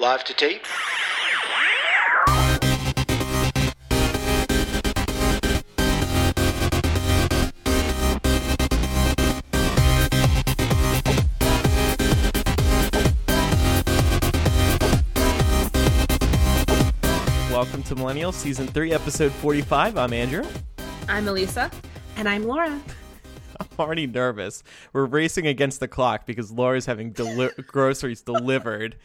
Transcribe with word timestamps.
Live 0.00 0.22
to 0.26 0.34
tape. 0.34 0.64
Welcome 17.50 17.82
to 17.82 17.96
Millennial 17.96 18.30
Season 18.30 18.68
3, 18.68 18.92
Episode 18.92 19.32
45. 19.32 19.98
I'm 19.98 20.12
Andrew. 20.12 20.44
I'm 21.08 21.26
Elisa. 21.26 21.72
And 22.16 22.28
I'm 22.28 22.44
Laura. 22.44 22.80
I'm 23.78 23.84
already 23.84 24.06
nervous. 24.06 24.62
We're 24.92 25.06
racing 25.06 25.46
against 25.46 25.80
the 25.80 25.88
clock 25.88 26.26
because 26.26 26.50
Laura's 26.50 26.86
having 26.86 27.12
deli- 27.12 27.50
groceries 27.66 28.22
delivered 28.22 28.96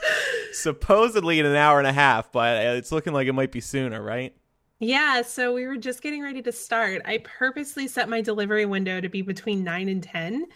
supposedly 0.52 1.38
in 1.38 1.46
an 1.46 1.56
hour 1.56 1.78
and 1.78 1.86
a 1.86 1.92
half, 1.92 2.30
but 2.32 2.56
it's 2.76 2.92
looking 2.92 3.12
like 3.12 3.26
it 3.26 3.32
might 3.32 3.52
be 3.52 3.60
sooner, 3.60 4.02
right? 4.02 4.34
Yeah, 4.80 5.22
so 5.22 5.52
we 5.54 5.66
were 5.66 5.76
just 5.76 6.02
getting 6.02 6.22
ready 6.22 6.40
to 6.42 6.52
start. 6.52 7.02
I 7.04 7.18
purposely 7.18 7.88
set 7.88 8.08
my 8.08 8.20
delivery 8.20 8.64
window 8.64 9.00
to 9.00 9.08
be 9.08 9.22
between 9.22 9.64
9 9.64 9.88
and 9.88 10.02
10. 10.02 10.34
And 10.34 10.46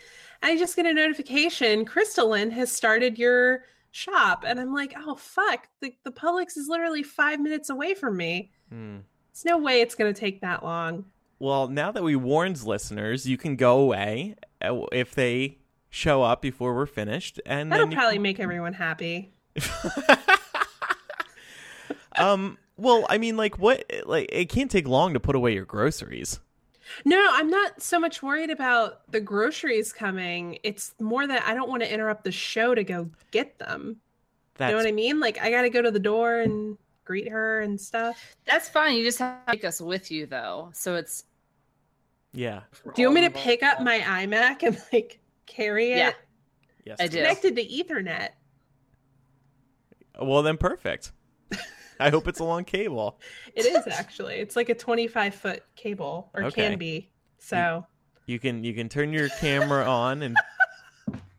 I 0.43 0.57
just 0.57 0.77
get 0.77 0.87
a 0.87 0.95
notification 0.95 1.85
Crystalline 1.85 2.51
has 2.53 2.71
started 2.71 3.19
your 3.19 3.65
shop. 3.91 4.45
And 4.47 4.61
I'm 4.61 4.73
like, 4.73 4.95
oh, 4.97 5.17
fuck. 5.17 5.69
The, 5.81 5.95
the 6.05 6.13
Publix 6.13 6.57
is 6.57 6.69
literally 6.69 7.03
five 7.03 7.41
minutes 7.41 7.69
away 7.71 7.95
from 7.95 8.17
me. 8.17 8.53
Hmm. 8.69 8.99
There's 9.33 9.45
no 9.45 9.59
way 9.59 9.81
it's 9.81 9.95
going 9.95 10.13
to 10.13 10.21
take 10.21 10.41
that 10.43 10.63
long. 10.63 11.07
Well, 11.43 11.67
now 11.67 11.91
that 11.91 12.05
we 12.05 12.15
warned 12.15 12.63
listeners, 12.63 13.27
you 13.27 13.37
can 13.37 13.57
go 13.57 13.81
away 13.81 14.37
uh, 14.65 14.83
if 14.93 15.13
they 15.13 15.59
show 15.91 16.23
up 16.23 16.41
before 16.41 16.73
we're 16.73 16.87
finished, 16.87 17.41
and 17.45 17.73
That'll 17.73 17.87
then 17.87 17.91
you 17.91 17.97
probably 17.97 18.21
make 18.21 18.39
everyone 18.39 18.75
happy. 18.75 19.35
um. 22.17 22.59
Well, 22.77 23.07
I 23.11 23.19
mean, 23.19 23.37
like, 23.37 23.59
what? 23.59 23.85
Like, 24.07 24.29
it 24.31 24.51
can't 24.51 24.71
take 24.71 24.87
long 24.87 25.15
to 25.15 25.21
put 25.21 25.35
away 25.35 25.55
your 25.55 25.65
groceries. 25.65 26.39
No, 27.05 27.21
I'm 27.33 27.51
not 27.51 27.83
so 27.83 27.99
much 27.99 28.23
worried 28.23 28.51
about 28.51 29.11
the 29.11 29.21
groceries 29.21 29.93
coming. 29.93 30.59
It's 30.63 30.95
more 31.01 31.27
that 31.27 31.43
I 31.45 31.55
don't 31.55 31.69
want 31.69 31.83
to 31.83 31.93
interrupt 31.93 32.23
the 32.23 32.31
show 32.31 32.73
to 32.73 32.85
go 32.85 33.11
get 33.33 33.59
them. 33.59 33.97
That's 34.59 34.71
you 34.71 34.77
know 34.77 34.85
what 34.85 34.89
I 34.89 34.93
mean? 34.93 35.19
Like, 35.19 35.43
I 35.43 35.51
got 35.51 35.63
to 35.63 35.71
go 35.71 35.83
to 35.83 35.91
the 35.91 35.99
door 35.99 36.39
and 36.39 36.79
greet 37.05 37.29
her 37.29 37.63
and 37.63 37.81
stuff. 37.81 38.37
That's 38.45 38.69
fine. 38.69 38.97
You 38.97 39.03
just 39.03 39.19
have 39.19 39.45
to 39.47 39.53
take 39.53 39.65
us 39.65 39.81
with 39.81 40.13
you, 40.13 40.27
though. 40.27 40.71
So 40.73 40.95
it's. 40.95 41.25
Yeah. 42.33 42.61
Do 42.95 43.03
you 43.03 43.09
want 43.09 43.21
me 43.21 43.29
to 43.29 43.31
pick 43.31 43.63
up 43.63 43.81
my 43.83 43.99
iMac 44.01 44.63
and 44.63 44.81
like 44.93 45.21
carry 45.47 45.93
it? 45.93 45.97
Yeah. 45.99 46.13
Yes. 46.85 46.97
I 47.01 47.05
It's 47.05 47.15
connected 47.15 47.57
to 47.57 47.65
Ethernet. 47.65 48.31
Well, 50.21 50.43
then 50.43 50.57
perfect. 50.57 51.13
I 52.01 52.11
hope 52.11 52.27
it's 52.27 52.41
a 52.41 52.45
long 52.45 52.65
cable. 52.65 53.19
It 53.55 53.67
is 53.67 53.87
actually. 53.87 54.37
It's 54.37 54.57
like 54.57 54.71
a 54.71 54.75
25 54.75 55.35
foot 55.35 55.63
cable, 55.77 56.31
or 56.35 56.45
Okay. 56.45 56.69
can 56.71 56.79
be. 56.79 57.11
So 57.39 57.87
You 58.27 58.39
can 58.39 58.65
you 58.65 58.73
can 58.75 58.89
turn 58.89 59.13
your 59.13 59.29
camera 59.41 59.85
on 59.89 60.23
and 60.23 60.37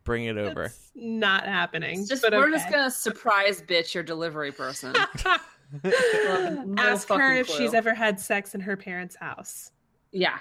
bring 0.03 0.25
it 0.25 0.37
over. 0.37 0.65
it's 0.65 0.91
not 0.95 1.45
happening. 1.45 1.99
It's 2.01 2.07
just 2.09 2.21
but 2.21 2.33
we're 2.33 2.43
okay. 2.43 2.51
just 2.51 2.69
gonna 2.69 2.91
surprise 2.91 3.61
bitch 3.61 3.93
your 3.95 4.03
delivery 4.03 4.51
person. 4.51 4.93
no 5.83 6.75
ask 6.77 7.09
her 7.09 7.33
if 7.35 7.47
clue. 7.47 7.57
she's 7.57 7.73
ever 7.73 7.93
had 7.95 8.19
sex 8.19 8.53
in 8.53 8.61
her 8.61 8.77
parents' 8.77 9.15
house. 9.15 9.71
yeah. 10.11 10.37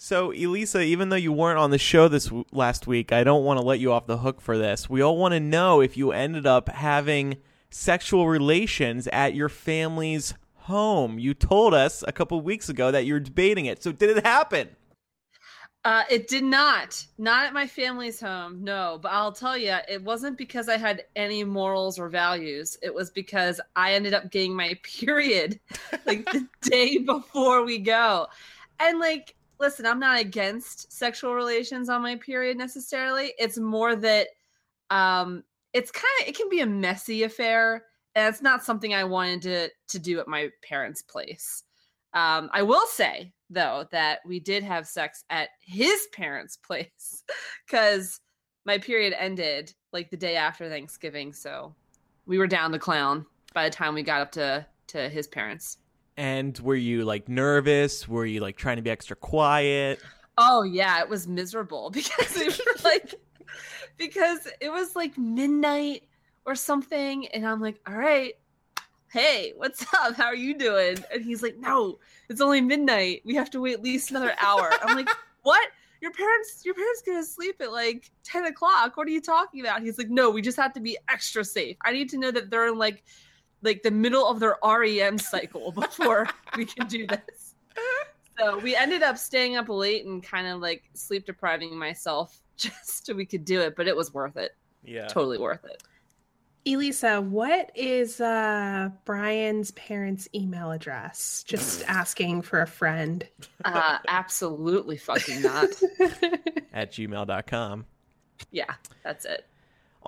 So, 0.00 0.30
Elisa, 0.30 0.80
even 0.80 1.08
though 1.08 1.16
you 1.16 1.32
weren't 1.32 1.58
on 1.58 1.72
the 1.72 1.78
show 1.78 2.06
this 2.06 2.26
w- 2.26 2.44
last 2.52 2.86
week, 2.86 3.10
I 3.10 3.24
don't 3.24 3.44
want 3.44 3.58
to 3.58 3.66
let 3.66 3.80
you 3.80 3.90
off 3.90 4.06
the 4.06 4.18
hook 4.18 4.40
for 4.40 4.56
this. 4.56 4.88
We 4.88 5.02
all 5.02 5.16
want 5.16 5.34
to 5.34 5.40
know 5.40 5.80
if 5.80 5.96
you 5.96 6.12
ended 6.12 6.46
up 6.46 6.68
having 6.68 7.38
sexual 7.68 8.28
relations 8.28 9.08
at 9.08 9.34
your 9.34 9.48
family's 9.48 10.34
home. 10.54 11.18
You 11.18 11.34
told 11.34 11.74
us 11.74 12.04
a 12.06 12.12
couple 12.12 12.40
weeks 12.40 12.68
ago 12.68 12.92
that 12.92 13.06
you 13.06 13.14
were 13.14 13.20
debating 13.20 13.66
it. 13.66 13.82
So, 13.82 13.90
did 13.90 14.16
it 14.16 14.24
happen? 14.24 14.68
Uh, 15.84 16.04
it 16.08 16.28
did 16.28 16.44
not. 16.44 17.04
Not 17.18 17.46
at 17.46 17.52
my 17.52 17.66
family's 17.66 18.20
home. 18.20 18.62
No, 18.62 19.00
but 19.02 19.10
I'll 19.10 19.32
tell 19.32 19.58
you, 19.58 19.78
it 19.88 20.04
wasn't 20.04 20.38
because 20.38 20.68
I 20.68 20.76
had 20.76 21.06
any 21.16 21.42
morals 21.42 21.98
or 21.98 22.08
values. 22.08 22.78
It 22.82 22.94
was 22.94 23.10
because 23.10 23.60
I 23.74 23.94
ended 23.94 24.14
up 24.14 24.30
getting 24.30 24.54
my 24.54 24.78
period 24.84 25.58
like 26.06 26.24
the 26.26 26.46
day 26.62 26.98
before 26.98 27.64
we 27.64 27.78
go. 27.78 28.28
And 28.78 29.00
like, 29.00 29.34
listen, 29.60 29.86
I'm 29.86 30.00
not 30.00 30.20
against 30.20 30.92
sexual 30.92 31.34
relations 31.34 31.88
on 31.88 32.02
my 32.02 32.16
period 32.16 32.56
necessarily. 32.56 33.34
It's 33.38 33.58
more 33.58 33.96
that 33.96 34.28
um 34.90 35.44
it's 35.72 35.90
kind 35.90 36.06
of 36.22 36.28
it 36.28 36.36
can 36.36 36.48
be 36.48 36.60
a 36.60 36.66
messy 36.66 37.24
affair 37.24 37.84
and 38.14 38.26
it's 38.32 38.42
not 38.42 38.64
something 38.64 38.94
I 38.94 39.04
wanted 39.04 39.42
to 39.42 39.70
to 39.88 39.98
do 39.98 40.20
at 40.20 40.28
my 40.28 40.50
parents' 40.62 41.02
place. 41.02 41.64
Um, 42.14 42.48
I 42.52 42.62
will 42.62 42.86
say 42.86 43.32
though 43.50 43.86
that 43.92 44.20
we 44.26 44.40
did 44.40 44.62
have 44.62 44.86
sex 44.86 45.24
at 45.30 45.50
his 45.60 46.08
parents' 46.12 46.56
place 46.66 47.24
because 47.66 48.20
my 48.64 48.78
period 48.78 49.14
ended 49.18 49.72
like 49.92 50.10
the 50.10 50.16
day 50.16 50.36
after 50.36 50.68
Thanksgiving, 50.68 51.32
so 51.32 51.74
we 52.26 52.38
were 52.38 52.46
down 52.46 52.72
the 52.72 52.78
clown 52.78 53.24
by 53.54 53.64
the 53.64 53.74
time 53.74 53.94
we 53.94 54.02
got 54.02 54.20
up 54.20 54.32
to 54.32 54.66
to 54.88 55.08
his 55.08 55.26
parents. 55.26 55.77
And 56.18 56.58
were 56.58 56.74
you 56.74 57.04
like 57.04 57.28
nervous? 57.28 58.08
Were 58.08 58.26
you 58.26 58.40
like 58.40 58.56
trying 58.56 58.74
to 58.74 58.82
be 58.82 58.90
extra 58.90 59.14
quiet? 59.14 60.00
Oh 60.36 60.64
yeah, 60.64 61.00
it 61.00 61.08
was 61.08 61.28
miserable 61.28 61.90
because 61.94 62.36
we 62.36 62.48
were 62.48 62.82
like 62.82 63.14
because 63.96 64.48
it 64.60 64.68
was 64.68 64.96
like 64.96 65.16
midnight 65.16 66.02
or 66.44 66.56
something, 66.56 67.28
and 67.28 67.46
I'm 67.46 67.60
like, 67.60 67.78
all 67.86 67.94
right, 67.94 68.34
hey, 69.12 69.52
what's 69.56 69.82
up? 69.94 70.16
How 70.16 70.24
are 70.24 70.34
you 70.34 70.58
doing? 70.58 70.96
And 71.12 71.24
he's 71.24 71.40
like, 71.40 71.56
no, 71.56 72.00
it's 72.28 72.40
only 72.40 72.60
midnight. 72.62 73.22
We 73.24 73.36
have 73.36 73.50
to 73.50 73.60
wait 73.60 73.74
at 73.74 73.84
least 73.84 74.10
another 74.10 74.34
hour. 74.40 74.72
I'm 74.82 74.96
like, 74.96 75.08
what? 75.42 75.68
Your 76.00 76.12
parents, 76.12 76.62
your 76.64 76.74
parents 76.74 77.02
gonna 77.06 77.24
sleep 77.24 77.60
at 77.60 77.70
like 77.70 78.10
ten 78.24 78.46
o'clock. 78.46 78.96
What 78.96 79.06
are 79.06 79.12
you 79.12 79.20
talking 79.20 79.60
about? 79.60 79.82
He's 79.82 79.98
like, 79.98 80.10
no, 80.10 80.30
we 80.30 80.42
just 80.42 80.56
have 80.56 80.72
to 80.72 80.80
be 80.80 80.98
extra 81.08 81.44
safe. 81.44 81.76
I 81.84 81.92
need 81.92 82.08
to 82.10 82.18
know 82.18 82.32
that 82.32 82.50
they're 82.50 82.66
in 82.66 82.76
like, 82.76 83.04
like 83.62 83.82
the 83.82 83.90
middle 83.90 84.26
of 84.26 84.40
their 84.40 84.56
REM 84.64 85.18
cycle 85.18 85.72
before 85.72 86.28
we 86.56 86.64
can 86.64 86.86
do 86.86 87.06
this. 87.06 87.54
So 88.38 88.58
we 88.58 88.76
ended 88.76 89.02
up 89.02 89.18
staying 89.18 89.56
up 89.56 89.68
late 89.68 90.06
and 90.06 90.22
kind 90.22 90.46
of 90.46 90.60
like 90.60 90.84
sleep 90.94 91.26
depriving 91.26 91.76
myself 91.76 92.40
just 92.56 93.06
so 93.06 93.14
we 93.14 93.26
could 93.26 93.44
do 93.44 93.60
it, 93.60 93.74
but 93.76 93.88
it 93.88 93.96
was 93.96 94.14
worth 94.14 94.36
it. 94.36 94.52
Yeah. 94.84 95.06
Totally 95.06 95.38
worth 95.38 95.64
it. 95.64 95.82
Elisa, 96.66 97.20
what 97.20 97.70
is 97.74 98.20
uh, 98.20 98.90
Brian's 99.04 99.70
parents' 99.72 100.28
email 100.34 100.70
address? 100.70 101.42
Just 101.46 101.82
asking 101.88 102.42
for 102.42 102.60
a 102.60 102.66
friend. 102.66 103.26
Uh, 103.64 103.98
absolutely 104.06 104.98
fucking 104.98 105.40
not. 105.40 105.70
At 106.72 106.92
gmail.com. 106.92 107.86
Yeah, 108.50 108.74
that's 109.02 109.24
it. 109.24 109.46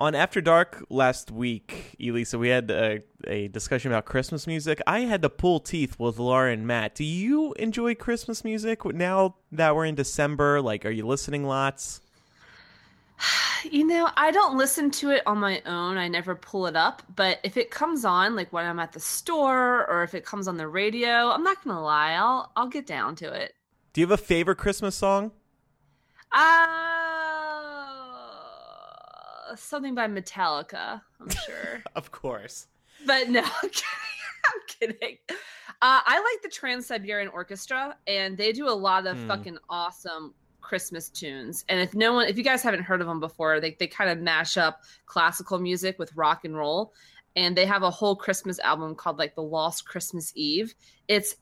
On 0.01 0.15
After 0.15 0.41
Dark 0.41 0.83
last 0.89 1.29
week, 1.29 1.95
Elisa, 2.01 2.39
we 2.39 2.49
had 2.49 2.71
a, 2.71 3.03
a 3.27 3.49
discussion 3.49 3.91
about 3.91 4.05
Christmas 4.05 4.47
music. 4.47 4.81
I 4.87 5.01
had 5.01 5.21
to 5.21 5.29
pull 5.29 5.59
teeth 5.59 5.99
with 5.99 6.17
Laura 6.17 6.51
and 6.51 6.65
Matt. 6.65 6.95
Do 6.95 7.03
you 7.03 7.53
enjoy 7.53 7.93
Christmas 7.93 8.43
music 8.43 8.83
now 8.83 9.35
that 9.51 9.75
we're 9.75 9.85
in 9.85 9.93
December? 9.93 10.59
Like, 10.59 10.87
are 10.87 10.89
you 10.89 11.05
listening 11.05 11.43
lots? 11.43 12.01
You 13.63 13.85
know, 13.85 14.09
I 14.17 14.31
don't 14.31 14.57
listen 14.57 14.89
to 14.89 15.11
it 15.11 15.21
on 15.27 15.37
my 15.37 15.61
own. 15.67 15.95
I 15.95 16.07
never 16.07 16.33
pull 16.33 16.65
it 16.65 16.75
up, 16.75 17.03
but 17.15 17.37
if 17.43 17.57
it 17.57 17.69
comes 17.69 18.05
on 18.05 18.35
like 18.35 18.51
when 18.51 18.65
I'm 18.65 18.79
at 18.79 18.91
the 18.91 18.99
store 18.99 19.87
or 19.87 20.01
if 20.01 20.15
it 20.15 20.25
comes 20.25 20.47
on 20.47 20.57
the 20.57 20.67
radio, 20.67 21.29
I'm 21.29 21.43
not 21.43 21.63
going 21.63 21.75
to 21.75 21.79
lie, 21.79 22.13
I'll 22.13 22.51
I'll 22.55 22.69
get 22.69 22.87
down 22.87 23.15
to 23.17 23.31
it. 23.31 23.53
Do 23.93 24.01
you 24.01 24.07
have 24.07 24.19
a 24.19 24.23
favorite 24.23 24.57
Christmas 24.57 24.95
song? 24.95 25.29
Uh 26.31 27.10
something 29.55 29.95
by 29.95 30.07
Metallica, 30.07 31.01
I'm 31.19 31.29
sure. 31.29 31.83
Of 31.95 32.11
course. 32.11 32.67
But 33.05 33.29
no, 33.29 33.41
I'm 33.63 33.69
kidding. 33.69 33.87
I'm 34.45 34.61
kidding. 34.67 35.17
Uh, 35.29 36.01
I 36.05 36.19
like 36.19 36.41
the 36.43 36.49
Trans 36.49 36.85
Siberian 36.87 37.29
Orchestra, 37.29 37.95
and 38.07 38.37
they 38.37 38.51
do 38.51 38.67
a 38.67 38.71
lot 38.71 39.07
of 39.07 39.17
Hmm. 39.17 39.27
fucking 39.27 39.57
awesome 39.69 40.33
Christmas 40.61 41.09
tunes. 41.09 41.65
And 41.69 41.79
if 41.79 41.93
no 41.95 42.13
one, 42.13 42.27
if 42.27 42.37
you 42.37 42.43
guys 42.43 42.61
haven't 42.61 42.83
heard 42.83 43.01
of 43.01 43.07
them 43.07 43.19
before, 43.19 43.59
they 43.59 43.75
they 43.79 43.87
kind 43.87 44.09
of 44.09 44.19
mash 44.19 44.57
up 44.57 44.81
classical 45.05 45.57
music 45.59 45.97
with 45.99 46.15
rock 46.15 46.45
and 46.45 46.55
roll, 46.55 46.93
and 47.35 47.55
they 47.57 47.65
have 47.65 47.81
a 47.83 47.89
whole 47.89 48.15
Christmas 48.15 48.59
album 48.59 48.93
called 48.95 49.17
like 49.17 49.33
the 49.35 49.41
Lost 49.43 49.85
Christmas 49.87 50.31
Eve. 50.35 50.73
It's 51.07 51.35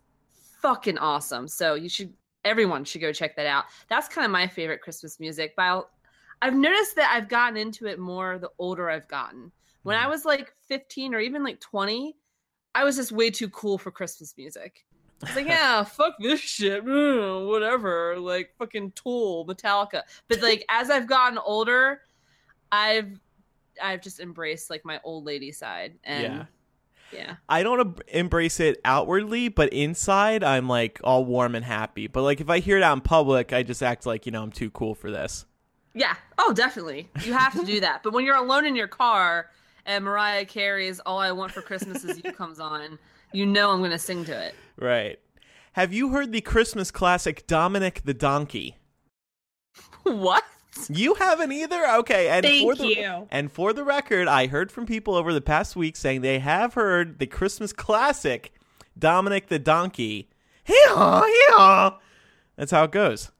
fucking 0.61 0.97
awesome. 0.97 1.47
So 1.47 1.75
you 1.75 1.89
should, 1.89 2.13
everyone 2.45 2.83
should 2.85 3.01
go 3.01 3.11
check 3.13 3.35
that 3.35 3.45
out. 3.45 3.65
That's 3.89 4.07
kind 4.07 4.25
of 4.25 4.31
my 4.31 4.47
favorite 4.47 4.81
Christmas 4.81 5.19
music. 5.19 5.53
But 5.55 5.63
I'll, 5.63 5.89
I've 6.41 6.55
noticed 6.55 6.95
that 6.95 7.11
I've 7.13 7.27
gotten 7.29 7.57
into 7.57 7.85
it 7.87 7.99
more 7.99 8.37
the 8.37 8.51
older 8.59 8.89
I've 8.89 9.07
gotten. 9.07 9.51
When 9.83 9.95
I 9.97 10.07
was 10.07 10.25
like 10.25 10.53
15 10.67 11.13
or 11.15 11.19
even 11.19 11.43
like 11.43 11.59
20, 11.59 12.15
I 12.75 12.83
was 12.83 12.95
just 12.95 13.11
way 13.11 13.31
too 13.31 13.49
cool 13.49 13.77
for 13.77 13.91
Christmas 13.91 14.33
music. 14.37 14.85
I 15.23 15.25
was 15.27 15.35
like, 15.35 15.47
yeah, 15.47 15.83
fuck 15.83 16.13
this 16.19 16.39
shit, 16.39 16.85
mm, 16.85 17.47
whatever, 17.47 18.17
like 18.19 18.53
fucking 18.57 18.91
Tool, 18.91 19.45
Metallica. 19.45 20.03
But 20.27 20.41
like 20.41 20.65
as 20.69 20.89
I've 20.89 21.07
gotten 21.07 21.37
older, 21.37 22.01
I've 22.71 23.19
I've 23.81 24.01
just 24.01 24.19
embraced 24.19 24.69
like 24.69 24.85
my 24.85 24.99
old 25.03 25.25
lady 25.25 25.51
side, 25.51 25.95
and 26.03 26.21
Yeah. 26.21 26.45
yeah, 27.11 27.35
I 27.47 27.63
don't 27.63 27.79
ab- 27.79 28.01
embrace 28.09 28.59
it 28.59 28.79
outwardly, 28.85 29.47
but 29.49 29.71
inside 29.73 30.43
I'm 30.43 30.67
like 30.67 30.99
all 31.03 31.25
warm 31.25 31.55
and 31.55 31.65
happy. 31.65 32.07
But 32.07 32.23
like 32.23 32.41
if 32.41 32.49
I 32.49 32.59
hear 32.59 32.77
it 32.77 32.83
out 32.83 32.97
in 32.97 33.01
public, 33.01 33.53
I 33.53 33.63
just 33.63 33.81
act 33.81 34.05
like, 34.05 34.25
you 34.25 34.31
know, 34.31 34.43
I'm 34.43 34.51
too 34.51 34.69
cool 34.69 34.93
for 34.95 35.09
this. 35.09 35.45
Yeah. 35.99 36.15
Oh, 36.37 36.53
definitely, 36.53 37.09
you 37.23 37.33
have 37.33 37.53
to 37.53 37.65
do 37.65 37.81
that. 37.81 38.03
But 38.03 38.13
when 38.13 38.25
you're 38.25 38.37
alone 38.37 38.65
in 38.65 38.75
your 38.75 38.87
car 38.87 39.49
and 39.85 40.05
Mariah 40.05 40.45
Carey's 40.45 40.99
"All 41.01 41.19
I 41.19 41.31
Want 41.33 41.51
for 41.51 41.61
Christmas 41.61 42.05
Is 42.05 42.21
You" 42.23 42.31
comes 42.31 42.59
on, 42.59 42.97
you 43.33 43.45
know 43.45 43.71
I'm 43.71 43.79
going 43.79 43.91
to 43.91 43.99
sing 43.99 44.23
to 44.25 44.45
it. 44.47 44.55
Right. 44.77 45.19
Have 45.73 45.93
you 45.93 46.09
heard 46.09 46.31
the 46.31 46.41
Christmas 46.41 46.89
classic 46.89 47.45
Dominic 47.47 48.01
the 48.05 48.13
Donkey? 48.13 48.77
what? 50.03 50.43
You 50.87 51.15
haven't 51.15 51.51
either? 51.51 51.85
Okay. 51.97 52.29
And 52.29 52.45
Thank 52.45 52.63
for 52.63 52.75
the, 52.75 52.87
you. 52.87 53.27
And 53.29 53.51
for 53.51 53.73
the 53.73 53.83
record, 53.83 54.29
I 54.29 54.47
heard 54.47 54.71
from 54.71 54.85
people 54.85 55.15
over 55.15 55.33
the 55.33 55.41
past 55.41 55.75
week 55.75 55.97
saying 55.97 56.21
they 56.21 56.39
have 56.39 56.75
heard 56.75 57.19
the 57.19 57.27
Christmas 57.27 57.73
classic 57.73 58.53
Dominic 58.97 59.47
the 59.47 59.59
Donkey. 59.59 60.29
Hee-haw, 60.63 61.23
hee-haw. 61.23 61.99
That's 62.55 62.71
how 62.71 62.85
it 62.85 62.91
goes. 62.91 63.31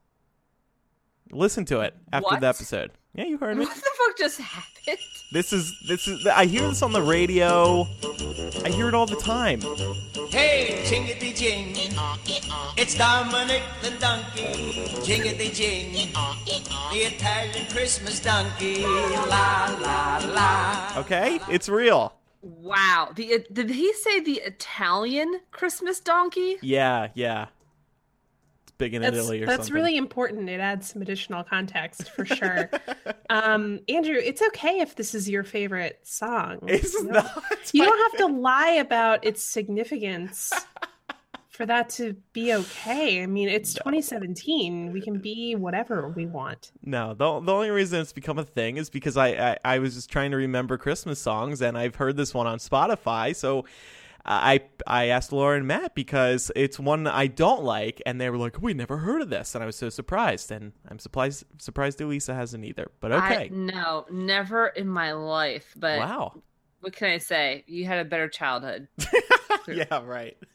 Listen 1.31 1.66
to 1.66 1.81
it 1.81 1.96
after 2.12 2.26
What? 2.26 2.42
the 2.42 2.48
episode. 2.48 2.92
Yeah, 3.14 3.26
you 3.26 3.38
heard 3.38 3.58
me. 3.58 3.66
What 3.66 3.76
the 3.76 3.81
fuck 3.81 4.18
just 4.18 4.40
happened? 4.40 4.98
This 5.31 5.52
is 5.54 5.76
this 5.88 6.08
is 6.08 6.26
I 6.26 6.46
hear 6.46 6.68
this 6.68 6.81
on 6.81 6.92
the 6.94 7.02
radio. 7.02 7.86
I 8.66 8.70
hear 8.70 8.88
it 8.88 8.94
all 8.96 9.06
the 9.06 9.16
time. 9.16 9.62
Hey, 10.30 10.81
jingity 10.86 11.36
jing. 11.36 11.74
It's 12.78 12.96
Dominic 12.96 13.62
the 13.81 13.92
donkey. 14.00 14.74
Jingity 15.06 15.54
jing. 15.54 15.94
The 16.92 16.98
Italian 17.00 17.66
Christmas 17.72 18.20
donkey. 18.20 18.84
La 18.84 19.75
la 19.82 20.20
la. 20.34 20.94
Okay? 21.02 21.40
It's 21.50 21.68
real. 21.70 22.14
Wow. 22.42 23.10
The 23.16 23.46
did 23.52 23.70
he 23.72 23.92
say 23.94 24.20
the 24.20 24.40
Italian 24.46 25.42
Christmas 25.52 26.00
donkey? 26.00 26.58
Yeah, 26.62 27.10
yeah. 27.14 27.48
Big 28.80 28.96
in 28.96 29.04
That's, 29.04 29.16
Italy 29.18 29.44
or 29.44 29.46
that's 29.46 29.68
something. 29.68 29.76
really 29.76 29.98
important. 29.98 30.50
It 30.50 30.60
adds 30.60 30.90
some 30.92 31.04
additional 31.04 31.44
context 31.44 32.10
for 32.10 32.26
sure. 32.40 32.72
um, 33.30 33.81
Andrew, 33.88 34.16
it's 34.16 34.42
okay 34.42 34.80
if 34.80 34.96
this 34.96 35.14
is 35.14 35.30
your 35.30 35.44
favorite 35.44 36.00
song. 36.04 36.60
It's 36.68 36.94
You 36.96 37.10
don't- 37.12 37.28
You 37.74 37.84
don't 37.86 38.12
have 38.12 38.28
to 38.28 38.36
lie 38.40 38.72
about 38.72 39.24
its 39.26 39.44
significance 39.44 40.52
for 41.50 41.66
that 41.66 41.90
to 41.90 42.16
be 42.31 42.54
okay. 42.54 43.22
I 43.22 43.26
mean, 43.26 43.50
it's 43.50 43.74
2017. 43.74 44.94
We 44.94 45.02
can 45.02 45.20
be 45.20 45.56
whatever 45.56 46.08
we 46.08 46.25
want. 46.25 46.72
No, 46.82 47.10
the, 47.14 47.42
the 47.42 47.52
only 47.54 47.70
reason 47.70 48.00
it's 48.00 48.14
become 48.14 48.40
a 48.40 48.46
thing 48.46 48.78
is 48.78 48.90
because 48.90 49.18
I, 49.18 49.28
I, 49.52 49.58
I 49.66 49.80
was 49.80 49.94
just 49.96 50.10
trying 50.10 50.32
to 50.32 50.38
remember 50.38 50.78
Christmas 50.78 51.20
songs 51.20 51.62
and 51.62 51.78
I've 51.78 51.96
heard 51.96 52.16
this 52.16 52.34
one 52.34 52.48
on 52.48 52.60
Spotify. 52.60 53.36
So 53.36 53.66
I 54.25 54.62
I 54.86 55.07
asked 55.07 55.31
Laura 55.31 55.57
and 55.57 55.68
Matt 55.68 55.95
because 55.95 56.51
it's 56.56 56.80
one 56.80 57.07
I 57.07 57.27
don't 57.27 57.63
like, 57.63 58.01
and 58.06 58.19
they 58.19 58.30
were 58.30 58.38
like, 58.38 58.62
"We 58.62 58.74
never 58.74 58.98
heard 58.98 59.21
of 59.21 59.30
this," 59.30 59.56
and 59.56 59.63
I 59.63 59.66
was 59.66 59.75
so 59.75 59.89
surprised. 59.89 60.51
And 60.51 60.74
I'm 60.88 61.00
surprised 61.00 61.45
surprised 61.57 62.01
Elisa 62.01 62.33
hasn't 62.33 62.66
either. 62.66 62.92
But 63.00 63.12
I, 63.12 63.33
okay, 63.33 63.50
no, 63.50 64.06
never 64.12 64.68
in 64.68 64.88
my 64.88 65.13
life. 65.13 65.74
But 65.75 66.00
wow, 66.00 66.42
what 66.81 66.94
can 66.94 67.10
I 67.10 67.18
say? 67.18 67.63
You 67.68 67.86
had 67.86 68.00
a 68.00 68.06
better 68.06 68.27
childhood. 68.27 68.88
yeah, 69.68 70.01
right. 70.04 70.38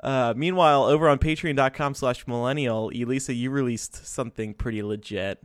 Uh, 0.00 0.34
meanwhile, 0.36 0.84
over 0.84 1.08
on 1.08 1.18
patreon.com 1.18 1.94
slash 1.94 2.26
millennial, 2.28 2.90
Elisa, 2.90 3.32
you 3.32 3.50
released 3.50 4.06
something 4.06 4.54
pretty 4.54 4.82
legit. 4.82 5.42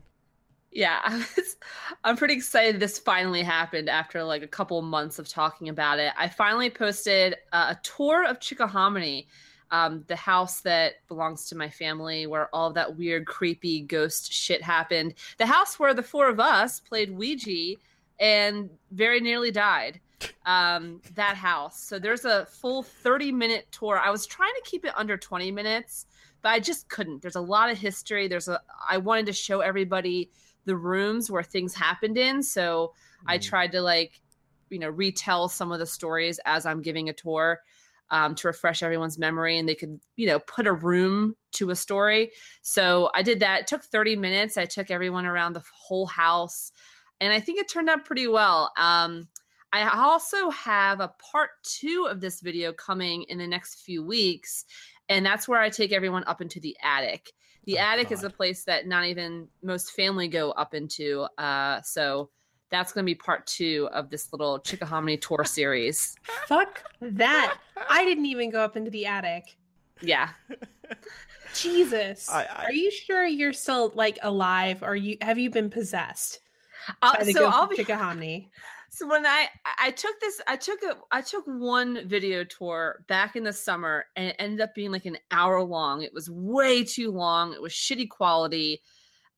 Yeah, 0.73 1.23
I'm 2.03 2.17
pretty 2.17 2.33
excited 2.33 2.79
this 2.79 2.97
finally 2.97 3.43
happened 3.43 3.89
after 3.89 4.23
like 4.23 4.41
a 4.41 4.47
couple 4.47 4.81
months 4.81 5.19
of 5.19 5.29
talking 5.29 5.69
about 5.69 5.99
it. 5.99 6.11
I 6.17 6.29
finally 6.29 6.69
posted 6.71 7.35
a 7.51 7.77
tour 7.83 8.25
of 8.25 8.39
Chickahominy, 8.39 9.27
um, 9.69 10.03
the 10.07 10.15
house 10.15 10.61
that 10.61 10.95
belongs 11.07 11.45
to 11.49 11.55
my 11.55 11.69
family, 11.69 12.25
where 12.25 12.49
all 12.53 12.73
that 12.73 12.97
weird, 12.97 13.27
creepy 13.27 13.81
ghost 13.81 14.33
shit 14.33 14.63
happened. 14.63 15.13
The 15.37 15.45
house 15.45 15.77
where 15.77 15.93
the 15.93 16.03
four 16.03 16.27
of 16.27 16.39
us 16.39 16.79
played 16.79 17.11
Ouija 17.11 17.79
and 18.19 18.69
very 18.91 19.19
nearly 19.19 19.51
died. 19.51 19.99
Um, 20.45 21.01
that 21.15 21.35
house. 21.35 21.83
So 21.83 21.99
there's 21.99 22.25
a 22.25 22.45
full 22.45 22.81
30 22.81 23.31
minute 23.31 23.67
tour. 23.71 23.99
I 23.99 24.09
was 24.09 24.25
trying 24.25 24.53
to 24.55 24.69
keep 24.69 24.85
it 24.85 24.93
under 24.95 25.17
20 25.17 25.51
minutes, 25.51 26.05
but 26.41 26.49
I 26.49 26.59
just 26.59 26.87
couldn't. 26.87 27.21
There's 27.21 27.35
a 27.35 27.41
lot 27.41 27.69
of 27.69 27.77
history. 27.77 28.27
There's 28.27 28.47
a. 28.47 28.61
I 28.89 28.97
wanted 28.97 29.25
to 29.27 29.33
show 29.33 29.59
everybody 29.59 30.31
the 30.65 30.75
rooms 30.75 31.29
where 31.29 31.43
things 31.43 31.73
happened 31.73 32.17
in. 32.17 32.43
So 32.43 32.93
I 33.25 33.37
tried 33.37 33.71
to 33.73 33.81
like, 33.81 34.21
you 34.69 34.79
know, 34.79 34.89
retell 34.89 35.49
some 35.49 35.71
of 35.71 35.79
the 35.79 35.85
stories 35.85 36.39
as 36.45 36.65
I'm 36.65 36.81
giving 36.81 37.09
a 37.09 37.13
tour 37.13 37.59
um, 38.09 38.35
to 38.35 38.47
refresh 38.47 38.83
everyone's 38.83 39.17
memory 39.17 39.57
and 39.57 39.67
they 39.67 39.75
could, 39.75 39.99
you 40.15 40.27
know, 40.27 40.39
put 40.39 40.67
a 40.67 40.73
room 40.73 41.35
to 41.53 41.71
a 41.71 41.75
story. 41.75 42.31
So 42.61 43.09
I 43.13 43.23
did 43.23 43.39
that. 43.39 43.61
It 43.61 43.67
took 43.67 43.83
30 43.83 44.15
minutes. 44.15 44.57
I 44.57 44.65
took 44.65 44.91
everyone 44.91 45.25
around 45.25 45.53
the 45.53 45.63
whole 45.73 46.05
house 46.05 46.71
and 47.19 47.31
I 47.31 47.39
think 47.39 47.59
it 47.59 47.69
turned 47.69 47.89
out 47.89 48.05
pretty 48.05 48.27
well. 48.27 48.71
Um, 48.77 49.27
I 49.71 49.89
also 49.89 50.51
have 50.51 50.99
a 50.99 51.13
part 51.31 51.49
two 51.63 52.07
of 52.09 52.21
this 52.21 52.41
video 52.41 52.73
coming 52.73 53.23
in 53.23 53.39
the 53.39 53.47
next 53.47 53.81
few 53.81 54.03
weeks. 54.03 54.65
And 55.09 55.25
that's 55.25 55.47
where 55.47 55.59
I 55.59 55.69
take 55.69 55.91
everyone 55.91 56.23
up 56.27 56.41
into 56.41 56.59
the 56.59 56.77
attic. 56.83 57.31
The 57.65 57.77
Oh, 57.77 57.81
attic 57.81 58.11
is 58.11 58.23
a 58.23 58.29
place 58.29 58.63
that 58.65 58.87
not 58.87 59.05
even 59.05 59.47
most 59.61 59.91
family 59.91 60.27
go 60.27 60.51
up 60.51 60.73
into. 60.73 61.21
Uh, 61.37 61.81
so 61.81 62.29
that's 62.69 62.91
going 62.91 63.03
to 63.03 63.09
be 63.09 63.15
part 63.15 63.45
two 63.47 63.87
of 63.93 64.09
this 64.09 64.33
little 64.33 64.59
Chickahominy 64.59 65.21
tour 65.21 65.43
series. 65.45 66.15
Fuck 66.47 66.83
that. 67.01 67.57
I 67.89 68.03
didn't 68.03 68.25
even 68.25 68.49
go 68.49 68.59
up 68.61 68.75
into 68.75 68.91
the 68.91 69.05
attic. 69.05 69.55
Yeah. 70.01 70.29
Jesus. 71.53 72.29
I- 72.29 72.45
I- 72.45 72.63
Are 72.65 72.73
you 72.73 72.91
sure 72.91 73.25
you're 73.25 73.53
still 73.53 73.91
like 73.95 74.17
alive 74.23 74.83
or 74.83 74.95
you 74.95 75.17
have 75.21 75.37
you 75.37 75.49
been 75.49 75.69
possessed 75.69 76.39
Uh, 77.01 77.17
by 77.17 77.23
the 77.23 77.31
so 77.33 77.39
ghost 77.41 77.55
I'll 77.55 77.63
of 77.63 77.69
be 77.69 77.77
Chickahominy? 77.77 78.49
So 78.95 79.07
when 79.07 79.25
I 79.25 79.47
I 79.79 79.89
took 79.89 80.19
this 80.19 80.39
I 80.47 80.55
took 80.55 80.83
a 80.83 80.95
I 81.11 81.21
took 81.21 81.45
one 81.47 82.07
video 82.07 82.43
tour 82.43 83.03
back 83.07 83.35
in 83.35 83.43
the 83.43 83.51
summer 83.51 84.05
and 84.15 84.27
it 84.27 84.35
ended 84.37 84.61
up 84.61 84.75
being 84.75 84.91
like 84.91 85.07
an 85.07 85.17
hour 85.31 85.63
long. 85.63 86.03
It 86.03 86.13
was 86.13 86.29
way 86.29 86.83
too 86.83 87.09
long. 87.09 87.53
It 87.53 87.61
was 87.61 87.73
shitty 87.73 88.09
quality. 88.09 88.83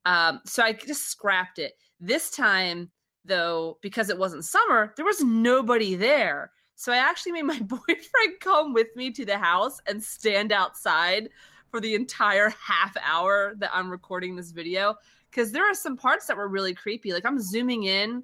Um 0.05 0.41
so 0.45 0.61
I 0.61 0.73
just 0.73 1.09
scrapped 1.09 1.57
it. 1.57 1.71
This 2.01 2.31
time 2.31 2.91
though 3.23 3.77
because 3.81 4.09
it 4.09 4.17
wasn't 4.17 4.43
summer, 4.43 4.93
there 4.97 5.05
was 5.05 5.21
nobody 5.21 5.95
there. 5.95 6.51
So 6.75 6.91
I 6.91 6.97
actually 6.97 7.31
made 7.31 7.43
my 7.43 7.59
boyfriend 7.61 8.41
come 8.41 8.73
with 8.73 8.93
me 8.97 9.09
to 9.11 9.23
the 9.23 9.37
house 9.37 9.79
and 9.87 10.03
stand 10.03 10.51
outside 10.51 11.29
for 11.71 11.79
the 11.79 11.95
entire 11.95 12.49
half 12.49 12.93
hour 13.01 13.55
that 13.59 13.71
I'm 13.73 13.89
recording 13.89 14.35
this 14.35 14.51
video 14.51 14.95
because 15.31 15.53
there 15.53 15.65
are 15.65 15.73
some 15.73 15.95
parts 15.95 16.27
that 16.27 16.35
were 16.35 16.49
really 16.49 16.73
creepy. 16.73 17.13
Like 17.13 17.25
I'm 17.25 17.39
zooming 17.39 17.83
in 17.83 18.21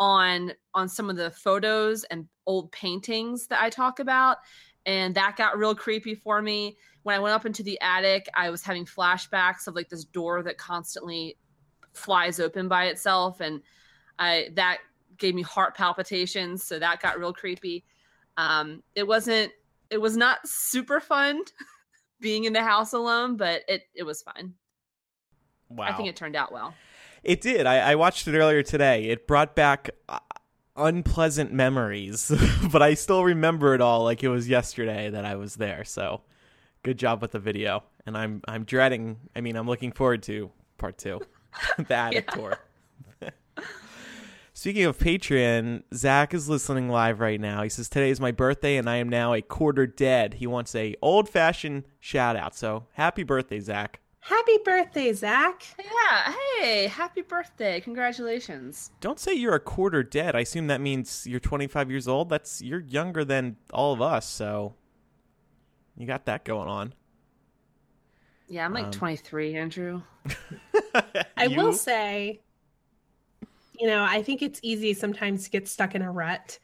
on 0.00 0.52
on 0.74 0.88
some 0.88 1.10
of 1.10 1.16
the 1.16 1.30
photos 1.30 2.04
and 2.04 2.26
old 2.46 2.72
paintings 2.72 3.46
that 3.46 3.62
I 3.62 3.68
talk 3.68 4.00
about 4.00 4.38
and 4.86 5.14
that 5.14 5.36
got 5.36 5.58
real 5.58 5.74
creepy 5.74 6.14
for 6.14 6.40
me. 6.40 6.76
When 7.02 7.14
I 7.14 7.18
went 7.18 7.34
up 7.34 7.46
into 7.46 7.62
the 7.62 7.78
attic, 7.82 8.26
I 8.34 8.50
was 8.50 8.62
having 8.62 8.86
flashbacks 8.86 9.66
of 9.66 9.74
like 9.74 9.90
this 9.90 10.04
door 10.04 10.42
that 10.42 10.56
constantly 10.56 11.36
flies 11.92 12.40
open 12.40 12.66
by 12.66 12.86
itself 12.86 13.40
and 13.40 13.60
I 14.18 14.48
that 14.54 14.78
gave 15.18 15.34
me 15.34 15.42
heart 15.42 15.76
palpitations, 15.76 16.64
so 16.64 16.78
that 16.78 17.02
got 17.02 17.18
real 17.18 17.34
creepy. 17.34 17.84
Um 18.38 18.82
it 18.94 19.06
wasn't 19.06 19.52
it 19.90 20.00
was 20.00 20.16
not 20.16 20.38
super 20.46 21.00
fun 21.00 21.42
being 22.20 22.44
in 22.44 22.54
the 22.54 22.62
house 22.62 22.94
alone, 22.94 23.36
but 23.36 23.62
it 23.68 23.82
it 23.94 24.04
was 24.04 24.22
fun. 24.22 24.54
Wow. 25.68 25.86
I 25.86 25.92
think 25.92 26.08
it 26.08 26.16
turned 26.16 26.36
out 26.36 26.52
well. 26.52 26.74
It 27.22 27.40
did. 27.40 27.66
I, 27.66 27.92
I 27.92 27.94
watched 27.96 28.26
it 28.26 28.36
earlier 28.36 28.62
today. 28.62 29.04
It 29.04 29.26
brought 29.26 29.54
back 29.54 29.90
uh, 30.08 30.18
unpleasant 30.76 31.52
memories, 31.52 32.32
but 32.72 32.82
I 32.82 32.94
still 32.94 33.24
remember 33.24 33.74
it 33.74 33.80
all 33.80 34.04
like 34.04 34.22
it 34.22 34.28
was 34.28 34.48
yesterday 34.48 35.10
that 35.10 35.24
I 35.24 35.36
was 35.36 35.56
there. 35.56 35.84
So, 35.84 36.22
good 36.82 36.98
job 36.98 37.20
with 37.22 37.32
the 37.32 37.38
video. 37.38 37.82
And 38.06 38.16
I'm 38.16 38.40
I'm 38.48 38.64
dreading. 38.64 39.18
I 39.36 39.40
mean, 39.42 39.56
I'm 39.56 39.66
looking 39.66 39.92
forward 39.92 40.22
to 40.24 40.50
part 40.78 40.96
two, 40.98 41.20
the 41.78 41.94
attic 41.94 42.24
Yeah. 42.28 42.34
tour. 42.34 42.58
Speaking 44.52 44.84
of 44.84 44.98
Patreon, 44.98 45.84
Zach 45.94 46.34
is 46.34 46.48
listening 46.48 46.88
live 46.90 47.20
right 47.20 47.40
now. 47.40 47.62
He 47.62 47.68
says 47.70 47.88
today 47.88 48.10
is 48.10 48.20
my 48.20 48.30
birthday 48.30 48.76
and 48.76 48.90
I 48.90 48.96
am 48.96 49.08
now 49.08 49.32
a 49.32 49.40
quarter 49.40 49.86
dead. 49.86 50.34
He 50.34 50.46
wants 50.46 50.74
a 50.74 50.96
old 51.00 51.28
fashioned 51.30 51.84
shout 51.98 52.36
out. 52.36 52.54
So 52.54 52.84
happy 52.92 53.22
birthday, 53.22 53.60
Zach. 53.60 54.00
Happy 54.20 54.58
birthday, 54.64 55.12
Zach. 55.12 55.62
Yeah, 55.78 56.34
hey, 56.60 56.86
happy 56.86 57.22
birthday. 57.22 57.80
Congratulations. 57.80 58.90
Don't 59.00 59.18
say 59.18 59.32
you're 59.34 59.54
a 59.54 59.60
quarter 59.60 60.02
dead. 60.02 60.36
I 60.36 60.40
assume 60.40 60.66
that 60.68 60.80
means 60.80 61.26
you're 61.26 61.40
25 61.40 61.90
years 61.90 62.06
old. 62.06 62.28
That's 62.28 62.60
you're 62.60 62.80
younger 62.80 63.24
than 63.24 63.56
all 63.72 63.92
of 63.92 64.02
us, 64.02 64.28
so 64.28 64.74
you 65.96 66.06
got 66.06 66.26
that 66.26 66.44
going 66.44 66.68
on. 66.68 66.92
Yeah, 68.46 68.64
I'm 68.66 68.74
like 68.74 68.86
Um, 68.86 68.90
23, 68.90 69.54
Andrew. 69.56 70.02
I 70.94 71.44
You- 71.48 71.56
will 71.56 71.72
say 71.72 72.40
you 73.78 73.86
know, 73.86 74.02
I 74.04 74.22
think 74.22 74.42
it's 74.42 74.60
easy 74.62 74.92
sometimes 74.92 75.44
to 75.44 75.50
get 75.50 75.66
stuck 75.66 75.94
in 75.94 76.02
a 76.02 76.12
rut, 76.12 76.58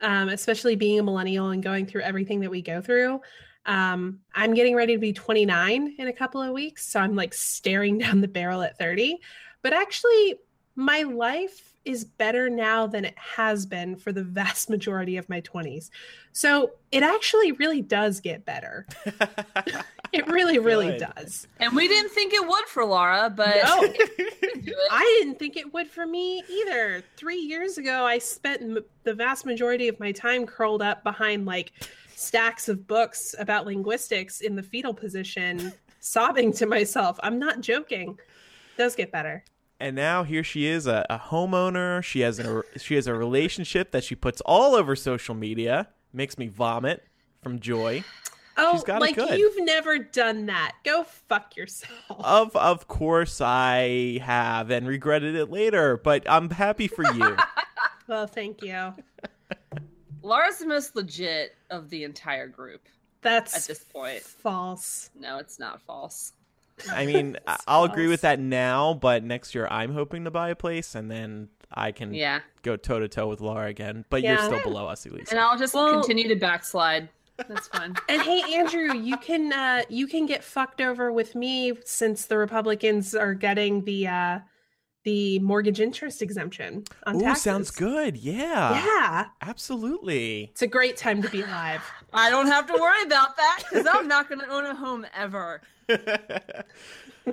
um, 0.00 0.30
especially 0.30 0.76
being 0.76 0.98
a 0.98 1.02
millennial 1.02 1.50
and 1.50 1.62
going 1.62 1.84
through 1.84 2.00
everything 2.00 2.40
that 2.40 2.50
we 2.50 2.62
go 2.62 2.80
through. 2.80 3.20
Um, 3.66 4.20
I'm 4.34 4.54
getting 4.54 4.74
ready 4.74 4.94
to 4.94 4.98
be 4.98 5.12
29 5.12 5.94
in 5.98 6.08
a 6.08 6.12
couple 6.12 6.42
of 6.42 6.52
weeks, 6.52 6.86
so 6.86 7.00
I'm 7.00 7.16
like 7.16 7.34
staring 7.34 7.98
down 8.04 8.20
the 8.20 8.28
barrel 8.28 8.62
at 8.62 8.78
30. 8.78 9.18
But 9.62 9.72
actually, 9.72 10.36
my 10.76 11.02
life 11.02 11.70
is 11.84 12.04
better 12.04 12.48
now 12.48 12.86
than 12.86 13.04
it 13.04 13.14
has 13.18 13.66
been 13.66 13.94
for 13.94 14.10
the 14.10 14.24
vast 14.24 14.70
majority 14.70 15.18
of 15.18 15.28
my 15.28 15.40
20s. 15.42 15.90
So 16.32 16.70
it 16.90 17.02
actually 17.02 17.52
really 17.52 17.82
does 17.82 18.20
get 18.20 18.46
better. 18.46 18.86
it 20.12 20.26
really, 20.28 20.58
really 20.58 20.92
Good. 20.98 21.06
does. 21.14 21.46
And 21.60 21.74
we 21.76 21.86
didn't 21.86 22.10
think 22.10 22.32
it 22.32 22.46
would 22.46 22.64
for 22.66 22.86
Laura, 22.86 23.28
but 23.34 23.56
No. 23.56 23.82
I 24.90 25.18
didn't 25.20 25.38
think 25.38 25.58
it 25.58 25.74
would 25.74 25.90
for 25.90 26.06
me 26.06 26.42
either. 26.50 27.02
Three 27.18 27.38
years 27.40 27.76
ago, 27.76 28.04
I 28.06 28.16
spent 28.18 28.62
m- 28.62 28.78
the 29.02 29.12
vast 29.14 29.44
majority 29.44 29.88
of 29.88 30.00
my 30.00 30.12
time 30.12 30.46
curled 30.46 30.80
up 30.80 31.02
behind 31.04 31.44
like 31.44 31.72
stacks 32.16 32.68
of 32.68 32.86
books 32.86 33.34
about 33.38 33.66
linguistics 33.66 34.40
in 34.40 34.56
the 34.56 34.62
fetal 34.62 34.94
position, 34.94 35.72
sobbing 36.00 36.52
to 36.54 36.66
myself. 36.66 37.18
I'm 37.22 37.38
not 37.38 37.60
joking. 37.60 38.18
Does 38.76 38.94
get 38.96 39.12
better. 39.12 39.44
and 39.80 39.94
now 39.96 40.22
here 40.24 40.42
she 40.44 40.66
is, 40.66 40.86
a, 40.86 41.04
a 41.10 41.18
homeowner. 41.18 42.02
She 42.02 42.20
has 42.20 42.38
a 42.38 42.62
she 42.76 42.94
has 42.96 43.06
a 43.06 43.14
relationship 43.14 43.90
that 43.92 44.04
she 44.04 44.14
puts 44.14 44.40
all 44.42 44.74
over 44.74 44.96
social 44.96 45.34
media. 45.34 45.88
Makes 46.12 46.38
me 46.38 46.46
vomit 46.48 47.04
from 47.42 47.58
joy. 47.60 48.04
Oh, 48.56 48.72
She's 48.74 48.84
got 48.84 49.02
it 49.02 49.16
like 49.18 49.38
you've 49.38 49.64
never 49.64 49.98
done 49.98 50.46
that. 50.46 50.74
Go 50.84 51.02
fuck 51.04 51.56
yourself. 51.56 51.90
Of 52.10 52.54
of 52.54 52.86
course 52.86 53.40
I 53.40 54.20
have 54.22 54.70
and 54.70 54.86
regretted 54.86 55.34
it 55.34 55.50
later, 55.50 55.96
but 55.96 56.22
I'm 56.30 56.50
happy 56.50 56.86
for 56.88 57.04
you. 57.12 57.36
Well, 58.06 58.26
thank 58.26 58.60
you. 58.62 58.92
Laura's 60.24 60.58
the 60.58 60.66
most 60.66 60.96
legit 60.96 61.54
of 61.70 61.90
the 61.90 62.02
entire 62.04 62.48
group 62.48 62.82
That's 63.20 63.54
at 63.56 63.64
this 63.64 63.80
point. 63.84 64.22
false. 64.22 65.10
No, 65.14 65.38
it's 65.38 65.58
not 65.58 65.80
false. 65.82 66.32
I 66.90 67.06
mean, 67.06 67.36
I- 67.46 67.54
It's 67.54 67.64
I'll 67.68 67.84
agree 67.84 68.08
with 68.08 68.22
that 68.22 68.40
now, 68.40 68.94
but 68.94 69.22
next 69.22 69.54
year 69.54 69.68
I'm 69.70 69.92
hoping 69.92 70.24
to 70.24 70.30
buy 70.30 70.48
a 70.48 70.56
place 70.56 70.94
and 70.94 71.10
then 71.10 71.48
I 71.72 71.92
can 71.92 72.14
Yeah. 72.14 72.40
go 72.62 72.76
toe 72.76 72.98
to 73.00 73.08
toe 73.08 73.28
with 73.28 73.40
Laura 73.40 73.66
again. 73.68 74.04
But 74.08 74.22
you're 74.22 74.38
still 74.38 74.62
below 74.62 74.86
us, 74.88 75.04
Elisa. 75.06 75.30
And 75.32 75.40
I'll 75.40 75.58
just 75.58 75.74
Well- 75.74 76.00
continue 76.00 76.28
to 76.28 76.36
backslide. 76.36 77.08
That's 77.36 77.66
fine. 77.66 77.94
And 78.08 78.22
hey, 78.22 78.42
Andrew, 78.54 78.94
you 78.94 79.16
can 79.16 79.52
uh, 79.52 79.82
you 79.88 80.06
can 80.06 80.24
get 80.24 80.44
fucked 80.44 80.80
over 80.80 81.10
with 81.12 81.34
me 81.34 81.72
since 81.84 82.26
the 82.26 82.38
Republicans 82.38 83.12
are 83.14 83.34
getting 83.34 83.84
the 83.84 84.06
uh, 84.06 84.38
the 85.04 85.38
mortgage 85.40 85.80
interest 85.80 86.22
exemption 86.22 86.84
on 87.06 87.16
Ooh, 87.16 87.20
taxes. 87.20 87.42
sounds 87.42 87.70
good. 87.70 88.16
Yeah. 88.16 88.84
Yeah, 88.84 89.26
Absolutely. 89.42 90.48
it's 90.52 90.62
a 90.62 90.66
great 90.66 90.96
time 90.96 91.22
to 91.22 91.28
be 91.28 91.42
alive. 91.42 91.82
I 92.12 92.30
don't 92.30 92.46
have 92.46 92.66
to 92.66 92.72
worry 92.74 93.02
about 93.04 93.36
that 93.36 93.62
because 93.68 93.86
I'm 93.90 94.08
not 94.08 94.28
going 94.28 94.40
to 94.40 94.48
own 94.48 94.64
a 94.64 94.74
home 94.74 95.06
ever. 95.14 95.60
Uh, 95.88 97.32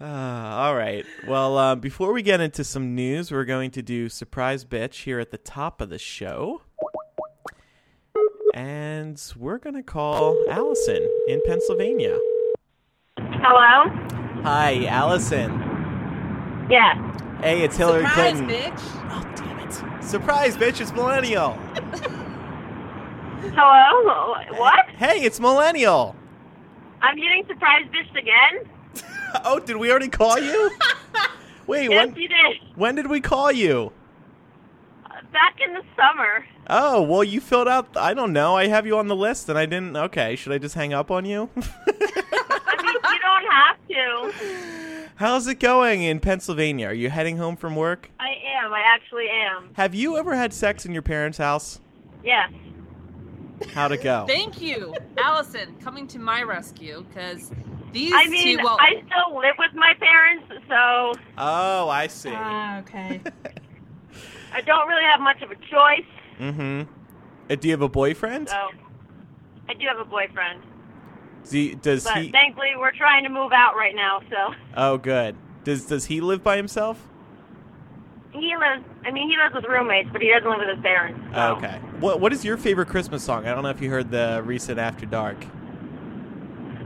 all 0.00 0.74
right. 0.74 1.06
Well, 1.26 1.56
uh, 1.56 1.74
before 1.76 2.12
we 2.12 2.22
get 2.22 2.40
into 2.40 2.64
some 2.64 2.94
news, 2.94 3.30
we're 3.30 3.44
going 3.44 3.70
to 3.72 3.82
do 3.82 4.08
surprise 4.08 4.64
bitch 4.64 5.04
here 5.04 5.20
at 5.20 5.30
the 5.30 5.38
top 5.38 5.80
of 5.80 5.90
the 5.90 5.98
show, 5.98 6.62
and 8.54 9.22
we're 9.36 9.58
going 9.58 9.76
to 9.76 9.82
call 9.82 10.36
Allison 10.50 11.08
in 11.28 11.40
Pennsylvania. 11.46 12.18
Hello? 13.18 13.90
Hi, 14.42 14.86
Allison. 14.86 15.73
Yes. 16.68 16.96
Hey, 17.40 17.62
it's 17.62 17.76
Hillary 17.76 18.04
Surprise, 18.06 18.32
Clinton. 18.40 18.48
bitch! 18.48 18.80
Oh, 19.10 19.32
damn 19.36 19.58
it! 19.68 20.04
Surprise, 20.04 20.56
bitch! 20.56 20.80
It's 20.80 20.92
Millennial. 20.92 21.52
Hello? 23.56 24.34
What? 24.58 24.86
Hey, 24.96 25.22
it's 25.24 25.38
Millennial. 25.40 26.16
I'm 27.02 27.16
getting 27.16 27.44
surprise 27.46 27.84
bitched 27.92 28.18
again? 28.18 28.70
Oh, 29.44 29.58
did 29.58 29.76
we 29.78 29.90
already 29.90 30.06
call 30.06 30.38
you? 30.38 30.70
Wait, 31.66 31.90
Yes, 31.90 32.06
when 32.06 32.14
you 32.14 32.28
did. 32.28 32.56
when 32.76 32.94
did 32.94 33.08
we 33.10 33.20
call 33.20 33.50
you? 33.50 33.90
Uh, 35.06 35.08
Back 35.32 35.58
in 35.66 35.74
the 35.74 35.82
summer. 35.96 36.46
Oh, 36.70 37.02
well, 37.02 37.24
you 37.24 37.40
filled 37.40 37.66
out. 37.66 37.88
I 37.96 38.14
don't 38.14 38.32
know. 38.32 38.56
I 38.56 38.68
have 38.68 38.86
you 38.86 38.96
on 38.96 39.08
the 39.08 39.16
list, 39.16 39.48
and 39.48 39.58
I 39.58 39.66
didn't. 39.66 39.96
Okay, 39.96 40.36
should 40.36 40.52
I 40.52 40.58
just 40.58 40.76
hang 40.76 40.92
up 40.92 41.10
on 41.10 41.24
you? 41.24 41.50
I 41.56 42.76
mean, 42.80 42.94
you 42.94 43.18
don't 43.18 43.50
have 43.50 43.76
to. 43.88 44.83
How's 45.16 45.46
it 45.46 45.60
going 45.60 46.02
in 46.02 46.18
Pennsylvania? 46.20 46.88
Are 46.88 46.94
you 46.94 47.08
heading 47.08 47.36
home 47.36 47.56
from 47.56 47.76
work? 47.76 48.10
I 48.18 48.30
am. 48.62 48.72
I 48.72 48.82
actually 48.84 49.28
am. 49.28 49.70
Have 49.74 49.94
you 49.94 50.16
ever 50.16 50.34
had 50.34 50.52
sex 50.52 50.84
in 50.84 50.92
your 50.92 51.02
parents' 51.02 51.38
house? 51.38 51.80
Yes. 52.24 52.50
How'd 53.72 53.92
it 53.92 54.02
go? 54.02 54.24
Thank 54.26 54.60
you, 54.60 54.92
Allison, 55.16 55.76
coming 55.80 56.08
to 56.08 56.18
my 56.18 56.42
rescue 56.42 57.04
because 57.08 57.52
these 57.92 58.12
I 58.12 58.26
mean, 58.26 58.58
two. 58.58 58.64
Well, 58.64 58.76
I 58.80 59.02
still 59.06 59.38
live 59.38 59.54
with 59.58 59.72
my 59.74 59.92
parents, 60.00 60.66
so 60.68 61.12
Oh, 61.38 61.88
I 61.88 62.08
see. 62.08 62.32
Ah, 62.34 62.80
okay. 62.80 63.20
I 64.52 64.60
don't 64.62 64.88
really 64.88 65.04
have 65.04 65.20
much 65.20 65.40
of 65.42 65.50
a 65.52 65.56
choice. 65.56 66.06
mm-hmm. 66.40 66.82
Uh, 67.50 67.54
do 67.54 67.68
you 67.68 67.72
have 67.72 67.82
a 67.82 67.88
boyfriend? 67.88 68.48
So 68.48 68.70
I 69.68 69.74
do 69.74 69.86
have 69.86 69.98
a 69.98 70.04
boyfriend, 70.04 70.62
Do 71.50 71.74
does 71.76 72.04
but 72.04 72.16
he? 72.16 72.30
thankfully 72.30 72.70
we're 72.76 72.92
trying 72.92 73.22
to 73.24 73.28
move 73.30 73.52
out 73.52 73.74
right 73.76 73.94
now. 73.94 74.20
So 74.30 74.54
Oh, 74.76 74.96
good. 74.98 75.36
Does 75.64 75.86
does 75.86 76.06
he 76.06 76.20
live 76.20 76.42
by 76.42 76.56
himself? 76.56 77.08
he 78.32 78.52
lives. 78.56 78.82
I 79.04 79.10
mean, 79.12 79.30
he 79.30 79.36
lives 79.36 79.54
with 79.54 79.64
roommates, 79.64 80.08
but 80.12 80.20
he 80.20 80.28
doesn't 80.28 80.48
live 80.48 80.58
with 80.58 80.68
his 80.74 80.82
parents. 80.82 81.20
So. 81.32 81.40
Oh, 81.40 81.52
okay. 81.56 81.78
What 82.00 82.20
What 82.20 82.32
is 82.32 82.44
your 82.44 82.56
favorite 82.56 82.88
Christmas 82.88 83.22
song? 83.22 83.46
I 83.46 83.54
don't 83.54 83.62
know 83.62 83.68
if 83.70 83.80
you 83.80 83.90
heard 83.90 84.10
the 84.10 84.42
recent 84.44 84.78
After 84.78 85.06
Dark. 85.06 85.36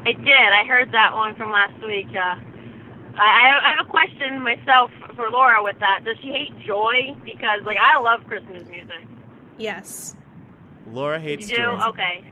I 0.04 0.12
did. 0.12 0.28
I 0.30 0.64
heard 0.66 0.92
that 0.92 1.12
one 1.14 1.34
from 1.36 1.50
last 1.50 1.74
week. 1.84 2.08
Uh, 2.14 2.36
I, 3.20 3.60
I 3.64 3.74
have 3.76 3.86
a 3.86 3.88
question 3.90 4.40
myself 4.42 4.90
for 5.16 5.28
Laura 5.30 5.62
with 5.62 5.78
that. 5.80 6.00
Does 6.04 6.16
she 6.22 6.28
hate 6.28 6.52
joy? 6.66 7.14
Because 7.24 7.60
like 7.64 7.78
I 7.80 7.98
love 8.00 8.24
Christmas 8.26 8.66
music. 8.68 9.06
Yes. 9.58 10.14
Laura 10.90 11.18
hates 11.18 11.48
You 11.50 11.56
do? 11.56 11.62
joy. 11.62 11.86
Okay. 11.88 12.24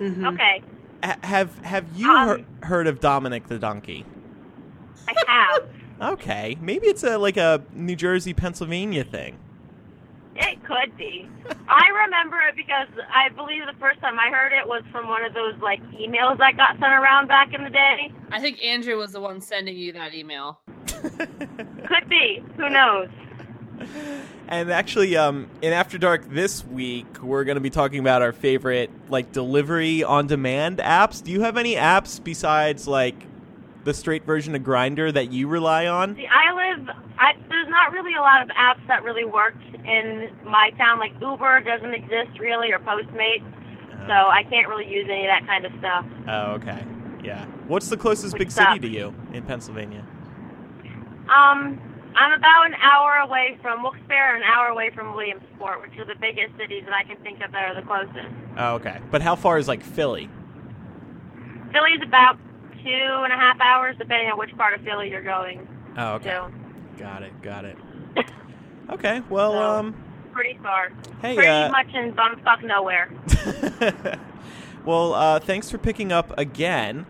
Mhm. 0.00 0.34
Okay. 0.34 0.62
Ha- 1.04 1.16
have 1.22 1.58
Have 1.64 1.84
you 1.94 2.10
Um, 2.10 2.26
heard, 2.28 2.44
heard 2.62 2.86
of 2.86 3.00
Dominic 3.00 3.48
the 3.48 3.58
Donkey? 3.58 4.04
I 5.08 5.14
have. 5.26 6.12
Okay, 6.12 6.56
maybe 6.60 6.86
it's 6.88 7.02
a 7.04 7.16
like 7.18 7.36
a 7.36 7.62
New 7.72 7.96
Jersey 7.96 8.34
Pennsylvania 8.34 9.04
thing. 9.04 9.38
it 10.34 10.62
could 10.64 10.94
be. 10.98 11.28
I 11.68 11.88
remember 12.04 12.36
it 12.48 12.56
because 12.56 12.88
I 13.08 13.30
believe 13.30 13.62
the 13.66 13.78
first 13.80 14.00
time 14.00 14.18
I 14.18 14.28
heard 14.30 14.52
it 14.52 14.66
was 14.68 14.82
from 14.92 15.08
one 15.08 15.24
of 15.24 15.32
those 15.32 15.54
like 15.62 15.80
emails 15.92 16.36
that 16.38 16.56
got 16.56 16.72
sent 16.72 16.92
around 16.92 17.28
back 17.28 17.54
in 17.54 17.64
the 17.64 17.70
day. 17.70 18.12
I 18.30 18.40
think 18.40 18.62
Andrew 18.62 18.96
was 18.98 19.12
the 19.12 19.20
one 19.20 19.40
sending 19.40 19.76
you 19.76 19.92
that 19.94 20.12
email. 20.14 20.60
Could 20.86 22.08
be. 22.08 22.42
Who 22.56 22.68
knows? 22.68 23.08
And 24.48 24.70
actually, 24.70 25.16
um, 25.16 25.48
in 25.60 25.72
After 25.72 25.98
Dark 25.98 26.30
this 26.30 26.64
week, 26.64 27.20
we're 27.20 27.42
going 27.42 27.56
to 27.56 27.60
be 27.60 27.70
talking 27.70 27.98
about 27.98 28.22
our 28.22 28.32
favorite 28.32 28.90
like 29.08 29.32
delivery 29.32 30.04
on 30.04 30.28
demand 30.28 30.78
apps. 30.78 31.22
Do 31.22 31.32
you 31.32 31.40
have 31.40 31.56
any 31.56 31.74
apps 31.74 32.22
besides 32.22 32.86
like 32.86 33.16
the 33.82 33.92
straight 33.92 34.24
version 34.24 34.54
of 34.54 34.62
Grindr 34.62 35.12
that 35.12 35.32
you 35.32 35.48
rely 35.48 35.86
on? 35.86 36.14
See, 36.14 36.28
I 36.28 36.52
live. 36.54 36.88
I, 37.18 37.32
there's 37.48 37.68
not 37.68 37.92
really 37.92 38.14
a 38.14 38.20
lot 38.20 38.42
of 38.42 38.48
apps 38.50 38.86
that 38.86 39.02
really 39.02 39.24
work 39.24 39.56
in 39.84 40.30
my 40.44 40.70
town. 40.78 41.00
Like 41.00 41.12
Uber 41.20 41.62
doesn't 41.62 41.94
exist 41.94 42.38
really, 42.38 42.70
or 42.70 42.78
Postmates. 42.78 43.44
So 44.06 44.12
I 44.12 44.44
can't 44.48 44.68
really 44.68 44.88
use 44.88 45.08
any 45.10 45.26
of 45.26 45.30
that 45.30 45.46
kind 45.46 45.66
of 45.66 45.72
stuff. 45.80 46.06
Oh, 46.28 46.52
okay. 46.52 46.84
Yeah. 47.24 47.44
What's 47.66 47.88
the 47.88 47.96
closest 47.96 48.34
Which 48.34 48.40
big 48.40 48.50
city 48.52 48.78
to 48.78 48.88
you 48.88 49.12
in 49.32 49.42
Pennsylvania? 49.42 50.06
Um, 51.34 51.80
I'm 52.16 52.32
about 52.32 52.66
an 52.66 52.74
hour 52.74 53.16
away 53.24 53.58
from 53.62 53.82
Wilkes-Barre, 53.82 54.34
and 54.36 54.42
an 54.44 54.48
hour 54.50 54.68
away 54.68 54.90
from 54.90 55.14
Williamsport, 55.14 55.82
which 55.82 55.98
are 55.98 56.04
the 56.06 56.18
biggest 56.20 56.56
cities 56.56 56.84
that 56.86 56.94
I 56.94 57.04
can 57.04 57.16
think 57.22 57.42
of 57.44 57.52
that 57.52 57.64
are 57.70 57.74
the 57.74 57.86
closest. 57.86 58.34
Oh, 58.56 58.74
okay. 58.76 58.98
But 59.10 59.20
how 59.22 59.36
far 59.36 59.58
is 59.58 59.68
like 59.68 59.82
Philly? 59.82 60.28
Philly's 61.72 62.00
about 62.02 62.38
two 62.82 62.90
and 63.24 63.32
a 63.32 63.36
half 63.36 63.60
hours, 63.60 63.96
depending 63.98 64.30
on 64.30 64.38
which 64.38 64.56
part 64.56 64.72
of 64.78 64.80
Philly 64.84 65.10
you're 65.10 65.22
going 65.22 65.68
Oh, 65.98 66.14
okay. 66.14 66.30
to. 66.30 66.50
Got 66.98 67.22
it. 67.22 67.42
Got 67.42 67.64
it. 67.66 67.76
Okay. 68.88 69.20
Well, 69.28 69.50
So- 69.52 69.58
um, 69.80 69.96
Pretty 70.32 70.58
far. 70.62 70.90
hey, 71.20 71.34
Pretty 71.34 71.48
uh, 71.48 71.70
much 71.70 71.88
in 71.92 72.12
bumfuck 72.12 72.62
nowhere. 72.62 73.10
well, 74.84 75.12
uh, 75.14 75.40
thanks 75.40 75.68
for 75.70 75.78
picking 75.78 76.12
up 76.12 76.38
again, 76.38 77.04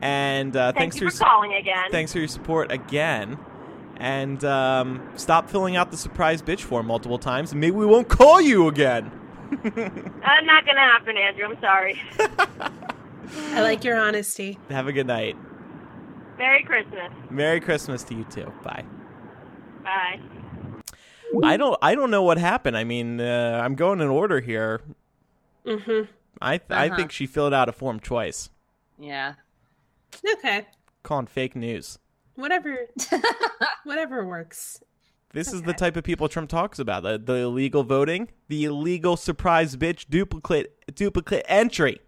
and 0.00 0.56
uh, 0.56 0.72
Thank 0.72 0.78
thanks 0.94 1.00
you 1.00 1.10
for 1.10 1.16
for 1.16 1.24
calling 1.24 1.54
again. 1.54 1.90
thanks 1.92 2.12
for 2.12 2.18
your 2.18 2.26
support 2.28 2.72
again. 2.72 3.38
And 4.02 4.44
um, 4.44 5.00
stop 5.14 5.48
filling 5.48 5.76
out 5.76 5.92
the 5.92 5.96
surprise 5.96 6.42
bitch 6.42 6.60
form 6.62 6.86
multiple 6.86 7.18
times, 7.18 7.52
and 7.52 7.60
maybe 7.60 7.76
we 7.76 7.86
won't 7.86 8.08
call 8.08 8.40
you 8.40 8.66
again. 8.68 9.10
Uh, 9.52 10.40
not 10.44 10.64
gonna 10.64 10.80
happen, 10.80 11.14
Andrew. 11.16 11.44
I'm 11.44 11.60
sorry. 11.60 12.00
I 13.54 13.60
like 13.60 13.84
your 13.84 13.98
honesty. 14.00 14.58
Have 14.70 14.88
a 14.88 14.92
good 14.92 15.06
night. 15.06 15.36
Merry 16.38 16.62
Christmas. 16.62 17.12
Merry 17.30 17.60
Christmas 17.60 18.02
to 18.04 18.14
you 18.14 18.24
too. 18.24 18.50
Bye. 18.62 18.84
Bye. 19.84 20.18
I 21.44 21.56
don't 21.58 21.78
I 21.82 21.94
don't 21.94 22.10
know 22.10 22.22
what 22.22 22.38
happened. 22.38 22.78
I 22.78 22.84
mean, 22.84 23.20
uh, 23.20 23.60
I'm 23.62 23.74
going 23.74 24.00
in 24.00 24.08
order 24.08 24.40
here. 24.40 24.80
Mm-hmm. 25.66 26.10
I 26.40 26.56
th- 26.58 26.70
I 26.70 26.86
Uh-huh. 26.86 26.96
think 26.96 27.12
she 27.12 27.26
filled 27.26 27.52
out 27.52 27.68
a 27.68 27.72
form 27.72 28.00
twice. 28.00 28.48
Yeah. 28.98 29.34
Okay. 30.38 30.66
Calling 31.02 31.26
fake 31.26 31.54
news. 31.54 31.98
Whatever. 32.34 32.86
whatever 33.84 34.26
works. 34.26 34.80
This 35.32 35.52
is 35.52 35.62
the 35.62 35.72
type 35.72 35.96
of 35.96 36.04
people 36.04 36.28
Trump 36.28 36.50
talks 36.50 36.78
about. 36.78 37.02
The, 37.02 37.18
the 37.18 37.36
illegal 37.36 37.84
voting, 37.84 38.28
the 38.48 38.64
illegal 38.64 39.16
surprise 39.16 39.76
bitch 39.76 40.06
duplicate 40.10 40.94
duplicate 40.94 41.44
entry. 41.48 42.00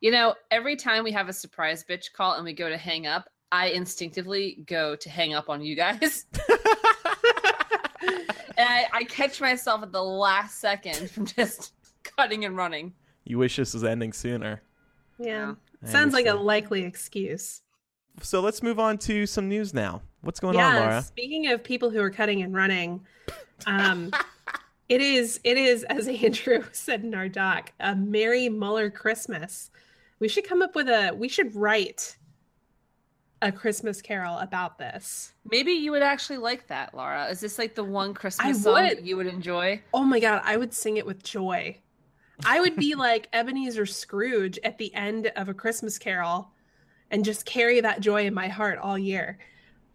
You 0.00 0.10
know, 0.10 0.34
every 0.50 0.76
time 0.76 1.04
we 1.04 1.12
have 1.12 1.28
a 1.28 1.32
surprise 1.32 1.84
bitch 1.88 2.12
call 2.12 2.34
and 2.34 2.44
we 2.44 2.52
go 2.52 2.68
to 2.68 2.76
hang 2.76 3.06
up, 3.06 3.30
I 3.52 3.68
instinctively 3.68 4.62
go 4.66 4.94
to 4.96 5.10
hang 5.10 5.34
up 5.34 5.48
on 5.48 5.62
you 5.62 5.74
guys. 5.74 6.26
and 8.00 8.68
I, 8.68 8.86
I 8.92 9.04
catch 9.08 9.40
myself 9.40 9.82
at 9.82 9.92
the 9.92 10.02
last 10.02 10.60
second 10.60 11.10
from 11.10 11.26
just 11.26 11.72
cutting 12.02 12.44
and 12.44 12.56
running. 12.56 12.92
You 13.24 13.38
wish 13.38 13.56
this 13.56 13.74
was 13.74 13.84
ending 13.84 14.12
sooner. 14.12 14.62
Yeah. 15.18 15.54
I 15.82 15.88
Sounds 15.88 16.12
like 16.12 16.26
a 16.26 16.34
likely 16.34 16.82
excuse. 16.82 17.62
So 18.22 18.40
let's 18.40 18.62
move 18.62 18.78
on 18.78 18.98
to 18.98 19.26
some 19.26 19.48
news 19.48 19.72
now. 19.72 20.02
What's 20.22 20.40
going 20.40 20.56
yeah. 20.56 20.68
on, 20.68 20.76
Laura? 20.76 21.02
Speaking 21.02 21.50
of 21.50 21.64
people 21.64 21.90
who 21.90 22.00
are 22.00 22.10
cutting 22.10 22.42
and 22.42 22.54
running, 22.54 23.00
um, 23.66 24.12
it 24.88 25.00
is 25.00 25.40
it 25.44 25.56
is 25.56 25.84
as 25.84 26.08
Andrew 26.22 26.64
said 26.72 27.02
in 27.02 27.14
our 27.14 27.28
doc, 27.28 27.72
a 27.80 27.94
Merry 27.94 28.48
Mueller 28.48 28.90
Christmas. 28.90 29.70
We 30.18 30.28
should 30.28 30.44
come 30.44 30.60
up 30.60 30.74
with 30.74 30.88
a. 30.88 31.12
We 31.14 31.28
should 31.28 31.54
write 31.54 32.16
a 33.42 33.50
Christmas 33.50 34.02
carol 34.02 34.38
about 34.38 34.78
this. 34.78 35.32
Maybe 35.50 35.72
you 35.72 35.92
would 35.92 36.02
actually 36.02 36.38
like 36.38 36.66
that, 36.66 36.94
Laura. 36.94 37.26
Is 37.28 37.40
this 37.40 37.58
like 37.58 37.74
the 37.74 37.84
one 37.84 38.12
Christmas 38.12 38.46
I 38.46 38.52
song 38.52 38.74
would. 38.74 38.98
that 38.98 39.04
you 39.04 39.16
would 39.16 39.26
enjoy? 39.26 39.80
Oh 39.94 40.04
my 40.04 40.20
god, 40.20 40.42
I 40.44 40.56
would 40.56 40.74
sing 40.74 40.98
it 40.98 41.06
with 41.06 41.22
joy. 41.22 41.78
I 42.44 42.60
would 42.60 42.76
be 42.76 42.94
like 42.94 43.28
Ebenezer 43.32 43.86
Scrooge 43.86 44.58
at 44.64 44.78
the 44.78 44.94
end 44.94 45.32
of 45.36 45.48
a 45.48 45.54
Christmas 45.54 45.98
carol 45.98 46.50
and 47.10 47.24
just 47.24 47.44
carry 47.44 47.80
that 47.80 48.00
joy 48.00 48.26
in 48.26 48.34
my 48.34 48.48
heart 48.48 48.78
all 48.78 48.98
year. 48.98 49.38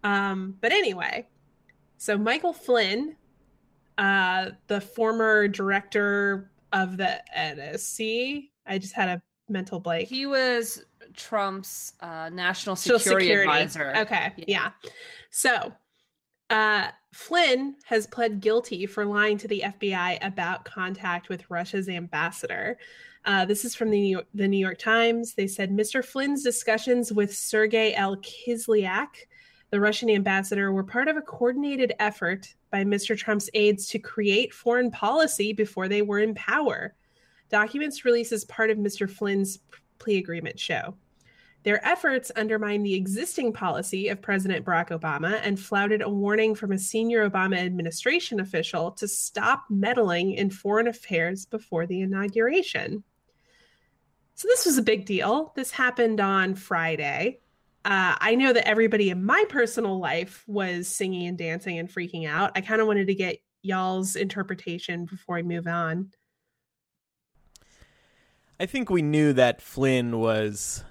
Um, 0.03 0.55
but 0.61 0.71
anyway, 0.71 1.27
so 1.97 2.17
Michael 2.17 2.53
Flynn, 2.53 3.15
uh, 3.97 4.51
the 4.67 4.81
former 4.81 5.47
director 5.47 6.51
of 6.73 6.97
the 6.97 7.21
NSC, 7.35 8.49
I 8.65 8.77
just 8.77 8.93
had 8.93 9.09
a 9.09 9.21
mental 9.49 9.79
blank. 9.79 10.07
He 10.07 10.25
was 10.25 10.83
Trump's 11.15 11.93
uh, 12.01 12.29
national 12.31 12.75
Social 12.75 12.99
security, 12.99 13.31
advisor. 13.31 13.93
Okay, 13.97 14.33
Yeah. 14.37 14.45
yeah. 14.47 14.89
So, 15.31 15.73
uh, 16.49 16.89
Flynn 17.13 17.75
has 17.85 18.07
pled 18.07 18.41
guilty 18.41 18.85
for 18.85 19.05
lying 19.05 19.37
to 19.37 19.47
the 19.47 19.63
FBI 19.65 20.17
about 20.21 20.65
contact 20.65 21.29
with 21.29 21.49
Russia's 21.49 21.87
ambassador. 21.87 22.77
Uh, 23.25 23.43
this 23.43 23.65
is 23.65 23.73
from 23.73 23.89
the 23.89 23.99
New, 23.99 24.07
York, 24.07 24.27
the 24.35 24.47
New 24.47 24.57
York 24.57 24.77
Times. 24.77 25.33
They 25.33 25.47
said 25.47 25.71
Mr. 25.71 26.05
Flynn's 26.05 26.43
discussions 26.43 27.11
with 27.11 27.35
Sergei 27.35 27.95
L. 27.95 28.17
Kislyak, 28.17 29.07
the 29.71 29.79
Russian 29.79 30.11
ambassador, 30.11 30.71
were 30.71 30.83
part 30.83 31.07
of 31.07 31.17
a 31.17 31.21
coordinated 31.21 31.93
effort 31.97 32.53
by 32.69 32.83
Mr. 32.83 33.17
Trump's 33.17 33.49
aides 33.55 33.87
to 33.87 33.99
create 33.99 34.53
foreign 34.53 34.91
policy 34.91 35.53
before 35.53 35.87
they 35.87 36.03
were 36.03 36.19
in 36.19 36.35
power. 36.35 36.93
Documents 37.49 38.05
released 38.05 38.31
as 38.31 38.45
part 38.45 38.69
of 38.69 38.77
Mr. 38.77 39.09
Flynn's 39.09 39.57
plea 39.97 40.17
agreement 40.17 40.59
show. 40.59 40.95
Their 41.63 41.83
efforts 41.83 42.29
undermined 42.29 42.85
the 42.85 42.93
existing 42.93 43.53
policy 43.53 44.09
of 44.09 44.21
President 44.21 44.63
Barack 44.63 44.89
Obama 44.89 45.39
and 45.41 45.59
flouted 45.59 46.03
a 46.03 46.09
warning 46.09 46.53
from 46.53 46.71
a 46.71 46.77
senior 46.77 47.27
Obama 47.27 47.57
administration 47.57 48.39
official 48.39 48.91
to 48.91 49.07
stop 49.07 49.63
meddling 49.67 50.33
in 50.33 50.51
foreign 50.51 50.87
affairs 50.87 51.47
before 51.47 51.87
the 51.87 52.01
inauguration. 52.01 53.03
So, 54.35 54.47
this 54.47 54.65
was 54.65 54.77
a 54.77 54.81
big 54.81 55.05
deal. 55.05 55.53
This 55.55 55.71
happened 55.71 56.19
on 56.19 56.55
Friday. 56.55 57.39
Uh, 57.85 58.15
I 58.19 58.35
know 58.35 58.51
that 58.51 58.67
everybody 58.67 59.09
in 59.09 59.23
my 59.23 59.45
personal 59.47 59.99
life 59.99 60.43
was 60.47 60.87
singing 60.87 61.27
and 61.27 61.37
dancing 61.37 61.77
and 61.77 61.87
freaking 61.87 62.27
out. 62.27 62.51
I 62.55 62.61
kind 62.61 62.81
of 62.81 62.87
wanted 62.87 63.07
to 63.07 63.15
get 63.15 63.37
y'all's 63.61 64.15
interpretation 64.15 65.05
before 65.05 65.37
I 65.37 65.41
move 65.41 65.67
on. 65.67 66.11
I 68.59 68.65
think 68.65 68.89
we 68.89 69.01
knew 69.01 69.33
that 69.33 69.61
Flynn 69.61 70.19
was 70.19 70.83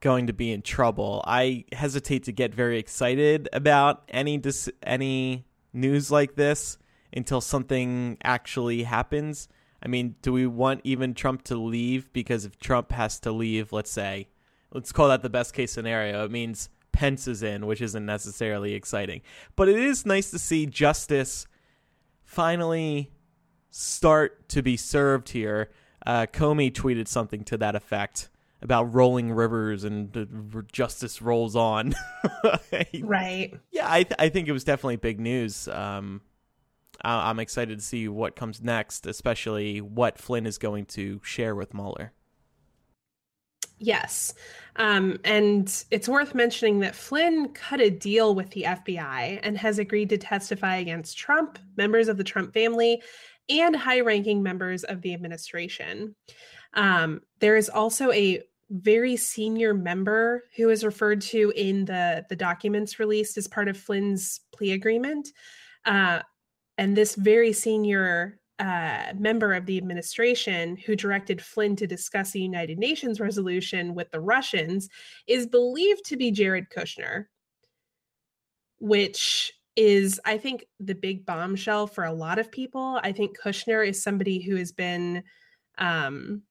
going 0.00 0.26
to 0.26 0.32
be 0.32 0.52
in 0.52 0.62
trouble. 0.62 1.22
I 1.26 1.64
hesitate 1.72 2.24
to 2.24 2.32
get 2.32 2.54
very 2.54 2.78
excited 2.78 3.48
about 3.52 4.02
any 4.08 4.38
dis- 4.38 4.70
any 4.82 5.46
news 5.72 6.10
like 6.10 6.34
this 6.34 6.78
until 7.12 7.40
something 7.40 8.18
actually 8.22 8.82
happens. 8.82 9.48
I 9.82 9.88
mean, 9.88 10.16
do 10.22 10.32
we 10.32 10.46
want 10.46 10.80
even 10.84 11.14
Trump 11.14 11.42
to 11.44 11.56
leave? 11.56 12.12
Because 12.12 12.44
if 12.44 12.58
Trump 12.58 12.92
has 12.92 13.20
to 13.20 13.32
leave, 13.32 13.72
let's 13.72 13.90
say, 13.90 14.28
let's 14.72 14.92
call 14.92 15.08
that 15.08 15.22
the 15.22 15.30
best 15.30 15.54
case 15.54 15.72
scenario, 15.72 16.24
it 16.24 16.30
means 16.30 16.70
Pence 16.92 17.28
is 17.28 17.42
in, 17.42 17.66
which 17.66 17.80
isn't 17.80 18.06
necessarily 18.06 18.72
exciting. 18.74 19.20
But 19.54 19.68
it 19.68 19.78
is 19.78 20.06
nice 20.06 20.30
to 20.30 20.38
see 20.38 20.66
justice 20.66 21.46
finally 22.24 23.12
start 23.70 24.48
to 24.50 24.62
be 24.62 24.76
served 24.76 25.30
here. 25.30 25.70
Uh, 26.06 26.26
Comey 26.32 26.72
tweeted 26.72 27.08
something 27.08 27.44
to 27.44 27.56
that 27.58 27.74
effect 27.74 28.30
about 28.62 28.94
rolling 28.94 29.30
rivers 29.32 29.84
and 29.84 30.64
justice 30.72 31.20
rolls 31.20 31.54
on. 31.54 31.94
Right. 33.02 33.54
yeah, 33.70 33.90
I, 33.90 34.02
th- 34.02 34.16
I 34.18 34.28
think 34.28 34.48
it 34.48 34.52
was 34.52 34.64
definitely 34.64 34.96
big 34.96 35.20
news. 35.20 35.68
Um, 35.68 36.22
I'm 37.04 37.38
excited 37.38 37.78
to 37.78 37.84
see 37.84 38.08
what 38.08 38.36
comes 38.36 38.62
next, 38.62 39.06
especially 39.06 39.80
what 39.80 40.18
Flynn 40.18 40.46
is 40.46 40.58
going 40.58 40.86
to 40.86 41.20
share 41.22 41.54
with 41.54 41.74
Mueller. 41.74 42.12
Yes. 43.78 44.34
Um, 44.76 45.18
and 45.24 45.84
it's 45.90 46.08
worth 46.08 46.34
mentioning 46.34 46.80
that 46.80 46.94
Flynn 46.94 47.50
cut 47.50 47.80
a 47.80 47.90
deal 47.90 48.34
with 48.34 48.50
the 48.50 48.62
FBI 48.62 49.40
and 49.42 49.58
has 49.58 49.78
agreed 49.78 50.08
to 50.10 50.18
testify 50.18 50.76
against 50.76 51.18
Trump, 51.18 51.58
members 51.76 52.08
of 52.08 52.16
the 52.16 52.24
Trump 52.24 52.54
family, 52.54 53.02
and 53.48 53.76
high 53.76 54.00
ranking 54.00 54.42
members 54.42 54.84
of 54.84 55.02
the 55.02 55.12
administration. 55.12 56.14
Um, 56.74 57.20
there 57.40 57.56
is 57.56 57.68
also 57.68 58.10
a 58.12 58.42
very 58.70 59.16
senior 59.16 59.72
member 59.72 60.44
who 60.56 60.70
is 60.70 60.84
referred 60.84 61.20
to 61.20 61.52
in 61.54 61.84
the, 61.84 62.24
the 62.28 62.36
documents 62.36 62.98
released 62.98 63.36
as 63.36 63.46
part 63.46 63.68
of 63.68 63.76
Flynn's 63.76 64.40
plea 64.52 64.72
agreement. 64.72 65.28
Uh, 65.84 66.20
and 66.78 66.96
this 66.96 67.14
very 67.14 67.52
senior 67.52 68.38
uh, 68.58 69.12
member 69.18 69.52
of 69.52 69.66
the 69.66 69.76
administration 69.76 70.76
who 70.76 70.96
directed 70.96 71.42
Flynn 71.42 71.76
to 71.76 71.86
discuss 71.86 72.34
a 72.34 72.38
United 72.38 72.78
Nations 72.78 73.20
resolution 73.20 73.94
with 73.94 74.10
the 74.10 74.20
Russians 74.20 74.88
is 75.26 75.46
believed 75.46 76.04
to 76.06 76.16
be 76.16 76.30
Jared 76.30 76.70
Kushner, 76.70 77.26
which 78.78 79.52
is, 79.76 80.18
I 80.24 80.38
think, 80.38 80.64
the 80.80 80.94
big 80.94 81.26
bombshell 81.26 81.86
for 81.86 82.04
a 82.04 82.12
lot 82.12 82.38
of 82.38 82.50
people. 82.50 82.98
I 83.02 83.12
think 83.12 83.38
Kushner 83.38 83.86
is 83.86 84.02
somebody 84.02 84.40
who 84.40 84.56
has 84.56 84.72
been 84.72 85.22
um, 85.76 86.42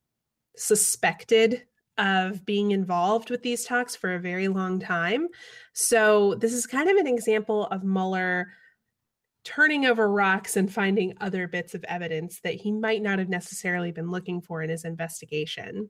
suspected 0.55 1.63
of 1.97 2.45
being 2.45 2.71
involved 2.71 3.31
with 3.31 3.41
these 3.41 3.65
talks 3.65 3.95
for 3.95 4.13
a 4.13 4.19
very 4.19 4.47
long 4.47 4.79
time. 4.79 5.27
So, 5.73 6.35
this 6.35 6.53
is 6.53 6.67
kind 6.67 6.89
of 6.89 6.97
an 6.97 7.07
example 7.07 7.65
of 7.67 7.83
Mueller 7.83 8.47
turning 9.45 9.85
over 9.85 10.11
rocks 10.11 10.57
and 10.57 10.73
finding 10.73 11.13
other 11.21 11.47
bits 11.47 11.75
of 11.75 11.85
evidence 11.85 12.39
that 12.41 12.55
he 12.55 12.71
might 12.71 13.01
not 13.01 13.19
have 13.19 13.29
necessarily 13.29 13.91
been 13.91 14.11
looking 14.11 14.41
for 14.41 14.61
in 14.61 14.69
his 14.69 14.83
investigation. 14.83 15.89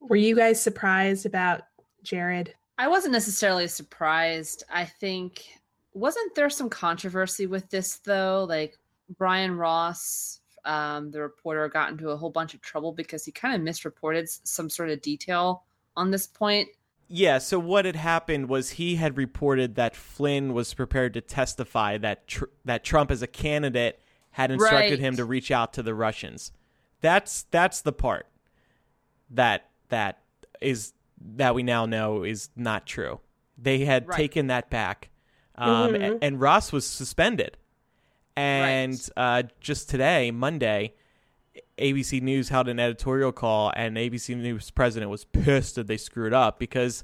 Were 0.00 0.16
you 0.16 0.36
guys 0.36 0.62
surprised 0.62 1.26
about 1.26 1.62
Jared? 2.02 2.54
I 2.78 2.88
wasn't 2.88 3.12
necessarily 3.12 3.66
surprised. 3.66 4.64
I 4.70 4.84
think 4.84 5.44
wasn't 5.92 6.34
there 6.34 6.50
some 6.50 6.70
controversy 6.70 7.46
with 7.46 7.68
this 7.70 7.96
though? 7.98 8.46
Like 8.48 8.76
Brian 9.18 9.56
Ross, 9.56 10.40
um, 10.64 11.10
the 11.10 11.20
reporter, 11.20 11.68
got 11.68 11.90
into 11.90 12.10
a 12.10 12.16
whole 12.16 12.30
bunch 12.30 12.54
of 12.54 12.60
trouble 12.60 12.92
because 12.92 13.24
he 13.24 13.32
kind 13.32 13.54
of 13.54 13.62
misreported 13.62 14.28
some 14.28 14.70
sort 14.70 14.90
of 14.90 15.02
detail 15.02 15.64
on 15.96 16.10
this 16.10 16.26
point. 16.26 16.68
Yeah, 17.12 17.38
so 17.38 17.58
what 17.58 17.86
had 17.86 17.96
happened 17.96 18.48
was 18.48 18.70
he 18.70 18.94
had 18.94 19.16
reported 19.16 19.74
that 19.74 19.96
Flynn 19.96 20.54
was 20.54 20.72
prepared 20.74 21.12
to 21.14 21.20
testify 21.20 21.98
that 21.98 22.28
tr- 22.28 22.44
that 22.64 22.84
Trump 22.84 23.10
as 23.10 23.20
a 23.20 23.26
candidate 23.26 24.00
had 24.30 24.52
instructed 24.52 24.90
Right. 24.92 24.98
him 25.00 25.16
to 25.16 25.24
reach 25.24 25.50
out 25.50 25.72
to 25.72 25.82
the 25.82 25.92
Russians. 25.92 26.52
That's 27.00 27.42
that's 27.50 27.80
the 27.82 27.92
part 27.92 28.28
that 29.28 29.70
that 29.88 30.22
is 30.60 30.92
that 31.20 31.52
we 31.54 31.64
now 31.64 31.84
know 31.84 32.22
is 32.22 32.50
not 32.54 32.86
true. 32.86 33.18
They 33.58 33.80
had 33.86 34.06
Right. 34.06 34.16
taken 34.16 34.46
that 34.46 34.70
back, 34.70 35.10
um, 35.56 35.92
Mhm. 35.94 36.12
a- 36.20 36.24
and 36.24 36.40
Ross 36.40 36.70
was 36.70 36.86
suspended. 36.86 37.56
And 38.36 39.04
uh, 39.16 39.42
just 39.58 39.90
today, 39.90 40.30
Monday, 40.30 40.94
ABC 41.78 42.20
News 42.20 42.48
held 42.48 42.68
an 42.68 42.78
editorial 42.78 43.32
call, 43.32 43.72
and 43.76 43.96
ABC 43.96 44.36
News 44.36 44.70
president 44.70 45.10
was 45.10 45.24
pissed 45.24 45.74
that 45.76 45.86
they 45.86 45.96
screwed 45.96 46.32
up 46.32 46.58
because 46.58 47.02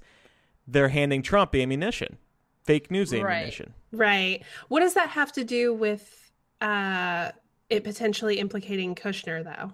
they're 0.67 0.89
handing 0.89 1.23
Trump 1.23 1.55
ammunition, 1.55 2.19
fake 2.65 2.91
news 2.91 3.13
Right. 3.13 3.23
ammunition. 3.25 3.73
Right. 3.93 4.43
What 4.69 4.81
does 4.81 4.95
that 4.95 5.09
have 5.11 5.33
to 5.33 5.45
do 5.45 5.73
with 5.73 6.31
uh, 6.61 7.31
it 7.71 7.85
potentially 7.85 8.39
implicating 8.39 8.95
Kushner, 8.95 9.45
though? 9.45 9.73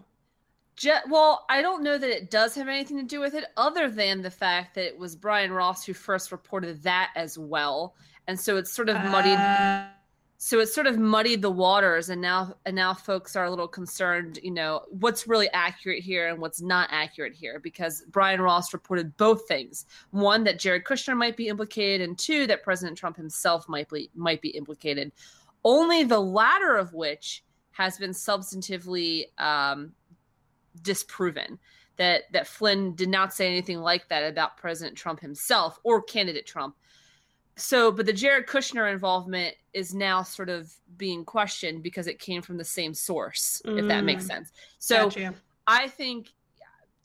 Je- 0.76 1.00
well, 1.08 1.44
I 1.50 1.60
don't 1.62 1.82
know 1.82 1.98
that 1.98 2.10
it 2.10 2.30
does 2.30 2.54
have 2.54 2.66
anything 2.68 2.96
to 2.98 3.02
do 3.04 3.20
with 3.20 3.34
it, 3.34 3.44
other 3.56 3.90
than 3.90 4.22
the 4.22 4.30
fact 4.30 4.74
that 4.74 4.84
it 4.86 4.98
was 4.98 5.14
Brian 5.14 5.52
Ross 5.52 5.84
who 5.84 5.92
first 5.92 6.32
reported 6.32 6.82
that 6.84 7.10
as 7.14 7.38
well, 7.38 7.94
and 8.26 8.38
so 8.40 8.56
it's 8.56 8.72
sort 8.72 8.88
of 8.88 8.96
muddied. 9.10 9.38
Uh, 9.38 9.86
so 10.44 10.58
it's 10.58 10.74
sort 10.74 10.88
of 10.88 10.98
muddied 10.98 11.40
the 11.40 11.52
waters, 11.52 12.08
and 12.08 12.20
now 12.20 12.56
and 12.66 12.74
now 12.74 12.92
folks 12.92 13.36
are 13.36 13.44
a 13.44 13.50
little 13.50 13.68
concerned. 13.68 14.40
You 14.42 14.50
know 14.50 14.82
what's 14.88 15.28
really 15.28 15.48
accurate 15.52 16.02
here 16.02 16.26
and 16.26 16.40
what's 16.40 16.60
not 16.60 16.88
accurate 16.90 17.32
here, 17.32 17.60
because 17.60 18.02
Brian 18.10 18.40
Ross 18.40 18.72
reported 18.72 19.16
both 19.16 19.46
things: 19.46 19.86
one 20.10 20.42
that 20.42 20.58
Jared 20.58 20.82
Kushner 20.82 21.16
might 21.16 21.36
be 21.36 21.46
implicated, 21.46 22.08
and 22.08 22.18
two 22.18 22.48
that 22.48 22.64
President 22.64 22.98
Trump 22.98 23.16
himself 23.16 23.68
might 23.68 23.88
be 23.88 24.10
might 24.16 24.42
be 24.42 24.48
implicated. 24.48 25.12
Only 25.62 26.02
the 26.02 26.18
latter 26.18 26.76
of 26.76 26.92
which 26.92 27.44
has 27.70 27.96
been 27.96 28.10
substantively 28.10 29.26
um, 29.38 29.92
disproven 30.82 31.60
that 31.98 32.24
that 32.32 32.48
Flynn 32.48 32.96
did 32.96 33.10
not 33.10 33.32
say 33.32 33.46
anything 33.46 33.78
like 33.78 34.08
that 34.08 34.28
about 34.28 34.56
President 34.56 34.96
Trump 34.96 35.20
himself 35.20 35.78
or 35.84 36.02
candidate 36.02 36.46
Trump. 36.46 36.74
So, 37.56 37.92
but 37.92 38.06
the 38.06 38.12
Jared 38.12 38.46
Kushner 38.46 38.90
involvement 38.92 39.54
is 39.74 39.94
now 39.94 40.22
sort 40.22 40.48
of 40.48 40.72
being 40.96 41.24
questioned 41.24 41.82
because 41.82 42.06
it 42.06 42.18
came 42.18 42.40
from 42.42 42.56
the 42.56 42.64
same 42.64 42.94
source, 42.94 43.60
if 43.64 43.86
that 43.88 44.04
makes 44.04 44.24
Mm. 44.24 44.28
sense. 44.28 44.52
So, 44.78 45.04
gotcha. 45.04 45.34
I 45.66 45.88
think 45.88 46.32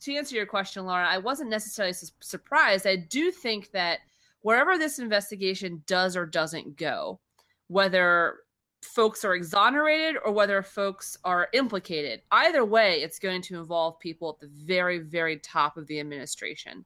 to 0.00 0.14
answer 0.14 0.36
your 0.36 0.46
question, 0.46 0.86
Laura, 0.86 1.06
I 1.06 1.18
wasn't 1.18 1.50
necessarily 1.50 1.92
su- 1.92 2.06
surprised. 2.20 2.86
I 2.86 2.96
do 2.96 3.30
think 3.30 3.70
that 3.72 4.00
wherever 4.42 4.78
this 4.78 4.98
investigation 4.98 5.82
does 5.86 6.16
or 6.16 6.24
doesn't 6.24 6.76
go, 6.76 7.20
whether 7.66 8.40
folks 8.80 9.24
are 9.24 9.34
exonerated 9.34 10.16
or 10.24 10.32
whether 10.32 10.62
folks 10.62 11.18
are 11.24 11.48
implicated, 11.52 12.22
either 12.30 12.64
way, 12.64 13.02
it's 13.02 13.18
going 13.18 13.42
to 13.42 13.58
involve 13.58 13.98
people 13.98 14.30
at 14.30 14.38
the 14.40 14.46
very, 14.64 14.98
very 15.00 15.36
top 15.38 15.76
of 15.76 15.86
the 15.88 15.98
administration. 16.00 16.84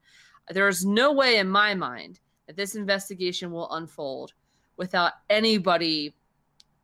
There 0.49 0.69
is 0.69 0.85
no 0.85 1.13
way 1.13 1.37
in 1.39 1.49
my 1.49 1.75
mind 1.75 2.19
that 2.53 2.61
this 2.61 2.75
investigation 2.75 3.51
will 3.51 3.71
unfold 3.73 4.35
without 4.77 5.13
anybody 5.31 6.15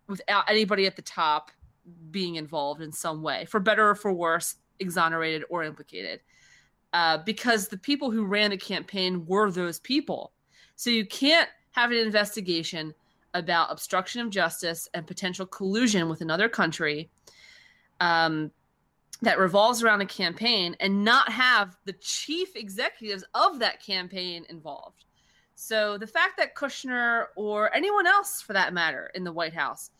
without 0.09 0.49
anybody 0.49 0.87
at 0.87 0.97
the 0.97 1.03
top 1.03 1.51
being 2.11 2.37
involved 2.37 2.81
in 2.81 2.91
some 2.91 3.23
way, 3.23 3.45
for 3.45 3.61
better 3.61 3.91
or 3.91 3.95
for 3.95 4.11
worse, 4.11 4.57
exonerated 4.79 5.45
or 5.51 5.63
implicated. 5.65 6.21
Uh, 6.95 7.19
because 7.19 7.69
the 7.69 7.77
people 7.77 8.11
who 8.11 8.25
ran 8.25 8.49
the 8.49 8.57
campaign 8.57 9.27
were 9.27 9.51
those 9.51 9.79
people. 9.81 10.33
So 10.77 10.89
you 10.89 11.05
can't 11.07 11.51
have 11.73 11.91
an 11.91 11.99
investigation 11.99 12.95
about 13.35 13.71
obstruction 13.71 14.23
of 14.23 14.31
justice 14.31 14.89
and 14.95 15.07
potential 15.07 15.45
collusion 15.45 16.09
with 16.09 16.23
another 16.23 16.49
country 16.49 17.11
um, 18.01 18.51
that 19.21 19.39
revolves 19.39 19.83
around 19.83 20.01
a 20.01 20.07
campaign 20.07 20.75
and 20.81 21.05
not 21.05 21.31
have 21.31 21.77
the 21.85 21.93
chief 21.93 22.57
executives 22.57 23.25
of 23.35 23.59
that 23.59 23.83
campaign 23.83 24.47
involved. 24.49 25.05
So 25.61 25.99
the 25.99 26.07
fact 26.07 26.37
that 26.37 26.55
Kushner 26.55 27.27
or 27.35 27.75
anyone 27.75 28.07
else 28.07 28.41
for 28.41 28.53
that 28.53 28.73
matter 28.73 29.11
in 29.17 29.25
the 29.25 29.33
White 29.33 29.55
House 29.55 29.91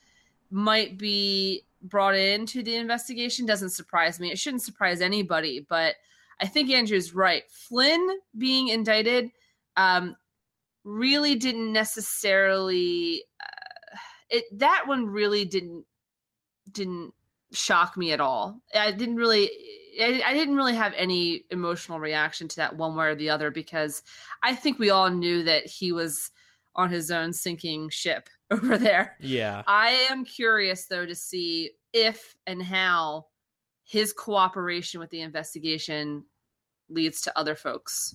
might 0.53 0.97
be 0.97 1.65
brought 1.83 2.15
into 2.15 2.63
the 2.63 2.77
investigation 2.77 3.45
doesn't 3.45 3.71
surprise 3.71 4.21
me. 4.21 4.31
It 4.31 4.39
shouldn't 4.39 4.63
surprise 4.63 5.01
anybody, 5.01 5.67
but 5.69 5.97
I 6.41 6.47
think 6.47 6.71
Andrew's 6.71 7.13
right. 7.13 7.43
Flynn 7.51 8.09
being 8.39 8.69
indicted 8.69 9.33
um, 9.77 10.15
really 10.85 11.35
didn't 11.35 11.73
necessarily 11.73 13.25
uh, 13.43 13.97
it 14.31 14.45
that 14.61 14.85
one 14.87 15.07
really 15.07 15.45
didn't 15.45 15.85
didn't 16.71 17.13
shock 17.51 17.97
me 17.97 18.13
at 18.13 18.21
all. 18.21 18.63
I 18.73 18.93
didn't 18.93 19.17
really 19.17 19.51
I, 19.99 20.23
I 20.27 20.35
didn't 20.35 20.57
really 20.57 20.75
have 20.75 20.93
any 20.97 21.45
emotional 21.51 22.01
reaction 22.01 22.49
to 22.49 22.57
that 22.57 22.77
one 22.77 22.95
way 22.95 23.07
or 23.07 23.15
the 23.15 23.31
other 23.31 23.51
because 23.51 24.03
I 24.43 24.55
think 24.55 24.79
we 24.79 24.91
all 24.91 25.11
knew 25.11 25.43
that 25.45 25.67
he 25.67 25.93
was 25.93 26.31
on 26.75 26.91
his 26.91 27.11
own 27.11 27.33
sinking 27.33 27.89
ship 27.91 28.29
over 28.51 28.79
there. 28.79 29.17
Yeah. 29.21 29.63
I 29.67 29.91
am 30.11 30.25
curious 30.25 30.87
though 30.87 31.07
to 31.07 31.15
see 31.15 31.73
if 31.93 32.37
and 32.47 32.63
how 32.63 33.27
his 33.85 34.13
cooperation 34.13 35.01
with 35.01 35.11
the 35.11 35.23
investigation 35.23 36.25
leads 36.91 37.21
to 37.23 37.39
other 37.39 37.55
folks 37.55 38.15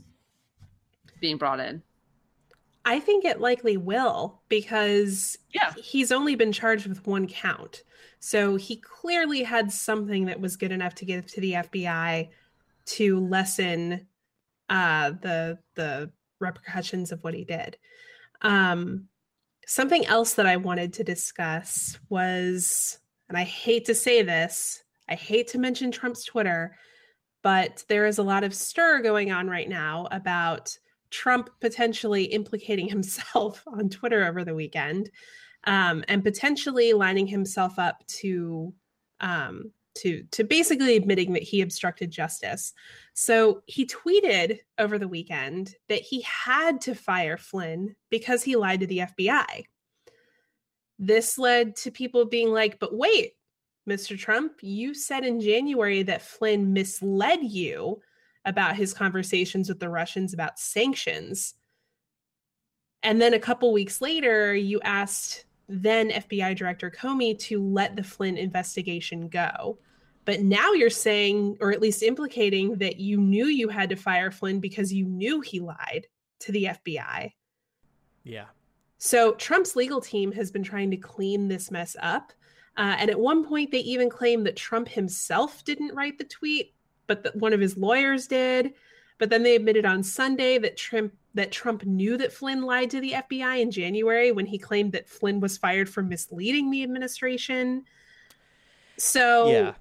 being 1.19 1.37
brought 1.37 1.59
in. 1.59 1.81
I 2.85 2.99
think 2.99 3.23
it 3.25 3.39
likely 3.39 3.77
will 3.77 4.41
because 4.49 5.37
Yeah. 5.53 5.73
he's 5.77 6.11
only 6.11 6.35
been 6.35 6.51
charged 6.51 6.87
with 6.87 7.05
one 7.07 7.27
count. 7.27 7.83
So 8.19 8.55
he 8.55 8.77
clearly 8.77 9.43
had 9.43 9.71
something 9.71 10.25
that 10.25 10.39
was 10.39 10.55
good 10.57 10.71
enough 10.71 10.95
to 10.95 11.05
give 11.05 11.25
to 11.27 11.41
the 11.41 11.53
FBI 11.53 12.29
to 12.85 13.19
lessen 13.19 14.07
uh, 14.69 15.11
the 15.21 15.59
the 15.75 16.11
repercussions 16.39 17.11
of 17.11 17.23
what 17.23 17.33
he 17.33 17.43
did. 17.45 17.77
Um, 18.41 19.07
something 19.65 20.05
else 20.05 20.33
that 20.33 20.45
I 20.45 20.57
wanted 20.57 20.93
to 20.93 21.03
discuss 21.03 21.97
was, 22.09 22.97
and 23.29 23.37
I 23.37 23.43
hate 23.43 23.85
to 23.85 23.95
say 23.95 24.21
this, 24.23 24.83
I 25.07 25.15
hate 25.15 25.47
to 25.49 25.57
mention 25.59 25.91
Trump's 25.91 26.25
Twitter, 26.25 26.75
but 27.43 27.83
there 27.87 28.05
is 28.05 28.17
a 28.17 28.23
lot 28.23 28.43
of 28.43 28.53
stir 28.53 29.01
going 29.01 29.31
on 29.31 29.49
right 29.49 29.69
now 29.69 30.07
about 30.11 30.77
Trump 31.13 31.49
potentially 31.61 32.23
implicating 32.25 32.89
himself 32.89 33.63
on 33.67 33.89
Twitter 33.89 34.25
over 34.25 34.43
the 34.43 34.55
weekend, 34.55 35.09
um, 35.65 36.03
and 36.09 36.23
potentially 36.23 36.91
lining 36.91 37.27
himself 37.27 37.79
up 37.79 38.05
to 38.07 38.73
um, 39.21 39.71
to 39.95 40.23
to 40.31 40.43
basically 40.43 40.97
admitting 40.97 41.33
that 41.33 41.43
he 41.43 41.61
obstructed 41.61 42.11
justice. 42.11 42.73
So 43.13 43.61
he 43.67 43.85
tweeted 43.85 44.59
over 44.77 44.97
the 44.97 45.07
weekend 45.07 45.75
that 45.87 46.01
he 46.01 46.21
had 46.21 46.81
to 46.81 46.95
fire 46.95 47.37
Flynn 47.37 47.95
because 48.09 48.43
he 48.43 48.55
lied 48.55 48.81
to 48.81 48.87
the 48.87 48.99
FBI. 48.99 49.65
This 50.99 51.37
led 51.37 51.75
to 51.77 51.91
people 51.91 52.25
being 52.25 52.49
like, 52.49 52.79
"But 52.79 52.95
wait, 52.95 53.33
Mr. 53.87 54.17
Trump, 54.17 54.53
you 54.61 54.93
said 54.95 55.23
in 55.23 55.39
January 55.39 56.01
that 56.03 56.23
Flynn 56.23 56.73
misled 56.73 57.43
you." 57.43 58.01
About 58.45 58.75
his 58.75 58.93
conversations 58.93 59.69
with 59.69 59.79
the 59.79 59.89
Russians 59.89 60.33
about 60.33 60.59
sanctions. 60.59 61.53
And 63.01 63.21
then 63.21 63.33
a 63.33 63.39
couple 63.39 63.71
weeks 63.73 64.01
later, 64.01 64.53
you 64.55 64.79
asked 64.81 65.45
then 65.67 66.09
FBI 66.09 66.55
Director 66.55 66.91
Comey 66.91 67.37
to 67.39 67.63
let 67.63 67.95
the 67.95 68.03
Flynn 68.03 68.37
investigation 68.37 69.29
go. 69.29 69.79
But 70.25 70.41
now 70.41 70.71
you're 70.71 70.89
saying, 70.89 71.57
or 71.59 71.71
at 71.73 71.81
least 71.81 72.01
implicating, 72.01 72.77
that 72.77 72.97
you 72.97 73.17
knew 73.17 73.45
you 73.45 73.67
had 73.67 73.89
to 73.89 73.95
fire 73.95 74.31
Flynn 74.31 74.59
because 74.59 74.93
you 74.93 75.05
knew 75.05 75.41
he 75.41 75.59
lied 75.59 76.07
to 76.41 76.51
the 76.51 76.65
FBI. 76.65 77.31
Yeah. 78.23 78.45
So 78.97 79.33
Trump's 79.33 79.75
legal 79.75 79.99
team 79.99 80.31
has 80.31 80.49
been 80.49 80.63
trying 80.63 80.91
to 80.91 80.97
clean 80.97 81.49
this 81.49 81.71
mess 81.71 81.95
up. 82.01 82.31
Uh, 82.77 82.95
and 82.97 83.09
at 83.09 83.19
one 83.19 83.45
point, 83.45 83.71
they 83.71 83.79
even 83.79 84.09
claimed 84.09 84.45
that 84.45 84.55
Trump 84.55 84.87
himself 84.87 85.63
didn't 85.65 85.93
write 85.93 86.17
the 86.17 86.23
tweet, 86.23 86.72
but 87.07 87.23
that 87.23 87.35
one 87.35 87.53
of 87.53 87.59
his 87.59 87.77
lawyers 87.77 88.27
did. 88.27 88.73
But 89.19 89.29
then 89.29 89.43
they 89.43 89.55
admitted 89.55 89.85
on 89.85 90.03
Sunday 90.03 90.57
that 90.59 90.77
Trump 90.77 91.13
that 91.35 91.51
Trump 91.51 91.83
knew 91.85 92.15
that 92.17 92.31
Flynn 92.31 92.61
lied 92.61 92.91
to 92.91 92.99
the 92.99 93.11
FBI 93.13 93.59
in 93.61 93.71
January 93.71 94.31
when 94.31 94.45
he 94.45 94.57
claimed 94.59 94.91
that 94.91 95.09
Flynn 95.09 95.39
was 95.39 95.57
fired 95.57 95.89
for 95.89 96.03
misleading 96.03 96.69
the 96.69 96.83
administration. 96.83 97.85
So 98.97 99.49
Yeah. 99.51 99.73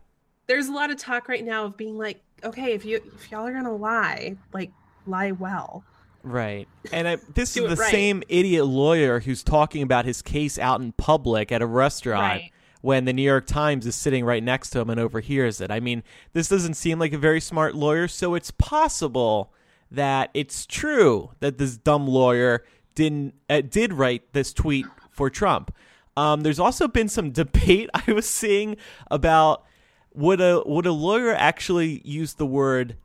there's 0.46 0.68
a 0.68 0.72
lot 0.72 0.90
of 0.90 0.96
talk 0.96 1.28
right 1.28 1.44
now 1.44 1.66
of 1.66 1.76
being 1.76 1.98
like, 1.98 2.22
okay, 2.44 2.72
if 2.72 2.84
you 2.84 3.00
if 3.14 3.30
y'all 3.30 3.46
are 3.46 3.52
gonna 3.52 3.74
lie, 3.74 4.36
like 4.52 4.70
lie 5.06 5.32
well. 5.32 5.84
Right. 6.22 6.68
And 6.92 7.08
I, 7.08 7.16
this 7.34 7.56
is 7.56 7.68
the 7.68 7.76
right. 7.76 7.90
same 7.90 8.22
idiot 8.28 8.64
lawyer 8.66 9.20
who's 9.20 9.42
talking 9.42 9.82
about 9.82 10.04
his 10.04 10.22
case 10.22 10.56
out 10.58 10.80
in 10.80 10.92
public 10.92 11.50
at 11.50 11.62
a 11.62 11.66
restaurant 11.66 12.42
Right. 12.42 12.52
When 12.82 13.04
the 13.04 13.12
New 13.12 13.22
York 13.22 13.46
Times 13.46 13.86
is 13.86 13.94
sitting 13.94 14.24
right 14.24 14.42
next 14.42 14.70
to 14.70 14.80
him 14.80 14.90
and 14.90 15.00
overhears 15.00 15.60
it. 15.60 15.70
I 15.70 15.80
mean, 15.80 16.02
this 16.34 16.48
doesn't 16.48 16.74
seem 16.74 16.98
like 16.98 17.12
a 17.12 17.18
very 17.18 17.40
smart 17.40 17.74
lawyer, 17.74 18.08
so 18.08 18.34
it's 18.34 18.50
possible 18.50 19.52
that 19.90 20.30
it's 20.34 20.66
true 20.66 21.30
that 21.40 21.58
this 21.58 21.76
dumb 21.76 22.08
lawyer 22.08 22.64
didn't 22.94 23.34
uh, 23.48 23.62
did 23.62 23.92
write 23.92 24.32
this 24.32 24.52
tweet 24.52 24.86
for 25.10 25.30
Trump. 25.30 25.74
Um, 26.16 26.42
there's 26.42 26.58
also 26.58 26.88
been 26.88 27.08
some 27.08 27.30
debate 27.32 27.88
I 27.94 28.12
was 28.12 28.28
seeing 28.28 28.76
about 29.10 29.64
would 30.12 30.40
a 30.40 30.62
would 30.66 30.86
a 30.86 30.92
lawyer 30.92 31.32
actually 31.32 32.02
use 32.04 32.34
the 32.34 32.46
word 32.46 32.96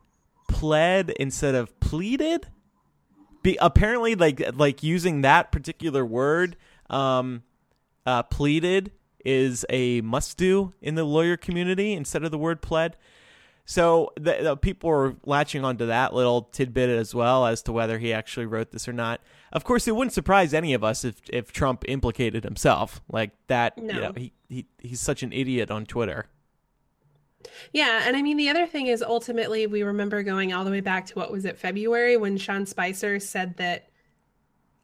pled 0.48 1.10
instead 1.10 1.54
of 1.54 1.78
pleaded? 1.78 2.48
Be, 3.42 3.56
apparently, 3.60 4.16
like 4.16 4.42
like 4.54 4.82
using 4.82 5.20
that 5.22 5.52
particular 5.52 6.04
word, 6.04 6.56
um, 6.90 7.44
uh, 8.04 8.24
pleaded 8.24 8.90
is 9.24 9.64
a 9.68 10.00
must 10.02 10.36
do 10.36 10.72
in 10.80 10.94
the 10.94 11.04
lawyer 11.04 11.36
community 11.36 11.92
instead 11.92 12.24
of 12.24 12.30
the 12.30 12.38
word 12.38 12.60
pled. 12.62 12.96
So 13.64 14.12
the, 14.16 14.38
the 14.40 14.56
people 14.56 14.88
were 14.88 15.16
latching 15.26 15.62
onto 15.62 15.86
that 15.86 16.14
little 16.14 16.42
tidbit 16.42 16.88
as 16.88 17.14
well 17.14 17.44
as 17.44 17.60
to 17.62 17.72
whether 17.72 17.98
he 17.98 18.14
actually 18.14 18.46
wrote 18.46 18.70
this 18.70 18.88
or 18.88 18.94
not. 18.94 19.20
Of 19.52 19.64
course, 19.64 19.86
it 19.86 19.94
wouldn't 19.94 20.14
surprise 20.14 20.54
any 20.54 20.72
of 20.72 20.82
us 20.82 21.04
if 21.04 21.16
if 21.30 21.52
Trump 21.52 21.84
implicated 21.86 22.44
himself 22.44 23.02
like 23.10 23.32
that. 23.48 23.76
No. 23.76 23.94
You 23.94 24.00
know, 24.00 24.12
he, 24.16 24.32
he 24.48 24.66
he's 24.78 25.00
such 25.00 25.22
an 25.22 25.32
idiot 25.34 25.70
on 25.70 25.84
Twitter. 25.84 26.26
Yeah, 27.72 28.02
and 28.06 28.16
I 28.16 28.22
mean 28.22 28.36
the 28.36 28.48
other 28.48 28.66
thing 28.66 28.86
is 28.86 29.02
ultimately 29.02 29.66
we 29.66 29.82
remember 29.82 30.22
going 30.22 30.52
all 30.52 30.64
the 30.64 30.70
way 30.70 30.80
back 30.80 31.06
to 31.06 31.14
what 31.14 31.30
was 31.30 31.44
it 31.44 31.58
February 31.58 32.16
when 32.16 32.36
Sean 32.36 32.66
Spicer 32.66 33.20
said 33.20 33.56
that 33.58 33.90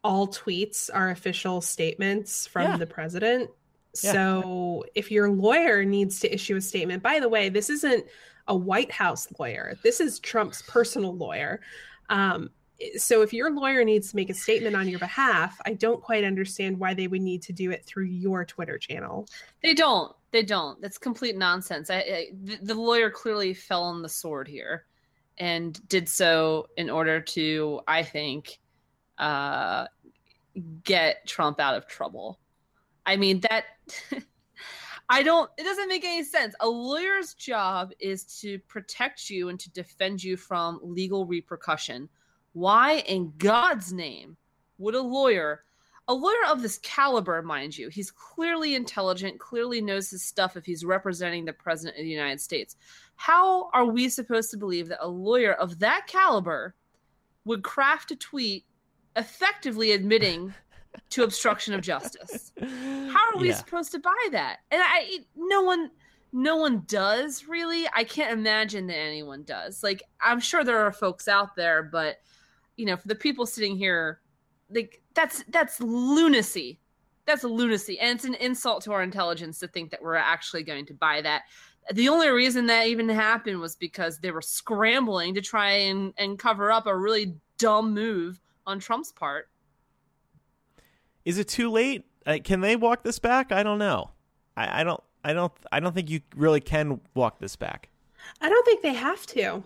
all 0.03 0.27
tweets 0.27 0.89
are 0.93 1.09
official 1.09 1.61
statements 1.61 2.45
from 2.47 2.63
Yeah. 2.63 2.77
the 2.77 2.85
president. 2.85 3.49
Yeah. 4.03 4.11
So 4.11 4.85
if 4.95 5.11
your 5.11 5.29
lawyer 5.29 5.85
needs 5.85 6.19
to 6.21 6.33
issue 6.33 6.55
a 6.55 6.61
statement, 6.61 7.01
by 7.01 7.19
the 7.19 7.29
way, 7.29 7.49
this 7.49 7.69
isn't 7.69 8.05
a 8.47 8.55
White 8.55 8.91
House 8.91 9.27
lawyer. 9.39 9.75
This 9.83 9.99
is 9.99 10.19
Trump's 10.19 10.61
personal 10.63 11.15
lawyer. 11.15 11.61
Um, 12.09 12.49
so 12.97 13.21
if 13.21 13.31
your 13.31 13.51
lawyer 13.51 13.83
needs 13.85 14.09
to 14.09 14.15
make 14.17 14.29
a 14.29 14.33
statement 14.33 14.75
on 14.75 14.87
your 14.87 14.99
behalf, 14.99 15.59
I 15.65 15.73
don't 15.73 16.01
quite 16.01 16.23
understand 16.23 16.77
why 16.77 16.93
they 16.93 17.07
would 17.07 17.21
need 17.21 17.41
to 17.43 17.53
do 17.53 17.71
it 17.71 17.85
through 17.85 18.05
your 18.05 18.43
Twitter 18.43 18.77
channel. 18.77 19.27
They 19.63 19.73
don't. 19.73 20.13
They 20.31 20.43
don't. 20.43 20.81
That's 20.81 20.97
complete 20.97 21.37
nonsense. 21.37 21.89
I, 21.89 21.95
I, 21.95 22.27
the, 22.43 22.57
the 22.61 22.75
lawyer 22.75 23.09
clearly 23.09 23.53
fell 23.53 23.83
on 23.83 24.01
the 24.01 24.09
sword 24.09 24.47
here, 24.47 24.85
and 25.37 25.79
did 25.87 26.09
so 26.09 26.67
in 26.75 26.89
order 26.89 27.21
to, 27.21 27.79
I 27.87 28.03
think, 28.03 28.59
uh, 29.17 29.85
get 30.83 31.25
Trump 31.25 31.61
out 31.61 31.75
of 31.75 31.87
trouble. 31.87 32.39
I 33.05 33.17
mean 33.17 33.41
that. 33.41 33.65
I 35.09 35.21
don't. 35.21 35.49
It 35.57 35.63
doesn't 35.63 35.87
make 35.87 36.03
any 36.03 36.23
sense. 36.23 36.55
A 36.61 36.67
lawyer's 36.67 37.35
job 37.35 37.91
is 37.99 38.23
to 38.41 38.57
protect 38.67 39.29
you 39.29 39.49
and 39.49 39.59
to 39.59 39.69
defend 39.71 40.23
you 40.23 40.35
from 40.35 40.79
legal 40.81 41.25
repercussion. 41.25 42.09
Why, 42.53 43.03
in 43.07 43.33
God's 43.37 43.93
name, 43.93 44.35
would 44.77 44.95
a 44.95 45.01
lawyer 45.01 45.63
a 46.07 46.13
lawyer 46.13 46.45
of 46.47 46.61
this 46.61 46.77
caliber, 46.79 47.41
mind 47.41 47.75
you, 47.77 47.89
he's 47.89 48.11
clearly 48.11 48.75
intelligent, 48.75 49.39
clearly 49.39 49.81
knows 49.81 50.09
his 50.09 50.23
stuff 50.23 50.55
if 50.55 50.65
he's 50.65 50.85
representing 50.85 51.45
the 51.45 51.53
president 51.53 51.97
of 51.97 52.03
the 52.03 52.09
United 52.09 52.39
States. 52.39 52.75
How 53.15 53.69
are 53.71 53.85
we 53.85 54.09
supposed 54.09 54.51
to 54.51 54.57
believe 54.57 54.87
that 54.89 55.03
a 55.03 55.07
lawyer 55.07 55.53
of 55.53 55.79
that 55.79 56.05
caliber 56.07 56.75
would 57.45 57.63
craft 57.63 58.11
a 58.11 58.15
tweet 58.15 58.65
effectively 59.15 59.93
admitting 59.93 60.53
to 61.11 61.23
obstruction 61.23 61.73
of 61.73 61.81
justice? 61.81 62.51
How 62.59 63.33
are 63.33 63.39
we 63.39 63.49
Yeah. 63.49 63.55
supposed 63.55 63.91
to 63.91 63.99
buy 63.99 64.27
that? 64.31 64.59
And 64.71 64.81
I 64.83 65.19
no 65.35 65.61
one 65.61 65.91
no 66.31 66.57
one 66.57 66.83
does 66.87 67.45
really. 67.47 67.87
I 67.93 68.03
can't 68.03 68.33
imagine 68.33 68.87
that 68.87 68.97
anyone 68.97 69.43
does. 69.43 69.83
Like 69.83 70.03
I'm 70.21 70.39
sure 70.39 70.63
there 70.63 70.79
are 70.85 70.91
folks 70.91 71.27
out 71.27 71.55
there, 71.55 71.83
but 71.83 72.17
you 72.75 72.85
know, 72.85 72.97
for 72.97 73.07
the 73.07 73.15
people 73.15 73.45
sitting 73.45 73.77
here 73.77 74.19
like 74.69 75.01
that's 75.13 75.43
that's 75.49 75.79
lunacy 75.79 76.79
that's 77.25 77.43
lunacy 77.43 77.99
and 77.99 78.15
it's 78.15 78.25
an 78.25 78.33
insult 78.35 78.83
to 78.83 78.91
our 78.91 79.03
intelligence 79.03 79.59
to 79.59 79.67
think 79.67 79.91
that 79.91 80.01
we're 80.01 80.15
actually 80.15 80.63
going 80.63 80.85
to 80.85 80.93
buy 80.93 81.21
that 81.21 81.43
the 81.93 82.09
only 82.09 82.29
reason 82.29 82.65
that 82.65 82.87
even 82.87 83.07
happened 83.07 83.59
was 83.59 83.75
because 83.75 84.17
they 84.19 84.31
were 84.31 84.41
scrambling 84.41 85.35
to 85.35 85.41
try 85.41 85.69
and, 85.71 86.13
and 86.17 86.39
cover 86.39 86.71
up 86.71 86.87
a 86.87 86.97
really 86.97 87.35
dumb 87.59 87.93
move 87.93 88.39
on 88.65 88.79
trump's 88.79 89.11
part 89.11 89.49
Is 91.25 91.37
it 91.37 91.47
too 91.47 91.71
late? 91.71 92.05
Uh, 92.25 92.37
can 92.43 92.61
they 92.61 92.75
walk 92.75 93.03
this 93.03 93.19
back? 93.19 93.51
I 93.51 93.63
don't 93.63 93.79
know. 93.79 94.11
I, 94.55 94.81
I 94.81 94.83
don't. 94.83 95.01
I 95.23 95.33
don't. 95.33 95.51
I 95.71 95.79
don't 95.79 95.93
think 95.93 96.09
you 96.09 96.21
really 96.35 96.61
can 96.61 97.01
walk 97.13 97.39
this 97.39 97.55
back. 97.55 97.89
I 98.41 98.49
don't 98.49 98.65
think 98.65 98.81
they 98.81 98.93
have 98.93 99.25
to, 99.27 99.63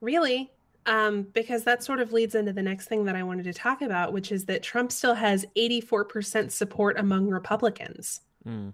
really, 0.00 0.50
um, 0.86 1.22
because 1.22 1.64
that 1.64 1.82
sort 1.82 2.00
of 2.00 2.12
leads 2.12 2.34
into 2.34 2.52
the 2.52 2.62
next 2.62 2.86
thing 2.86 3.04
that 3.04 3.16
I 3.16 3.22
wanted 3.22 3.44
to 3.44 3.52
talk 3.52 3.82
about, 3.82 4.12
which 4.12 4.32
is 4.32 4.46
that 4.46 4.62
Trump 4.62 4.90
still 4.92 5.14
has 5.14 5.44
84% 5.56 6.50
support 6.50 6.98
among 6.98 7.28
Republicans. 7.28 8.22
Mm. 8.46 8.72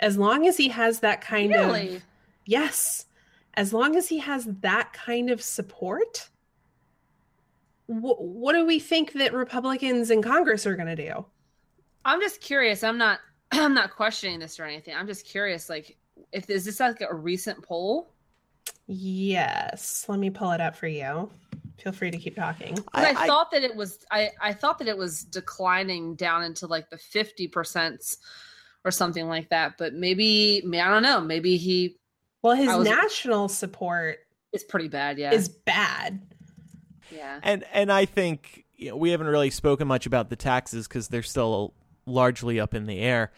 As 0.00 0.16
long 0.16 0.46
as 0.48 0.56
he 0.56 0.68
has 0.68 1.00
that 1.00 1.20
kind 1.20 1.50
really 1.50 1.96
of. 1.96 2.02
Yes. 2.44 3.06
As 3.54 3.72
long 3.72 3.96
as 3.96 4.08
he 4.08 4.18
has 4.18 4.46
that 4.62 4.92
kind 4.92 5.30
of 5.30 5.42
support, 5.42 6.28
wh- 7.86 8.20
what 8.20 8.54
do 8.54 8.66
we 8.66 8.78
think 8.78 9.12
that 9.12 9.32
Republicans 9.32 10.10
in 10.10 10.22
Congress 10.22 10.66
are 10.66 10.74
going 10.74 10.94
to 10.94 10.96
do? 10.96 11.26
I'm 12.04 12.20
just 12.20 12.40
curious 12.40 12.82
i'm 12.84 12.98
not 12.98 13.20
i'm 13.52 13.74
not 13.74 13.94
questioning 13.94 14.38
this 14.38 14.58
or 14.60 14.64
anything 14.64 14.94
i'm 14.94 15.06
just 15.06 15.26
curious 15.26 15.68
like 15.68 15.96
if 16.32 16.48
is 16.50 16.64
this 16.64 16.80
like 16.80 17.00
a 17.00 17.14
recent 17.14 17.62
poll 17.62 18.08
Yes. 18.86 20.04
Let 20.08 20.18
me 20.18 20.30
pull 20.30 20.50
it 20.52 20.60
up 20.60 20.76
for 20.76 20.86
you. 20.86 21.30
Feel 21.82 21.92
free 21.92 22.10
to 22.10 22.18
keep 22.18 22.36
talking. 22.36 22.78
I, 22.92 23.26
thought 23.26 23.50
that 23.52 23.64
it 23.64 23.74
was 23.74 23.98
I, 24.10 24.30
I 24.40 24.52
thought 24.52 24.78
that 24.78 24.86
it 24.88 24.96
was 24.96 25.24
declining 25.24 26.14
down 26.14 26.44
into 26.44 26.66
like 26.66 26.90
the 26.90 26.96
50% 26.96 28.16
or 28.84 28.90
something 28.90 29.28
like 29.28 29.48
that 29.50 29.78
but 29.78 29.94
maybe 29.94 30.60
may- 30.64 30.80
i 30.80 30.88
don't 30.90 31.04
know 31.04 31.20
maybe 31.20 31.56
he 31.56 31.96
Well, 32.42 32.54
his 32.56 32.66
was- 32.68 32.86
national 32.88 33.48
support 33.48 34.18
is 34.52 34.64
pretty 34.64 34.88
bad 34.88 35.18
yeah 35.18 35.32
is 35.32 35.48
bad. 35.48 36.20
yeah 37.10 37.38
And 37.42 37.64
and 37.72 37.90
I 37.92 38.04
think 38.04 38.64
you 38.76 38.90
know, 38.90 38.96
we 38.96 39.10
haven't 39.10 39.28
really 39.28 39.50
spoken 39.50 39.86
much 39.88 40.06
about 40.06 40.28
the 40.30 40.36
taxes 40.36 40.86
because 40.88 41.08
they're 41.08 41.22
still 41.22 41.74
largely 42.06 42.58
up 42.58 42.74
in 42.74 42.86
the 42.86 42.98
air. 42.98 43.32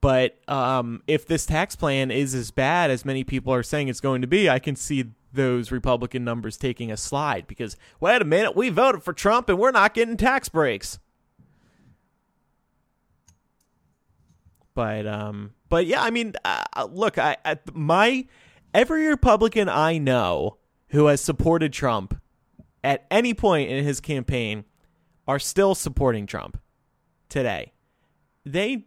But 0.00 0.38
um, 0.48 1.02
if 1.06 1.26
this 1.26 1.44
tax 1.44 1.76
plan 1.76 2.10
is 2.10 2.34
as 2.34 2.50
bad 2.50 2.90
as 2.90 3.04
many 3.04 3.22
people 3.22 3.52
are 3.52 3.62
saying 3.62 3.88
it's 3.88 4.00
going 4.00 4.22
to 4.22 4.26
be, 4.26 4.48
I 4.48 4.58
can 4.58 4.76
see 4.76 5.06
those 5.32 5.70
Republican 5.70 6.24
numbers 6.24 6.56
taking 6.56 6.90
a 6.90 6.96
slide 6.96 7.46
because 7.46 7.76
wait 8.00 8.20
a 8.20 8.24
minute, 8.24 8.56
we 8.56 8.68
voted 8.68 9.02
for 9.02 9.12
Trump 9.12 9.48
and 9.48 9.58
we're 9.58 9.70
not 9.70 9.94
getting 9.94 10.16
tax 10.16 10.48
breaks. 10.48 10.98
But 14.74 15.06
um, 15.06 15.52
but 15.68 15.86
yeah, 15.86 16.02
I 16.02 16.10
mean, 16.10 16.32
uh, 16.44 16.88
look, 16.90 17.18
I, 17.18 17.36
I 17.44 17.58
my 17.74 18.26
every 18.72 19.06
Republican 19.08 19.68
I 19.68 19.98
know 19.98 20.56
who 20.88 21.06
has 21.06 21.20
supported 21.20 21.72
Trump 21.72 22.18
at 22.82 23.06
any 23.10 23.34
point 23.34 23.70
in 23.70 23.84
his 23.84 24.00
campaign 24.00 24.64
are 25.28 25.38
still 25.38 25.74
supporting 25.74 26.26
Trump 26.26 26.58
today. 27.28 27.72
They 28.44 28.84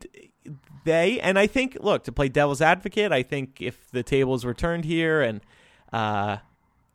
they 0.84 1.20
and 1.20 1.38
I 1.38 1.48
think 1.48 1.78
look 1.80 2.04
to 2.06 2.12
play 2.12 2.30
devil's 2.30 2.62
advocate, 2.62 3.12
I 3.12 3.24
think 3.24 3.62
if 3.62 3.90
the 3.92 4.04
tables 4.04 4.44
were 4.46 4.54
turned 4.54 4.86
here 4.86 5.22
and 5.22 5.42
uh 5.92 6.38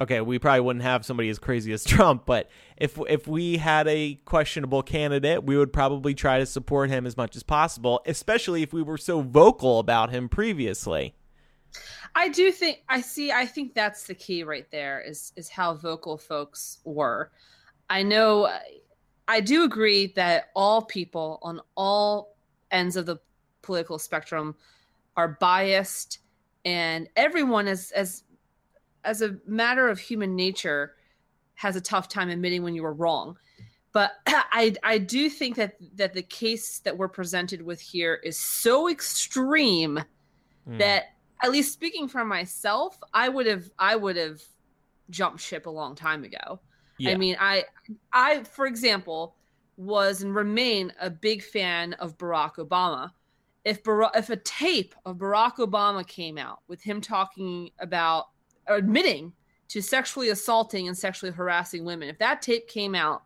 okay, 0.00 0.20
we 0.20 0.38
probably 0.38 0.60
wouldn't 0.60 0.84
have 0.84 1.04
somebody 1.04 1.28
as 1.28 1.38
crazy 1.38 1.72
as 1.72 1.84
Trump, 1.94 2.24
but 2.26 2.50
if 2.76 2.98
if 3.08 3.26
we 3.26 3.56
had 3.58 3.86
a 3.88 4.14
questionable 4.24 4.82
candidate, 4.82 5.44
we 5.44 5.56
would 5.56 5.72
probably 5.72 6.14
try 6.14 6.38
to 6.38 6.46
support 6.46 6.90
him 6.90 7.06
as 7.06 7.16
much 7.16 7.36
as 7.36 7.42
possible, 7.42 8.00
especially 8.06 8.62
if 8.62 8.72
we 8.72 8.82
were 8.82 8.98
so 8.98 9.20
vocal 9.22 9.78
about 9.78 10.10
him 10.10 10.28
previously. 10.28 11.14
i 12.14 12.28
do 12.28 12.50
think 12.50 12.78
i 12.88 13.00
see 13.00 13.30
i 13.30 13.44
think 13.44 13.74
that's 13.74 14.06
the 14.06 14.14
key 14.14 14.42
right 14.42 14.70
there 14.70 15.00
is 15.00 15.32
is 15.36 15.48
how 15.50 15.74
vocal 15.74 16.16
folks 16.16 16.78
were 16.84 17.30
i 17.90 18.02
know 18.02 18.48
i 19.28 19.40
do 19.40 19.64
agree 19.64 20.06
that 20.16 20.48
all 20.54 20.80
people 20.82 21.38
on 21.42 21.60
all 21.76 22.37
ends 22.70 22.96
of 22.96 23.06
the 23.06 23.16
political 23.62 23.98
spectrum 23.98 24.54
are 25.16 25.36
biased 25.40 26.20
and 26.64 27.08
everyone 27.16 27.66
as 27.68 27.90
as 27.92 28.22
as 29.04 29.22
a 29.22 29.36
matter 29.46 29.88
of 29.88 29.98
human 29.98 30.34
nature 30.36 30.94
has 31.54 31.76
a 31.76 31.80
tough 31.80 32.08
time 32.08 32.28
admitting 32.28 32.62
when 32.62 32.74
you 32.74 32.82
were 32.82 32.92
wrong 32.92 33.36
but 33.92 34.12
i 34.26 34.74
i 34.84 34.98
do 34.98 35.28
think 35.28 35.56
that 35.56 35.74
that 35.94 36.14
the 36.14 36.22
case 36.22 36.78
that 36.80 36.96
we're 36.96 37.08
presented 37.08 37.62
with 37.62 37.80
here 37.80 38.14
is 38.22 38.38
so 38.38 38.88
extreme 38.88 39.98
Hmm. 40.66 40.76
that 40.78 41.04
at 41.42 41.50
least 41.50 41.72
speaking 41.72 42.08
for 42.08 42.24
myself 42.26 42.98
i 43.14 43.28
would 43.28 43.46
have 43.46 43.64
i 43.78 43.96
would 43.96 44.16
have 44.16 44.40
jumped 45.08 45.40
ship 45.40 45.64
a 45.66 45.70
long 45.70 45.94
time 45.94 46.22
ago 46.24 46.60
Yeah. 46.98 47.12
i 47.12 47.14
mean 47.16 47.36
i 47.40 47.64
i 48.12 48.42
for 48.44 48.66
example 48.66 49.34
was 49.78 50.22
and 50.22 50.34
remain 50.34 50.92
a 51.00 51.08
big 51.08 51.42
fan 51.42 51.92
of 51.94 52.18
barack 52.18 52.56
obama 52.56 53.10
if 53.64 53.82
Barack, 53.82 54.10
if 54.14 54.30
a 54.30 54.36
tape 54.36 54.94
of 55.04 55.16
barack 55.16 55.56
obama 55.56 56.06
came 56.06 56.36
out 56.36 56.60
with 56.68 56.82
him 56.82 57.00
talking 57.00 57.70
about 57.78 58.26
or 58.68 58.76
admitting 58.76 59.32
to 59.68 59.80
sexually 59.80 60.30
assaulting 60.30 60.88
and 60.88 60.96
sexually 60.96 61.32
harassing 61.32 61.84
women 61.84 62.08
if 62.08 62.18
that 62.18 62.42
tape 62.42 62.68
came 62.68 62.94
out 62.94 63.22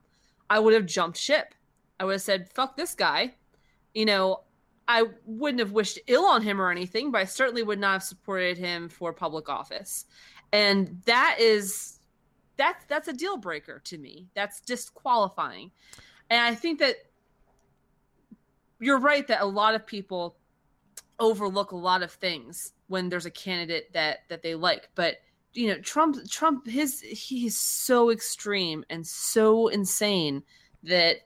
i 0.50 0.58
would 0.58 0.74
have 0.74 0.86
jumped 0.86 1.18
ship 1.18 1.54
i 1.98 2.04
would 2.04 2.12
have 2.12 2.22
said 2.22 2.52
fuck 2.52 2.76
this 2.76 2.94
guy 2.94 3.34
you 3.94 4.04
know 4.04 4.40
I 4.88 5.04
wouldn't 5.24 5.60
have 5.60 5.72
wished 5.72 5.98
ill 6.06 6.24
on 6.24 6.42
him 6.42 6.60
or 6.60 6.70
anything, 6.70 7.10
but 7.10 7.20
I 7.20 7.24
certainly 7.24 7.62
would 7.62 7.78
not 7.78 7.92
have 7.92 8.02
supported 8.02 8.58
him 8.58 8.88
for 8.88 9.12
public 9.12 9.48
office. 9.48 10.06
And 10.52 11.00
that 11.06 11.36
is 11.38 12.00
that's 12.56 12.84
that's 12.86 13.08
a 13.08 13.12
deal 13.12 13.36
breaker 13.36 13.80
to 13.84 13.98
me. 13.98 14.28
That's 14.34 14.60
disqualifying. 14.60 15.70
And 16.32 16.40
I 16.40 16.54
think 16.54 16.78
that 16.78 16.96
you're 18.80 18.98
right 18.98 19.28
that 19.28 19.42
a 19.42 19.44
lot 19.44 19.74
of 19.74 19.86
people 19.86 20.38
overlook 21.18 21.72
a 21.72 21.76
lot 21.76 22.02
of 22.02 22.10
things 22.10 22.72
when 22.86 23.10
there's 23.10 23.26
a 23.26 23.30
candidate 23.30 23.92
that 23.92 24.20
that 24.30 24.42
they 24.42 24.54
like, 24.54 24.88
but 24.94 25.16
you 25.52 25.68
know, 25.68 25.78
Trump 25.80 26.16
Trump 26.30 26.66
his 26.66 27.02
he's 27.02 27.60
so 27.60 28.08
extreme 28.08 28.82
and 28.88 29.06
so 29.06 29.68
insane 29.68 30.42
that 30.84 31.16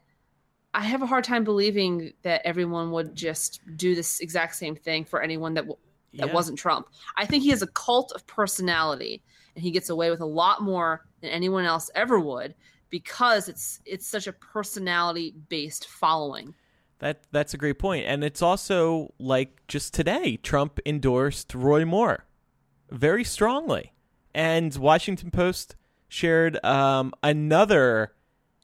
I 0.74 0.82
have 0.82 1.02
a 1.02 1.06
hard 1.06 1.22
time 1.22 1.44
believing 1.44 2.12
that 2.22 2.42
everyone 2.44 2.90
would 2.90 3.14
just 3.14 3.60
do 3.76 3.94
this 3.94 4.18
exact 4.18 4.56
same 4.56 4.74
thing 4.74 5.04
for 5.04 5.22
anyone 5.22 5.54
that 5.54 5.68
w- 5.68 5.78
that 6.14 6.26
Yeah. 6.26 6.34
wasn't 6.34 6.58
Trump. 6.58 6.88
I 7.16 7.26
think 7.26 7.44
he 7.44 7.50
has 7.50 7.62
a 7.62 7.68
cult 7.68 8.10
of 8.16 8.26
personality 8.26 9.22
and 9.54 9.62
he 9.62 9.70
gets 9.70 9.88
away 9.88 10.10
with 10.10 10.20
a 10.20 10.26
lot 10.26 10.62
more 10.62 11.06
than 11.20 11.30
anyone 11.30 11.64
else 11.64 11.92
ever 11.94 12.18
would 12.18 12.56
because 12.90 13.48
it's 13.48 13.80
it's 13.84 14.06
such 14.06 14.26
a 14.26 14.32
personality 14.32 15.34
based 15.48 15.86
following. 15.86 16.54
That 16.98 17.24
that's 17.30 17.52
a 17.52 17.58
great 17.58 17.78
point, 17.78 18.06
and 18.06 18.24
it's 18.24 18.40
also 18.40 19.12
like 19.18 19.60
just 19.68 19.92
today, 19.92 20.36
Trump 20.38 20.80
endorsed 20.86 21.54
Roy 21.54 21.84
Moore 21.84 22.24
very 22.90 23.24
strongly, 23.24 23.92
and 24.34 24.74
Washington 24.76 25.30
Post 25.30 25.76
shared 26.08 26.64
um, 26.64 27.12
another 27.22 28.12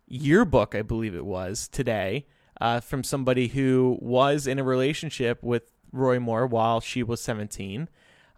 yearbook, 0.07 0.75
I 0.75 0.83
believe 0.83 1.15
it 1.15 1.27
was 1.27 1.69
today, 1.69 2.27
uh, 2.61 2.81
from 2.81 3.05
somebody 3.05 3.49
who 3.49 3.99
was 4.01 4.47
in 4.47 4.59
a 4.59 4.65
relationship 4.65 5.43
with 5.43 5.65
Roy 5.91 6.19
Moore 6.19 6.47
while 6.47 6.81
she 6.81 7.03
was 7.03 7.21
seventeen, 7.21 7.89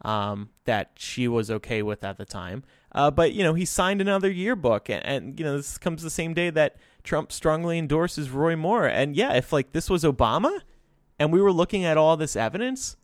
um, 0.05 0.51
that 0.65 0.93
she 0.97 1.27
was 1.27 1.51
okay 1.51 1.83
with 1.83 2.05
at 2.05 2.19
the 2.19 2.25
time. 2.25 2.63
Uh, 2.93 3.11
but 3.11 3.33
you 3.33 3.43
know, 3.43 3.55
he 3.55 3.65
signed 3.65 4.01
another 4.01 4.31
yearbook, 4.31 4.89
and, 4.89 5.05
and 5.05 5.39
you 5.39 5.45
know, 5.45 5.57
this 5.57 5.79
comes 5.79 6.03
the 6.03 6.11
same 6.11 6.35
day 6.35 6.51
that 6.51 6.77
Trump 7.03 7.33
strongly 7.33 7.79
endorses 7.79 8.31
Roy 8.31 8.55
Moore. 8.55 8.87
And 8.87 9.17
yeah, 9.17 9.35
if 9.35 9.53
like 9.53 9.73
this 9.73 9.91
was 9.91 10.05
Obama, 10.05 10.61
and 11.19 11.33
we 11.33 11.41
were 11.41 11.53
looking 11.53 11.85
at 11.85 11.97
all 11.97 12.17
this 12.17 12.37
evidence, 12.37 12.97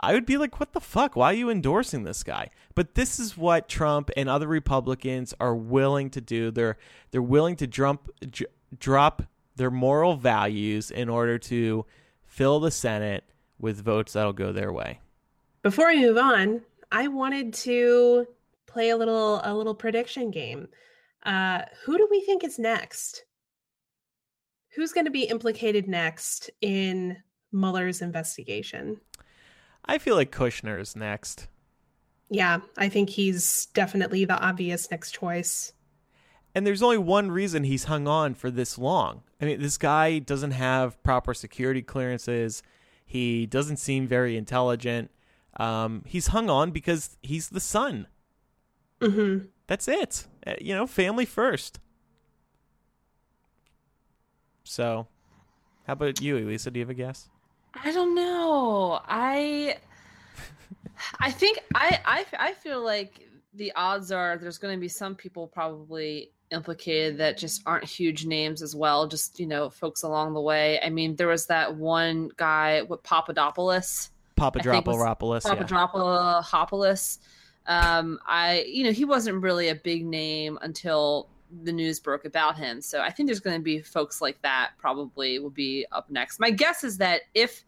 I 0.00 0.12
would 0.12 0.26
be 0.26 0.36
like, 0.36 0.60
what 0.60 0.72
the 0.72 0.80
fuck? 0.80 1.16
Why 1.16 1.30
are 1.30 1.36
you 1.36 1.50
endorsing 1.50 2.04
this 2.04 2.22
guy? 2.22 2.50
But 2.74 2.94
this 2.94 3.18
is 3.18 3.36
what 3.36 3.68
Trump 3.68 4.10
and 4.16 4.28
other 4.28 4.46
Republicans 4.46 5.34
are 5.40 5.54
willing 5.54 6.10
to 6.10 6.20
do. 6.20 6.50
They're 6.50 6.76
they're 7.10 7.22
willing 7.22 7.56
to 7.56 7.66
drop 7.66 8.08
j- 8.30 8.46
drop 8.78 9.22
their 9.56 9.70
moral 9.70 10.16
values 10.16 10.90
in 10.90 11.08
order 11.08 11.38
to 11.38 11.86
fill 12.26 12.60
the 12.60 12.70
Senate 12.70 13.24
with 13.58 13.82
votes 13.82 14.12
that'll 14.12 14.32
go 14.32 14.52
their 14.52 14.72
way. 14.72 15.00
Before 15.64 15.86
we 15.86 15.98
move 15.98 16.18
on, 16.18 16.60
I 16.92 17.08
wanted 17.08 17.54
to 17.54 18.26
play 18.66 18.90
a 18.90 18.98
little 18.98 19.40
a 19.42 19.54
little 19.54 19.74
prediction 19.74 20.30
game. 20.30 20.68
Uh, 21.24 21.62
who 21.82 21.96
do 21.96 22.06
we 22.10 22.20
think 22.20 22.44
is 22.44 22.58
next? 22.58 23.24
Who's 24.76 24.92
going 24.92 25.06
to 25.06 25.10
be 25.10 25.22
implicated 25.22 25.88
next 25.88 26.50
in 26.60 27.16
Mueller's 27.50 28.02
investigation? 28.02 29.00
I 29.86 29.96
feel 29.96 30.16
like 30.16 30.30
Kushner 30.30 30.78
is 30.78 30.94
next. 30.94 31.48
Yeah, 32.28 32.58
I 32.76 32.90
think 32.90 33.08
he's 33.08 33.64
definitely 33.72 34.26
the 34.26 34.38
obvious 34.38 34.90
next 34.90 35.12
choice. 35.12 35.72
And 36.54 36.66
there's 36.66 36.82
only 36.82 36.98
one 36.98 37.30
reason 37.30 37.64
he's 37.64 37.84
hung 37.84 38.06
on 38.06 38.34
for 38.34 38.50
this 38.50 38.76
long. 38.76 39.22
I 39.40 39.46
mean, 39.46 39.62
this 39.62 39.78
guy 39.78 40.18
doesn't 40.18 40.50
have 40.50 41.02
proper 41.02 41.32
security 41.32 41.80
clearances. 41.80 42.62
He 43.06 43.46
doesn't 43.46 43.78
seem 43.78 44.06
very 44.06 44.36
intelligent. 44.36 45.10
Um, 45.56 46.02
he's 46.06 46.28
hung 46.28 46.50
on 46.50 46.70
because 46.70 47.16
he's 47.22 47.48
the 47.50 47.60
son. 47.60 48.06
hmm 49.00 49.38
That's 49.66 49.88
it. 49.88 50.26
Uh, 50.46 50.54
You 50.60 50.74
know, 50.74 50.86
family 50.86 51.24
first. 51.24 51.80
So, 54.64 55.06
how 55.86 55.92
about 55.92 56.20
you, 56.20 56.38
Elisa? 56.38 56.70
Do 56.70 56.78
you 56.80 56.84
have 56.84 56.90
a 56.90 56.94
guess? 56.94 57.28
I 57.82 57.90
don't 57.92 58.14
know. 58.14 59.00
I 59.06 59.76
I 61.20 61.30
think 61.30 61.58
I 61.74 62.00
I 62.04 62.26
I 62.38 62.52
feel 62.54 62.82
like 62.82 63.28
the 63.52 63.72
odds 63.76 64.10
are 64.10 64.36
there's 64.38 64.58
going 64.58 64.74
to 64.74 64.80
be 64.80 64.88
some 64.88 65.14
people 65.14 65.46
probably 65.46 66.30
implicated 66.50 67.18
that 67.18 67.36
just 67.38 67.62
aren't 67.66 67.84
huge 67.84 68.26
names 68.26 68.62
as 68.62 68.74
well, 68.76 69.06
just 69.06 69.38
you 69.40 69.46
know, 69.46 69.68
folks 69.70 70.02
along 70.02 70.34
the 70.34 70.40
way. 70.40 70.80
I 70.80 70.90
mean, 70.90 71.16
there 71.16 71.28
was 71.28 71.46
that 71.46 71.74
one 71.76 72.30
guy 72.36 72.82
with 72.82 73.02
Papadopoulos. 73.02 74.10
Was 75.44 75.44
Papadopoulos. 75.44 75.44
yeah. 75.44 76.40
Papadopoulos. 76.40 77.18
Um, 77.66 78.18
I, 78.26 78.64
you 78.68 78.84
know, 78.84 78.92
he 78.92 79.04
wasn't 79.04 79.42
really 79.42 79.68
a 79.68 79.74
big 79.74 80.04
name 80.04 80.58
until 80.62 81.28
the 81.62 81.72
news 81.72 82.00
broke 82.00 82.24
about 82.24 82.56
him. 82.56 82.80
So 82.80 83.00
I 83.00 83.10
think 83.10 83.28
there's 83.28 83.40
going 83.40 83.56
to 83.56 83.62
be 83.62 83.80
folks 83.80 84.20
like 84.20 84.40
that 84.42 84.72
probably 84.78 85.38
will 85.38 85.50
be 85.50 85.86
up 85.92 86.10
next. 86.10 86.40
My 86.40 86.50
guess 86.50 86.84
is 86.84 86.98
that 86.98 87.22
if 87.34 87.64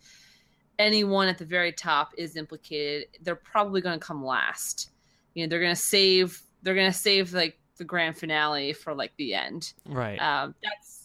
anyone 0.79 1.29
at 1.29 1.39
the 1.39 1.45
very 1.45 1.73
top 1.73 2.13
is 2.19 2.37
implicated, 2.37 3.09
they're 3.23 3.37
probably 3.37 3.81
going 3.81 3.99
to 3.99 4.05
come 4.05 4.25
last. 4.25 4.91
You 5.35 5.45
know, 5.45 5.51
they're 5.51 5.61
going 5.61 5.75
to 5.75 5.81
save, 5.81 6.43
they're 6.63 6.75
going 6.75 6.91
to 6.91 6.99
save 6.99 7.33
like 7.33 7.59
the 7.77 7.85
grand 7.85 8.17
finale 8.17 8.73
for 8.73 8.95
like 8.95 9.13
the 9.17 9.35
end. 9.35 9.73
Right. 9.87 10.19
Um, 10.19 10.55
that's 10.63 10.96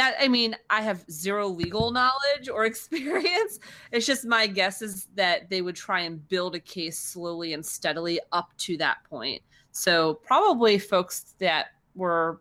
that. 0.00 0.16
I 0.18 0.28
mean, 0.28 0.56
I 0.70 0.80
have 0.80 1.04
zero 1.10 1.46
legal 1.46 1.90
knowledge 1.90 2.48
or 2.52 2.64
experience. 2.72 3.60
It's 3.92 4.06
just 4.06 4.24
my 4.24 4.46
guess 4.46 4.82
is 4.82 5.08
that 5.14 5.50
they 5.50 5.62
would 5.62 5.76
try 5.76 6.00
and 6.00 6.26
build 6.28 6.54
a 6.54 6.60
case 6.60 6.98
slowly 6.98 7.52
and 7.52 7.64
steadily 7.64 8.18
up 8.32 8.50
to 8.58 8.76
that 8.78 8.98
point. 9.08 9.42
So 9.72 10.14
probably 10.14 10.78
folks 10.78 11.34
that 11.38 11.66
were 11.94 12.40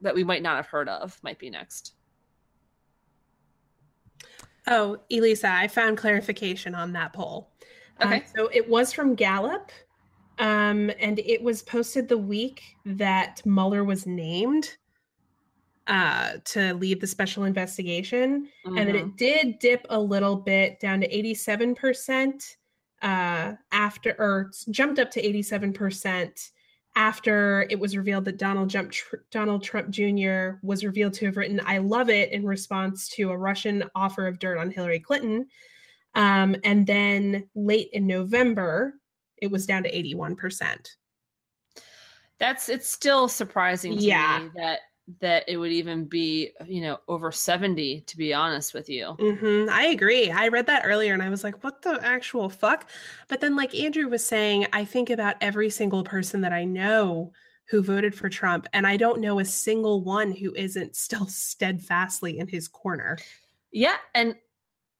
that 0.00 0.14
we 0.14 0.24
might 0.24 0.42
not 0.42 0.56
have 0.56 0.66
heard 0.66 0.88
of 0.88 1.18
might 1.22 1.38
be 1.38 1.48
next. 1.50 1.94
Oh, 4.66 4.98
Elisa, 5.10 5.48
I 5.50 5.68
found 5.68 5.98
clarification 5.98 6.74
on 6.74 6.92
that 6.92 7.12
poll. 7.12 7.50
Um, 8.00 8.12
Okay. 8.12 8.24
so 8.34 8.48
it 8.52 8.68
was 8.68 8.92
from 8.92 9.14
Gallup, 9.14 9.70
um, 10.38 10.90
and 10.98 11.18
it 11.20 11.42
was 11.42 11.62
posted 11.62 12.08
the 12.08 12.18
week 12.18 12.62
that 12.84 13.40
Mueller 13.44 13.84
was 13.84 14.06
named 14.06 14.76
uh, 15.86 16.34
to 16.44 16.72
lead 16.74 17.00
the 17.00 17.06
special 17.06 17.44
investigation, 17.44 18.48
and 18.64 18.76
then 18.78 18.94
Mhm. 18.94 19.08
it 19.08 19.16
did 19.16 19.58
dip 19.58 19.86
a 19.90 20.00
little 20.00 20.36
bit 20.36 20.80
down 20.80 21.00
to 21.00 21.06
eighty-seven 21.14 21.74
percent 21.74 22.56
uh, 23.02 23.54
after, 23.70 24.14
or 24.18 24.50
jumped 24.70 24.98
up 24.98 25.10
to 25.10 25.20
eighty-seven 25.20 25.72
percent 25.72 26.52
after 26.96 27.66
it 27.70 27.78
was 27.78 27.96
revealed 27.96 28.24
that 28.24 28.38
Donald 28.38 28.70
Trump, 28.70 28.94
Donald 29.30 29.62
Trump 29.62 29.90
Jr. 29.90 30.52
was 30.62 30.84
revealed 30.84 31.12
to 31.14 31.26
have 31.26 31.36
written 31.36 31.60
"I 31.66 31.78
love 31.78 32.08
it" 32.08 32.32
in 32.32 32.46
response 32.46 33.08
to 33.10 33.30
a 33.30 33.36
Russian 33.36 33.84
offer 33.94 34.26
of 34.26 34.38
dirt 34.38 34.56
on 34.58 34.70
Hillary 34.70 35.00
Clinton. 35.00 35.48
Um, 36.14 36.56
and 36.64 36.86
then 36.86 37.48
late 37.54 37.90
in 37.92 38.06
November, 38.06 38.94
it 39.42 39.50
was 39.50 39.66
down 39.66 39.82
to 39.82 39.94
eighty-one 39.94 40.36
percent. 40.36 40.96
That's 42.38 42.68
it's 42.68 42.88
still 42.88 43.28
surprising 43.28 43.96
to 43.98 44.02
Yeah. 44.02 44.44
me 44.44 44.50
that 44.56 44.80
that 45.20 45.44
it 45.48 45.56
would 45.56 45.72
even 45.72 46.06
be 46.06 46.52
you 46.66 46.80
know 46.80 46.98
over 47.08 47.30
70 47.30 48.00
to 48.02 48.16
be 48.16 48.32
honest 48.32 48.72
with 48.74 48.88
you 48.88 49.16
hmm 49.18 49.66
I 49.70 49.86
agree. 49.86 50.30
I 50.30 50.48
read 50.48 50.66
that 50.66 50.82
earlier 50.84 51.14
and 51.14 51.22
I 51.22 51.30
was 51.30 51.44
like, 51.44 51.62
what 51.62 51.82
the 51.82 51.98
actual 52.02 52.48
fuck? 52.48 52.88
But 53.28 53.40
then, 53.40 53.56
like 53.56 53.74
Andrew 53.74 54.08
was 54.08 54.26
saying, 54.26 54.66
I 54.72 54.84
think 54.84 55.10
about 55.10 55.36
every 55.40 55.70
single 55.70 56.04
person 56.04 56.40
that 56.42 56.52
I 56.52 56.64
know 56.64 57.32
who 57.68 57.82
voted 57.82 58.14
for 58.14 58.28
Trump, 58.28 58.66
and 58.72 58.86
I 58.86 58.96
don't 58.96 59.20
know 59.20 59.38
a 59.38 59.44
single 59.44 60.04
one 60.04 60.32
who 60.32 60.54
isn't 60.54 60.96
still 60.96 61.26
steadfastly 61.26 62.38
in 62.38 62.46
his 62.46 62.68
corner. 62.68 63.16
Yeah, 63.72 63.96
and 64.14 64.34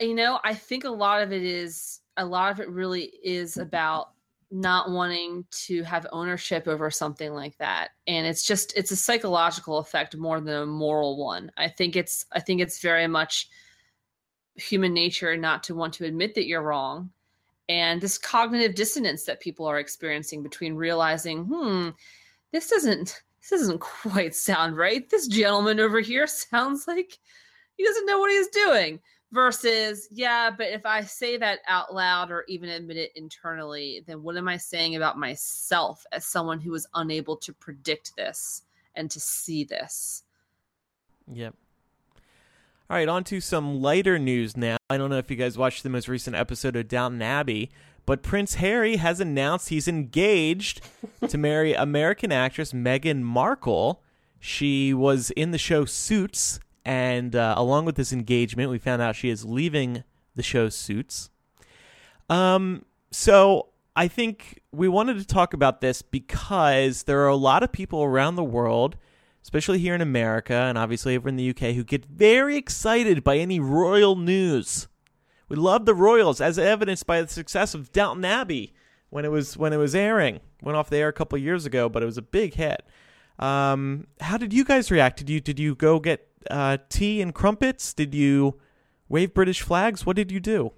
you 0.00 0.14
know, 0.14 0.40
I 0.42 0.54
think 0.54 0.84
a 0.84 0.90
lot 0.90 1.22
of 1.22 1.32
it 1.32 1.42
is 1.42 2.00
a 2.16 2.24
lot 2.24 2.52
of 2.52 2.60
it 2.60 2.68
really 2.68 3.12
is 3.22 3.56
about 3.58 4.13
not 4.50 4.90
wanting 4.90 5.44
to 5.50 5.83
have 5.83 6.07
ownership 6.12 6.68
over 6.68 6.90
something 6.90 7.33
like 7.33 7.57
that. 7.59 7.90
And 8.07 8.26
it's 8.26 8.44
just 8.44 8.76
it's 8.76 8.90
a 8.90 8.96
psychological 8.96 9.78
effect 9.78 10.16
more 10.16 10.40
than 10.40 10.62
a 10.62 10.66
moral 10.66 11.16
one. 11.16 11.50
I 11.57 11.68
think 11.68 11.96
it's 11.96 12.26
I 12.33 12.40
think 12.40 12.61
it's 12.61 12.80
very 12.80 13.07
much 13.07 13.48
human 14.57 14.94
nature 14.94 15.37
not 15.37 15.64
to 15.64 15.74
want 15.74 15.94
to 15.94 16.04
admit 16.04 16.35
that 16.35 16.46
you're 16.46 16.62
wrong. 16.62 17.11
And 17.68 18.00
this 18.00 18.18
cognitive 18.18 18.74
dissonance 18.74 19.24
that 19.24 19.40
people 19.40 19.66
are 19.66 19.78
experiencing 19.78 20.42
between 20.42 20.74
realizing, 20.74 21.44
hmm, 21.44 21.90
this 22.52 22.68
doesn't 22.68 23.22
this 23.40 23.61
doesn't 23.61 23.80
quite 23.80 24.35
sound 24.35 24.76
right. 24.76 25.09
This 25.09 25.26
gentleman 25.26 25.80
over 25.80 26.00
here 26.00 26.26
sounds 26.28 26.87
like 26.87 27.18
he 27.77 27.85
doesn't 27.85 28.06
know 28.06 28.18
what 28.18 28.31
he's 28.31 28.48
doing 28.48 29.00
versus 29.35 30.08
yeah 30.12 30.48
but 30.48 30.68
if 30.68 30.87
i 30.87 31.02
say 31.02 31.37
that 31.37 31.58
out 31.68 31.92
loud 31.92 32.30
or 32.30 32.44
even 32.46 32.68
admit 32.68 32.96
it 32.96 33.10
internally 33.16 34.02
then 34.06 34.22
what 34.22 34.37
am 34.37 34.48
i 34.48 34.56
saying 34.56 34.94
about 34.94 35.18
myself 35.18 36.06
as 36.12 36.24
someone 36.24 36.60
who 36.60 36.72
is 36.74 36.87
unable 36.94 37.37
to 37.37 37.52
predict 37.52 38.14
this 38.16 38.62
and 38.94 39.10
to 39.10 39.18
see 39.18 39.64
this 39.64 40.22
Yep. 41.32 41.54
All 42.90 42.96
right, 42.96 43.08
on 43.08 43.24
to 43.24 43.40
some 43.40 43.80
lighter 43.80 44.18
news 44.18 44.56
now. 44.56 44.76
I 44.90 44.98
don't 44.98 45.10
know 45.10 45.18
if 45.18 45.30
you 45.30 45.37
guys 45.37 45.56
watched 45.56 45.82
the 45.82 45.88
most 45.88 46.08
recent 46.08 46.37
episode 46.37 46.76
of 46.76 46.88
Downton 46.88 47.22
Abbey, 47.22 47.70
but 48.04 48.22
Prince 48.22 48.56
Harry 48.56 48.96
has 48.96 49.20
announced 49.20 49.70
he's 49.70 49.88
engaged 49.88 50.82
to 51.28 51.38
marry 51.38 51.72
American 51.72 52.30
actress 52.30 52.72
Meghan 52.72 53.22
Markle. 53.22 54.02
She 54.38 54.92
was 54.92 55.30
in 55.30 55.50
the 55.50 55.58
show 55.58 55.87
Suits, 55.87 56.60
and 56.85 57.35
uh, 57.35 57.54
along 57.56 57.85
with 57.85 57.96
this 57.96 58.12
engagement, 58.12 58.70
we 58.70 58.78
found 58.78 59.00
out 59.00 59.16
she 59.16 59.30
is 59.30 59.44
leaving 59.44 60.04
the 60.35 60.42
show 60.42 60.68
Suits. 60.68 61.30
Um, 62.28 62.85
so 63.10 63.68
I 63.96 64.08
think 64.08 64.60
we 64.72 64.88
wanted 64.88 65.18
to 65.18 65.26
talk 65.26 65.54
about 65.54 65.80
this 65.80 66.02
because 66.02 67.04
there 67.04 67.20
are 67.20 67.28
a 67.28 67.37
lot 67.37 67.62
of 67.62 67.72
people 67.72 68.02
around 68.02 68.37
the 68.37 68.44
world, 68.44 68.96
especially 69.42 69.78
here 69.78 69.94
in 69.94 70.00
America 70.00 70.54
and 70.54 70.76
obviously 70.76 71.16
over 71.16 71.28
in 71.28 71.37
the 71.37 71.50
UK, 71.50 71.74
who 71.74 71.85
get 71.85 72.04
very 72.04 72.56
excited 72.56 73.22
by 73.22 73.38
any 73.38 73.60
royal 73.60 74.16
news. 74.16 74.88
We 75.48 75.56
love 75.56 75.85
the 75.85 75.94
Royals, 75.94 76.40
as 76.40 76.58
evidenced 76.58 77.06
by 77.06 77.22
the 77.22 77.28
success 77.28 77.74
of 77.74 77.92
Downton 77.92 78.24
Abbey 78.24 78.72
when 79.10 79.24
it 79.24 79.30
was 79.30 79.56
when 79.56 79.72
it 79.72 79.76
was 79.76 79.94
airing. 79.94 80.40
Went 80.62 80.76
off 80.76 80.90
the 80.90 80.96
air 80.96 81.08
a 81.08 81.12
couple 81.12 81.38
years 81.38 81.66
ago, 81.66 81.88
but 81.88 82.02
it 82.02 82.06
was 82.06 82.18
a 82.18 82.22
big 82.22 82.54
hit. 82.54 82.82
Um, 83.38 84.06
how 84.20 84.38
did 84.38 84.52
you 84.52 84.64
guys 84.64 84.90
react? 84.90 85.18
Did 85.18 85.30
you 85.30 85.40
did 85.40 85.58
you 85.58 85.74
go 85.74 86.00
get 86.00 86.26
uh, 86.50 86.78
tea 86.88 87.20
and 87.20 87.34
crumpets? 87.34 87.94
Did 87.94 88.14
you 88.14 88.58
wave 89.08 89.34
British 89.34 89.62
flags? 89.62 90.04
What 90.04 90.16
did 90.16 90.30
you 90.30 90.40
do? 90.40 90.72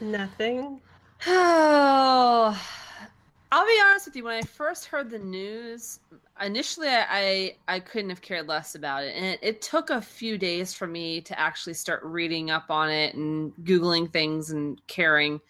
Nothing. 0.00 0.80
Oh, 1.26 2.60
I'll 3.52 3.66
be 3.66 3.80
honest 3.84 4.06
with 4.06 4.16
you. 4.16 4.24
When 4.24 4.34
I 4.34 4.42
first 4.42 4.86
heard 4.86 5.10
the 5.10 5.18
news, 5.18 6.00
initially 6.40 6.88
I 6.88 7.06
I, 7.08 7.56
I 7.66 7.80
couldn't 7.80 8.10
have 8.10 8.20
cared 8.20 8.46
less 8.46 8.74
about 8.74 9.04
it, 9.04 9.14
and 9.16 9.24
it, 9.24 9.38
it 9.42 9.62
took 9.62 9.90
a 9.90 10.00
few 10.00 10.38
days 10.38 10.74
for 10.74 10.86
me 10.86 11.20
to 11.22 11.38
actually 11.38 11.74
start 11.74 12.02
reading 12.04 12.50
up 12.50 12.70
on 12.70 12.90
it 12.90 13.14
and 13.14 13.52
googling 13.64 14.12
things 14.12 14.50
and 14.50 14.80
caring. 14.86 15.40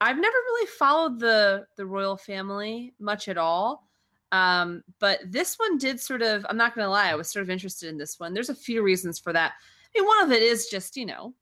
I've 0.00 0.16
never 0.16 0.36
really 0.36 0.66
followed 0.66 1.20
the 1.20 1.66
the 1.76 1.86
royal 1.86 2.16
family 2.16 2.94
much 2.98 3.28
at 3.28 3.38
all. 3.38 3.87
Um, 4.32 4.82
but 4.98 5.20
this 5.24 5.56
one 5.56 5.78
did 5.78 6.00
sort 6.00 6.22
of, 6.22 6.44
I'm 6.48 6.56
not 6.56 6.74
going 6.74 6.84
to 6.84 6.90
lie, 6.90 7.10
I 7.10 7.14
was 7.14 7.30
sort 7.30 7.42
of 7.42 7.50
interested 7.50 7.88
in 7.88 7.96
this 7.96 8.20
one. 8.20 8.34
There's 8.34 8.50
a 8.50 8.54
few 8.54 8.82
reasons 8.82 9.18
for 9.18 9.32
that. 9.32 9.52
I 9.52 9.98
mean, 9.98 10.06
one 10.06 10.22
of 10.22 10.32
it 10.32 10.42
is 10.42 10.68
just, 10.68 10.96
you 10.96 11.06
know, 11.06 11.34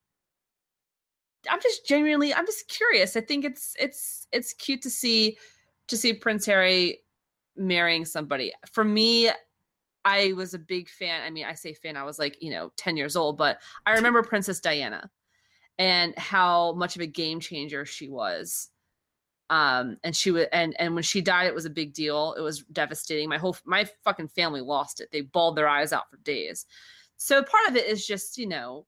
I'm 1.50 1.60
just 1.60 1.86
genuinely, 1.86 2.32
I'm 2.32 2.46
just 2.46 2.68
curious. 2.68 3.16
I 3.16 3.20
think 3.20 3.44
it's, 3.44 3.74
it's, 3.78 4.28
it's 4.32 4.52
cute 4.52 4.82
to 4.82 4.90
see, 4.90 5.36
to 5.88 5.96
see 5.96 6.12
Prince 6.12 6.46
Harry 6.46 7.00
marrying 7.56 8.04
somebody. 8.04 8.52
For 8.72 8.84
me, 8.84 9.30
I 10.04 10.32
was 10.34 10.54
a 10.54 10.58
big 10.58 10.88
fan. 10.88 11.22
I 11.24 11.30
mean, 11.30 11.44
I 11.44 11.54
say 11.54 11.74
fan, 11.74 11.96
I 11.96 12.04
was 12.04 12.18
like, 12.18 12.40
you 12.40 12.50
know, 12.50 12.70
10 12.76 12.96
years 12.96 13.16
old, 13.16 13.36
but 13.36 13.60
I 13.84 13.94
remember 13.94 14.22
Princess 14.22 14.60
Diana 14.60 15.10
and 15.78 16.16
how 16.16 16.72
much 16.74 16.94
of 16.96 17.02
a 17.02 17.06
game 17.06 17.40
changer 17.40 17.84
she 17.84 18.08
was 18.08 18.70
um 19.50 19.96
and 20.02 20.16
she 20.16 20.30
was 20.30 20.46
and 20.52 20.74
and 20.80 20.94
when 20.94 21.04
she 21.04 21.20
died 21.20 21.46
it 21.46 21.54
was 21.54 21.64
a 21.66 21.70
big 21.70 21.92
deal. 21.92 22.34
It 22.36 22.40
was 22.40 22.64
devastating. 22.72 23.28
My 23.28 23.38
whole 23.38 23.56
my 23.64 23.88
fucking 24.04 24.28
family 24.28 24.60
lost 24.60 25.00
it. 25.00 25.08
They 25.12 25.22
bawled 25.22 25.56
their 25.56 25.68
eyes 25.68 25.92
out 25.92 26.10
for 26.10 26.16
days. 26.18 26.66
So 27.16 27.42
part 27.42 27.68
of 27.68 27.76
it 27.76 27.86
is 27.86 28.06
just 28.06 28.38
you 28.38 28.46
know 28.46 28.86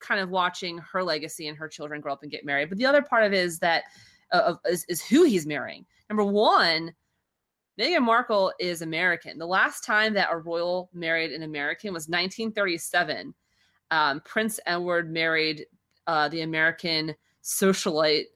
kind 0.00 0.20
of 0.20 0.30
watching 0.30 0.78
her 0.78 1.02
legacy 1.02 1.48
and 1.48 1.56
her 1.56 1.68
children 1.68 2.00
grow 2.00 2.12
up 2.12 2.22
and 2.22 2.30
get 2.30 2.44
married. 2.44 2.68
But 2.68 2.78
the 2.78 2.86
other 2.86 3.02
part 3.02 3.24
of 3.24 3.32
it 3.32 3.38
is 3.38 3.58
that 3.60 3.84
uh, 4.32 4.54
is, 4.66 4.84
is 4.88 5.02
who 5.02 5.24
he's 5.24 5.46
marrying. 5.46 5.84
Number 6.08 6.24
one 6.24 6.94
Meghan 7.80 8.02
Markle 8.02 8.52
is 8.60 8.82
American. 8.82 9.38
The 9.38 9.46
last 9.46 9.82
time 9.82 10.12
that 10.14 10.28
a 10.30 10.36
royal 10.36 10.90
married 10.92 11.32
an 11.32 11.42
American 11.42 11.92
was 11.92 12.08
1937. 12.08 13.34
Um, 13.90 14.20
Prince 14.24 14.60
Edward 14.66 15.10
married 15.10 15.66
uh, 16.06 16.28
the 16.28 16.42
American 16.42 17.14
socialite 17.42 18.26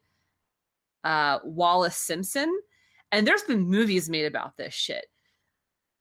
uh, 1.07 1.39
Wallis 1.45 1.97
Simpson, 1.97 2.53
and 3.13 3.25
there's 3.25 3.45
been 3.45 3.61
movies 3.61 4.11
made 4.11 4.27
about 4.27 4.57
this 4.57 4.75
shit. 4.75 5.07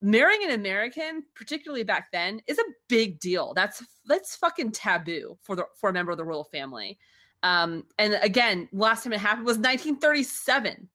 Marrying 0.02 0.44
an 0.44 0.56
American, 0.56 1.24
particularly 1.36 1.84
back 1.84 2.08
then, 2.12 2.42
is 2.48 2.58
a 2.58 2.64
big 2.90 3.20
deal. 3.20 3.54
That's 3.54 3.84
that's 4.08 4.36
fucking 4.36 4.72
taboo 4.72 5.38
for 5.44 5.56
the 5.56 5.66
for 5.80 5.92
a 5.92 5.94
member 5.94 6.12
of 6.12 6.18
the 6.18 6.26
royal 6.26 6.44
family. 6.44 6.98
Um, 7.44 7.84
and 8.00 8.18
again, 8.24 8.68
last 8.74 9.04
time 9.04 9.14
it 9.14 9.20
happened 9.20 9.46
was 9.46 9.58
1937, 9.58 10.90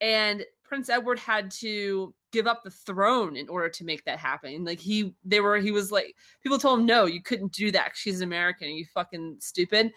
and 0.00 0.44
Prince 0.64 0.88
Edward 0.88 1.20
had 1.20 1.52
to 1.52 2.12
give 2.32 2.48
up 2.48 2.64
the 2.64 2.70
throne 2.70 3.36
in 3.36 3.48
order 3.48 3.68
to 3.68 3.84
make 3.84 4.04
that 4.04 4.18
happen. 4.18 4.64
Like 4.64 4.80
he, 4.80 5.14
they 5.24 5.38
were, 5.38 5.58
he 5.58 5.70
was 5.70 5.92
like, 5.92 6.16
people 6.42 6.58
told 6.58 6.80
him, 6.80 6.86
no, 6.86 7.04
you 7.04 7.22
couldn't 7.22 7.52
do 7.52 7.70
that. 7.70 7.92
She's 7.94 8.20
an 8.20 8.24
American. 8.24 8.66
Are 8.66 8.72
you 8.72 8.86
fucking 8.92 9.36
stupid? 9.38 9.92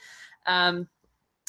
Um, 0.46 0.88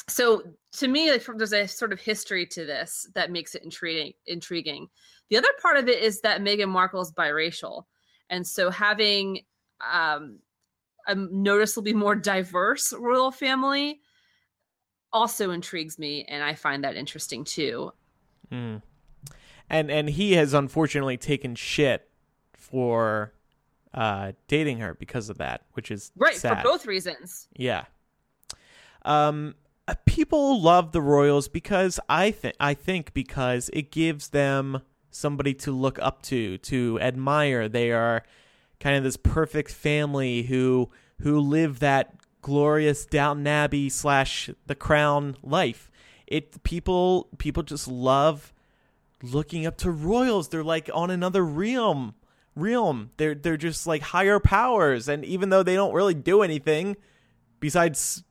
so 0.07 0.43
to 0.71 0.87
me 0.87 1.11
like 1.11 1.25
there's 1.35 1.53
a 1.53 1.67
sort 1.67 1.91
of 1.91 1.99
history 1.99 2.45
to 2.45 2.65
this 2.65 3.07
that 3.15 3.31
makes 3.31 3.55
it 3.55 3.63
intriguing 3.63 4.13
intriguing 4.27 4.87
the 5.29 5.37
other 5.37 5.49
part 5.61 5.77
of 5.77 5.87
it 5.87 6.01
is 6.01 6.21
that 6.21 6.41
meghan 6.41 6.69
markle 6.69 7.01
is 7.01 7.11
biracial 7.11 7.83
and 8.29 8.45
so 8.45 8.69
having 8.69 9.39
um, 9.81 10.39
a 11.07 11.15
noticeably 11.15 11.93
more 11.93 12.15
diverse 12.15 12.93
royal 12.93 13.31
family 13.31 14.01
also 15.11 15.51
intrigues 15.51 15.97
me 15.97 16.25
and 16.27 16.43
i 16.43 16.53
find 16.53 16.83
that 16.83 16.95
interesting 16.95 17.43
too 17.43 17.91
mm. 18.51 18.81
and 19.69 19.91
and 19.91 20.09
he 20.09 20.33
has 20.33 20.53
unfortunately 20.53 21.17
taken 21.17 21.55
shit 21.55 22.09
for 22.53 23.33
uh 23.95 24.31
dating 24.47 24.79
her 24.79 24.93
because 24.93 25.29
of 25.29 25.39
that 25.39 25.61
which 25.73 25.89
is 25.89 26.11
right 26.15 26.35
sad. 26.35 26.57
for 26.57 26.63
both 26.63 26.85
reasons 26.85 27.47
yeah 27.55 27.85
um 29.05 29.55
Uh, 29.89 29.95
people 30.05 30.61
love 30.61 30.91
the 30.91 31.01
Royals 31.01 31.47
because 31.47 31.99
I 32.07 32.29
think 32.29 32.55
I 32.59 32.75
think 32.75 33.11
because 33.15 33.71
it 33.73 33.91
gives 33.91 34.29
them 34.29 34.83
somebody 35.09 35.55
to 35.55 35.71
look 35.71 35.97
up 35.99 36.21
to, 36.23 36.59
to 36.59 36.99
admire. 37.01 37.67
They 37.67 37.91
are 37.91 38.21
kind 38.79 38.97
of 38.97 39.03
this 39.03 39.17
perfect 39.17 39.71
family 39.71 40.43
who 40.43 40.91
who 41.21 41.39
live 41.39 41.79
that 41.79 42.13
glorious 42.43 43.03
Downton 43.07 43.47
Abbey 43.47 43.89
slash 43.89 44.51
The 44.67 44.75
Crown 44.75 45.37
life. 45.41 45.89
It 46.27 46.61
people 46.61 47.27
people 47.39 47.63
just 47.63 47.87
love 47.87 48.53
looking 49.23 49.65
up 49.65 49.75
to 49.77 49.89
royals. 49.89 50.49
They're 50.49 50.63
like 50.63 50.91
on 50.93 51.09
another 51.09 51.43
realm. 51.43 52.13
Realm. 52.55 53.09
They're 53.17 53.33
they're 53.33 53.57
just 53.57 53.87
like 53.87 54.03
higher 54.03 54.39
powers, 54.39 55.09
and 55.09 55.25
even 55.25 55.49
though 55.49 55.63
they 55.63 55.73
don't 55.73 55.95
really 55.95 56.13
do 56.13 56.43
anything 56.43 56.95
besides 57.59 58.23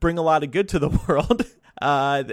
bring 0.00 0.18
a 0.18 0.22
lot 0.22 0.42
of 0.42 0.50
good 0.50 0.68
to 0.70 0.78
the 0.78 0.88
world. 1.08 1.46
Uh, 1.80 2.24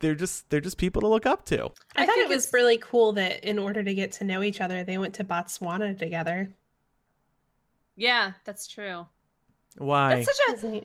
they're 0.00 0.14
just 0.14 0.48
they're 0.50 0.60
just 0.60 0.78
people 0.78 1.00
to 1.02 1.08
look 1.08 1.26
up 1.26 1.44
to. 1.46 1.64
I, 1.96 2.02
I 2.02 2.06
thought 2.06 2.18
it 2.18 2.28
was 2.28 2.50
really 2.52 2.78
cool 2.78 3.12
that 3.14 3.44
in 3.44 3.58
order 3.58 3.82
to 3.82 3.94
get 3.94 4.12
to 4.12 4.24
know 4.24 4.42
each 4.42 4.60
other, 4.60 4.84
they 4.84 4.98
went 4.98 5.14
to 5.14 5.24
Botswana 5.24 5.98
together. 5.98 6.52
Yeah, 7.96 8.32
that's 8.44 8.68
true. 8.68 9.06
Why? 9.76 10.16
That's 10.16 10.26
such 10.26 10.64
a. 10.64 10.84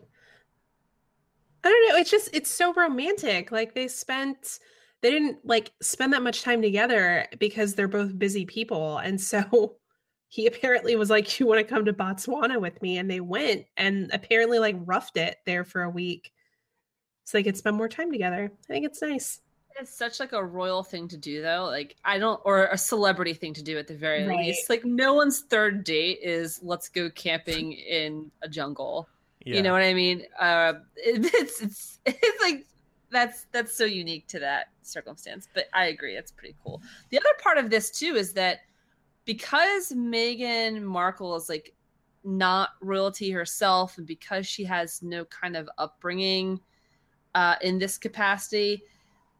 I 1.65 1.69
don't 1.69 1.89
know. 1.89 1.97
It's 1.97 2.11
just 2.11 2.29
it's 2.33 2.49
so 2.49 2.73
romantic. 2.73 3.51
Like 3.51 3.75
they 3.75 3.87
spent 3.87 4.59
they 5.01 5.11
didn't 5.11 5.45
like 5.45 5.71
spend 5.81 6.13
that 6.13 6.23
much 6.23 6.41
time 6.41 6.61
together 6.61 7.27
because 7.37 7.75
they're 7.75 7.87
both 7.87 8.17
busy 8.17 8.45
people, 8.45 8.97
and 8.97 9.21
so 9.21 9.75
he 10.33 10.47
apparently 10.47 10.95
was 10.95 11.11
like, 11.11 11.39
"You 11.39 11.45
want 11.45 11.59
to 11.59 11.63
come 11.63 11.85
to 11.85 11.93
Botswana 11.93 12.59
with 12.59 12.81
me?" 12.81 12.97
And 12.97 13.07
they 13.07 13.19
went, 13.19 13.67
and 13.77 14.09
apparently 14.11 14.57
like 14.57 14.75
roughed 14.79 15.15
it 15.15 15.37
there 15.45 15.63
for 15.63 15.83
a 15.83 15.89
week, 15.91 16.33
so 17.23 17.37
they 17.37 17.43
could 17.43 17.55
spend 17.55 17.77
more 17.77 17.87
time 17.87 18.11
together. 18.11 18.51
I 18.51 18.73
think 18.73 18.83
it's 18.83 18.99
nice. 18.99 19.41
It's 19.79 19.95
such 19.95 20.19
like 20.19 20.33
a 20.33 20.43
royal 20.43 20.81
thing 20.81 21.07
to 21.09 21.17
do, 21.17 21.43
though. 21.43 21.65
Like 21.65 21.97
I 22.03 22.17
don't, 22.17 22.41
or 22.45 22.65
a 22.65 22.79
celebrity 22.79 23.35
thing 23.35 23.53
to 23.53 23.61
do 23.61 23.77
at 23.77 23.87
the 23.87 23.93
very 23.93 24.25
right. 24.25 24.39
least. 24.39 24.71
Like 24.71 24.83
no 24.83 25.13
one's 25.13 25.41
third 25.41 25.83
date 25.83 26.17
is 26.23 26.59
let's 26.63 26.89
go 26.89 27.11
camping 27.11 27.73
in 27.73 28.31
a 28.41 28.49
jungle. 28.49 29.07
Yeah. 29.45 29.57
You 29.57 29.61
know 29.61 29.71
what 29.71 29.83
I 29.83 29.93
mean? 29.93 30.23
Uh, 30.39 30.73
it, 30.95 31.31
it's 31.35 31.61
it's 31.61 31.99
it's 32.07 32.41
like 32.41 32.65
that's 33.11 33.45
that's 33.51 33.77
so 33.77 33.85
unique 33.85 34.25
to 34.29 34.39
that 34.39 34.69
circumstance. 34.81 35.47
But 35.53 35.65
I 35.73 35.85
agree, 35.85 36.15
it's 36.15 36.31
pretty 36.31 36.55
cool. 36.63 36.81
The 37.11 37.19
other 37.19 37.35
part 37.39 37.59
of 37.59 37.69
this 37.69 37.91
too 37.91 38.15
is 38.15 38.33
that 38.33 38.61
because 39.25 39.91
Meghan 39.91 40.81
Markle 40.81 41.35
is 41.35 41.49
like 41.49 41.73
not 42.23 42.69
royalty 42.81 43.31
herself, 43.31 43.97
and 43.97 44.07
because 44.07 44.47
she 44.47 44.63
has 44.63 45.01
no 45.01 45.25
kind 45.25 45.55
of 45.55 45.69
upbringing 45.77 46.59
uh, 47.35 47.55
in 47.61 47.79
this 47.79 47.97
capacity, 47.97 48.83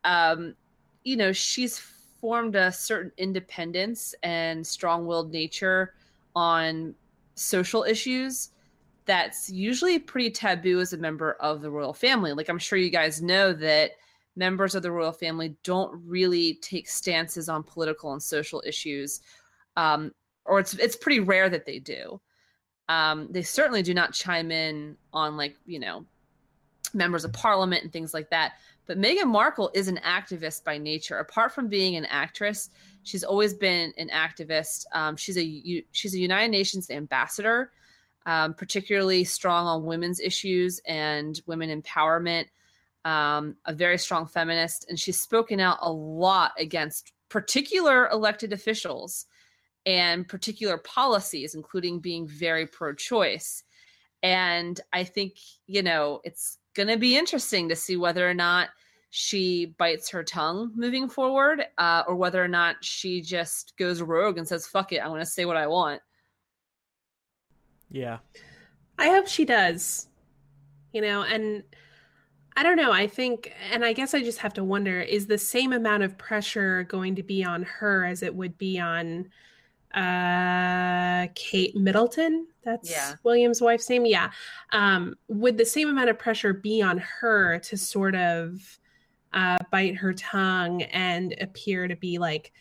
um, 0.04 0.56
you 1.04 1.16
know, 1.16 1.32
she's 1.32 1.80
formed 1.80 2.56
a 2.56 2.72
certain 2.72 3.12
independence 3.18 4.16
and 4.24 4.66
strong-willed 4.66 5.32
nature 5.32 5.94
on 6.36 6.96
social 7.36 7.84
issues 7.84 8.50
that's 9.06 9.50
usually 9.50 10.00
pretty 10.00 10.30
taboo 10.30 10.80
as 10.80 10.94
a 10.94 10.98
member 10.98 11.34
of 11.34 11.62
the 11.62 11.70
royal 11.70 11.94
family. 11.94 12.32
Like 12.32 12.50
I'm 12.50 12.60
sure 12.60 12.80
you 12.80 12.90
guys 12.90 13.22
know 13.22 13.52
that 13.54 13.92
members 14.36 14.76
of 14.76 14.84
the 14.84 14.92
royal 14.92 15.12
family 15.12 15.56
don't 15.64 16.02
really 16.06 16.56
take 16.56 16.88
stances 16.88 17.50
on 17.50 17.64
political 17.64 18.14
and 18.14 18.24
social 18.24 18.64
issues 18.66 19.22
um, 19.76 20.12
or 20.46 20.60
it's 20.60 20.74
it's 20.74 20.96
pretty 20.96 21.20
rare 21.20 21.50
that 21.50 21.66
they 21.66 21.80
do. 21.80 22.20
Um, 22.90 23.28
they 23.32 23.44
certainly 23.44 23.82
do 23.82 23.94
not 23.94 24.14
chime 24.14 24.52
in 24.52 24.98
on 25.14 25.38
like 25.38 25.56
you 25.66 25.80
know 25.80 26.06
members 26.94 27.26
of 27.26 27.34
parliament 27.34 27.84
and 27.84 27.92
things 27.92 28.14
like 28.14 28.30
that. 28.30 28.54
But 28.86 29.00
Meghan 29.00 29.28
Markle 29.28 29.72
is 29.74 29.88
an 29.88 30.00
activist 30.06 30.66
by 30.66 30.78
nature. 30.78 31.18
Apart 31.18 31.54
from 31.54 31.70
being 31.70 31.96
an 31.96 32.06
actress, 32.06 32.70
she's 33.04 33.24
always 33.24 33.54
been 33.54 33.94
an 33.98 34.10
activist. 34.10 34.86
Um, 34.94 35.16
she's 35.16 35.38
a 35.38 35.86
she's 35.92 36.14
a 36.14 36.20
United 36.20 36.52
Nations 36.52 36.90
ambassador, 36.90 37.72
um, 38.26 38.54
particularly 38.54 39.24
strong 39.24 39.66
on 39.68 39.86
women's 39.86 40.20
issues 40.20 40.82
and 40.86 41.42
women 41.46 41.82
empowerment. 41.82 42.48
um, 43.06 43.56
a 43.66 43.74
very 43.74 43.98
strong 43.98 44.26
feminist, 44.28 44.86
and 44.90 45.00
she's 45.00 45.22
spoken 45.22 45.60
out 45.60 45.78
a 45.82 45.92
lot 45.92 46.52
against 46.58 47.12
particular 47.30 48.08
elected 48.10 48.54
officials 48.54 49.26
and 49.86 50.28
particular 50.28 50.78
policies, 50.78 51.56
including 51.56 52.00
being 52.00 52.28
very 52.28 52.66
pro 52.66 52.94
choice. 52.94 53.64
And 54.22 54.80
I 54.94 55.04
think, 55.04 55.34
you 55.68 55.84
know, 55.84 56.22
it's 56.24 56.58
going 56.74 56.88
to 56.88 56.98
be 56.98 57.18
interesting 57.18 57.70
to 57.70 57.76
see 57.76 57.98
whether 57.98 58.28
or 58.28 58.34
not 58.34 58.70
she 59.10 59.76
bites 59.78 60.10
her 60.10 60.24
tongue 60.24 60.72
moving 60.76 61.08
forward 61.08 61.64
uh, 61.78 62.04
or 62.08 62.16
whether 62.16 62.44
or 62.44 62.48
not 62.48 62.84
she 62.84 63.22
just 63.22 63.74
goes 63.78 64.02
rogue 64.02 64.38
and 64.38 64.48
says, 64.48 64.66
fuck 64.66 64.92
it, 64.92 65.00
I 65.00 65.08
want 65.08 65.22
to 65.22 65.26
say 65.26 65.46
what 65.46 65.58
I 65.58 65.68
want. 65.68 66.02
Yeah. 67.92 68.20
I 68.98 69.10
hope 69.10 69.28
she 69.28 69.46
does. 69.46 70.08
You 70.94 71.02
know, 71.02 71.24
and 71.24 71.64
I 72.56 72.64
don't 72.64 72.78
know. 72.78 72.92
I 72.92 73.08
think, 73.08 73.52
and 73.72 73.84
I 73.84 73.94
guess 73.94 74.14
I 74.14 74.24
just 74.24 74.40
have 74.40 74.54
to 74.54 74.64
wonder 74.64 75.02
is 75.02 75.28
the 75.28 75.38
same 75.38 75.74
amount 75.74 76.04
of 76.04 76.18
pressure 76.18 76.84
going 76.84 77.16
to 77.16 77.24
be 77.24 77.44
on 77.44 77.64
her 77.64 78.06
as 78.06 78.24
it 78.24 78.34
would 78.34 78.58
be 78.58 78.80
on 78.80 79.30
uh 79.94 81.28
Kate 81.36 81.76
Middleton? 81.76 82.48
That's 82.64 82.90
Yeah. 82.90 83.16
William's 83.24 83.62
wife's 83.62 83.90
name. 83.90 84.06
Yeah. 84.06 84.32
Um, 84.72 85.16
would 85.28 85.58
the 85.58 85.66
same 85.66 85.90
amount 85.90 86.10
of 86.10 86.18
pressure 86.18 86.54
be 86.54 86.82
on 86.82 86.98
her 86.98 87.60
to 87.60 87.78
sort 87.78 88.16
of 88.16 88.80
uh, 89.34 89.58
bite 89.72 89.96
her 89.96 90.14
tongue 90.14 90.84
and 90.84 91.36
appear 91.42 91.88
to 91.88 91.96
be 91.96 92.18
like 92.18 92.52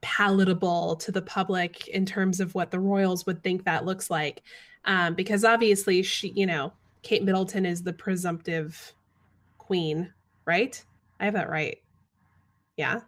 palatable 0.00 0.96
to 0.96 1.12
the 1.12 1.22
public 1.22 1.88
in 1.88 2.06
terms 2.06 2.40
of 2.40 2.54
what 2.54 2.70
the 2.70 2.80
royals 2.80 3.26
would 3.26 3.42
think 3.42 3.64
that 3.64 3.84
looks 3.84 4.10
like? 4.10 4.42
Um, 4.86 5.14
because 5.14 5.44
obviously, 5.44 6.02
she, 6.02 6.28
you 6.30 6.46
know, 6.46 6.72
Kate 7.02 7.22
Middleton 7.22 7.66
is 7.66 7.82
the 7.82 7.92
presumptive 7.92 8.94
queen, 9.58 10.12
right? 10.46 10.82
I 11.18 11.26
have 11.26 11.34
that 11.34 11.50
right. 11.50 11.78
Yeah. 12.76 13.00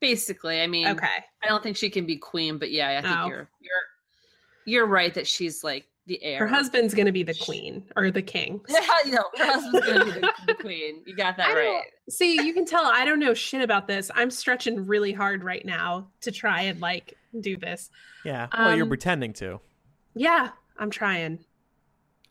Basically, 0.00 0.60
I 0.60 0.66
mean, 0.66 0.86
Okay. 0.88 1.06
I 1.42 1.48
don't 1.48 1.62
think 1.62 1.76
she 1.76 1.90
can 1.90 2.06
be 2.06 2.16
queen, 2.16 2.58
but 2.58 2.70
yeah, 2.70 2.98
I 2.98 3.02
think 3.02 3.16
Oh. 3.18 3.26
you're 3.28 3.50
you're 3.60 3.82
you're 4.66 4.86
right 4.86 5.12
that 5.14 5.26
she's 5.26 5.64
like 5.64 5.86
the 6.06 6.22
heir. 6.22 6.38
Her 6.40 6.46
husband's 6.46 6.94
going 6.94 7.06
to 7.06 7.12
be 7.12 7.22
the 7.22 7.34
queen 7.34 7.84
or 7.96 8.10
the 8.10 8.22
king. 8.22 8.60
Yeah, 8.68 8.80
you 9.04 9.12
know, 9.12 9.24
her 9.36 9.44
husband's 9.44 9.86
gonna 9.86 10.04
be 10.06 10.10
the, 10.12 10.32
the 10.46 10.54
queen. 10.54 11.02
You 11.06 11.14
got 11.16 11.36
that 11.36 11.48
I 11.50 11.54
right. 11.54 11.82
See, 12.08 12.40
you 12.42 12.54
can 12.54 12.64
tell 12.64 12.84
I 12.86 13.04
don't 13.04 13.18
know 13.20 13.34
shit 13.34 13.60
about 13.62 13.86
this. 13.88 14.10
I'm 14.14 14.30
stretching 14.30 14.86
really 14.86 15.12
hard 15.12 15.42
right 15.44 15.64
now 15.64 16.08
to 16.22 16.30
try 16.32 16.62
and 16.62 16.80
like 16.80 17.14
do 17.40 17.56
this. 17.56 17.90
Yeah. 18.24 18.46
Well, 18.56 18.74
you're 18.74 18.84
Um, 18.84 18.88
pretending 18.88 19.32
to. 19.34 19.60
Yeah, 20.14 20.50
I'm 20.78 20.90
trying. 20.90 21.40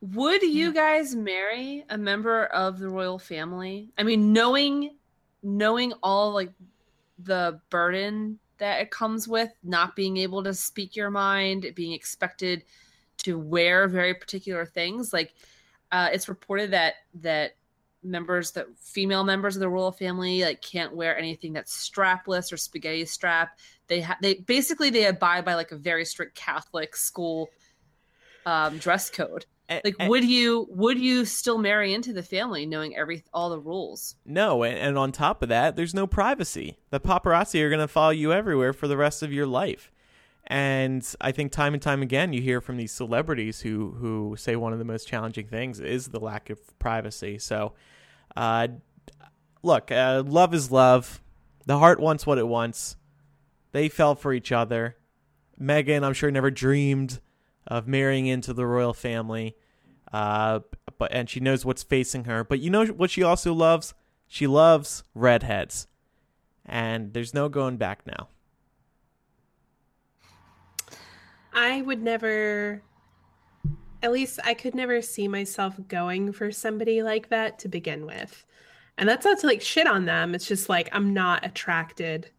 Would 0.02 0.44
you 0.44 0.74
guys 0.74 1.16
marry 1.16 1.84
a 1.90 1.98
member 1.98 2.46
of 2.46 2.78
the 2.80 2.88
royal 2.90 3.18
family? 3.20 3.90
I 3.98 4.04
mean, 4.04 4.32
knowing 4.34 4.96
knowing 5.44 5.94
all 6.04 6.32
like 6.34 6.52
the 7.20 7.60
burden 7.70 8.40
that 8.58 8.82
it 8.82 8.92
comes 8.92 9.28
with 9.28 9.52
not 9.64 9.96
being 9.96 10.18
able 10.18 10.44
to 10.44 10.54
speak 10.54 10.96
your 10.96 11.10
mind, 11.10 11.72
being 11.76 11.94
expected 11.94 12.64
to 13.18 13.38
wear 13.38 13.88
very 13.88 14.14
particular 14.14 14.66
things. 14.66 15.14
Like 15.14 15.34
uh, 15.92 16.10
it's 16.12 16.30
reported 16.30 16.72
that 16.72 16.96
that 17.16 17.56
members 18.04 18.52
that 18.52 18.68
female 18.78 19.24
members 19.24 19.56
of 19.56 19.60
the 19.60 19.70
royal 19.70 19.92
family 19.92 20.44
like 20.44 20.62
can't 20.62 20.96
wear 20.96 21.18
anything 21.18 21.52
that's 21.54 21.90
strapless 21.90 22.52
or 22.52 22.58
spaghetti 22.58 23.06
strap. 23.06 23.58
They 23.88 24.02
ha- 24.02 24.18
they 24.22 24.36
basically 24.36 24.90
they 24.90 25.06
abide 25.06 25.46
by 25.46 25.56
like 25.56 25.72
a 25.72 25.78
very 25.78 26.06
strict 26.06 26.36
Catholic 26.36 26.96
school 26.96 27.50
um, 28.46 28.78
dress 28.78 29.10
code. 29.10 29.46
A- 29.70 29.82
Like, 29.84 29.96
a- 30.00 30.08
would 30.08 30.24
you 30.24 30.68
would 30.70 30.98
you 30.98 31.26
still 31.26 31.58
marry 31.58 31.94
into 31.94 32.14
the 32.14 32.24
family 32.24 32.66
knowing 32.66 32.96
every 32.96 33.24
all 33.34 33.50
the 33.50 33.60
rules? 33.60 34.16
No, 34.26 34.64
and, 34.64 34.78
and 34.78 34.98
on 34.98 35.12
top 35.12 35.42
of 35.44 35.50
that, 35.50 35.76
there's 35.76 35.94
no 35.94 36.08
privacy. 36.08 36.78
The 36.90 37.00
paparazzi 37.00 37.62
are 37.62 37.70
going 37.70 37.82
to 37.82 37.88
follow 37.88 38.12
you 38.12 38.32
everywhere 38.32 38.72
for 38.74 38.88
the 38.88 38.98
rest 38.98 39.24
of 39.24 39.34
your 39.34 39.46
life. 39.46 39.92
And 40.50 41.06
I 41.20 41.34
think 41.34 41.52
time 41.52 41.74
and 41.74 41.84
time 41.84 42.02
again, 42.02 42.32
you 42.32 42.42
hear 42.42 42.62
from 42.62 42.78
these 42.78 42.94
celebrities 42.94 43.60
who 43.62 43.92
who 44.00 44.36
say 44.38 44.56
one 44.56 44.72
of 44.72 44.80
the 44.80 44.86
most 44.86 45.06
challenging 45.08 45.48
things 45.48 45.82
is 45.82 46.08
the 46.08 46.20
lack 46.22 46.50
of 46.50 46.60
privacy. 46.80 47.38
So, 47.38 47.74
uh, 48.38 48.70
look, 49.64 49.92
uh, 49.92 50.24
love 50.26 50.54
is 50.54 50.72
love. 50.72 51.22
The 51.66 51.78
heart 51.80 52.00
wants 52.00 52.26
what 52.26 52.38
it 52.38 52.48
wants. 52.48 52.96
They 53.74 53.90
fell 53.90 54.16
for 54.16 54.32
each 54.32 54.54
other. 54.54 54.96
Meghan, 55.60 56.04
I'm 56.04 56.14
sure, 56.14 56.32
never 56.32 56.50
dreamed 56.52 57.20
of 57.68 57.88
marrying 57.88 58.28
into 58.28 58.54
the 58.54 58.66
royal 58.66 58.94
family. 58.94 59.56
Uh, 60.12 60.62
but 60.98 61.12
and 61.12 61.30
she 61.30 61.40
knows 61.40 61.66
what's 61.66 61.84
facing 61.84 62.26
her. 62.26 62.44
But 62.44 62.60
you 62.60 62.70
know 62.70 62.86
what 62.86 63.12
she 63.12 63.24
also 63.24 63.54
loves? 63.54 63.94
She 64.28 64.48
loves 64.48 65.04
redheads. 65.14 65.88
And 66.66 67.14
there's 67.14 67.34
no 67.34 67.50
going 67.50 67.78
back 67.78 68.06
now. 68.06 68.28
I 71.54 71.82
would 71.82 72.02
never 72.02 72.84
at 74.04 74.12
least 74.12 74.40
I 74.44 74.54
could 74.54 74.76
never 74.76 75.02
see 75.02 75.28
myself 75.28 75.76
going 75.88 76.32
for 76.32 76.52
somebody 76.52 77.02
like 77.02 77.30
that 77.30 77.60
to 77.60 77.68
begin 77.68 78.06
with. 78.06 78.46
And 78.98 79.08
that's 79.08 79.26
not 79.26 79.40
to 79.40 79.48
like 79.48 79.62
shit 79.62 79.88
on 79.88 80.06
them. 80.06 80.36
It's 80.36 80.48
just 80.48 80.70
like 80.70 80.90
I'm 80.92 81.14
not 81.14 81.46
attracted 81.46 82.30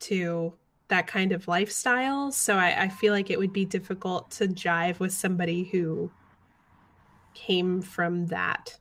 to 0.00 0.54
that 0.90 1.06
kind 1.06 1.32
of 1.32 1.48
lifestyle. 1.48 2.30
So 2.30 2.56
I, 2.56 2.84
I 2.84 2.88
feel 2.88 3.12
like 3.12 3.30
it 3.30 3.38
would 3.38 3.52
be 3.52 3.64
difficult 3.64 4.30
to 4.32 4.46
jive 4.46 4.98
with 5.00 5.12
somebody 5.12 5.64
who 5.64 6.10
came 7.34 7.80
from 7.80 8.26
that. 8.26 8.78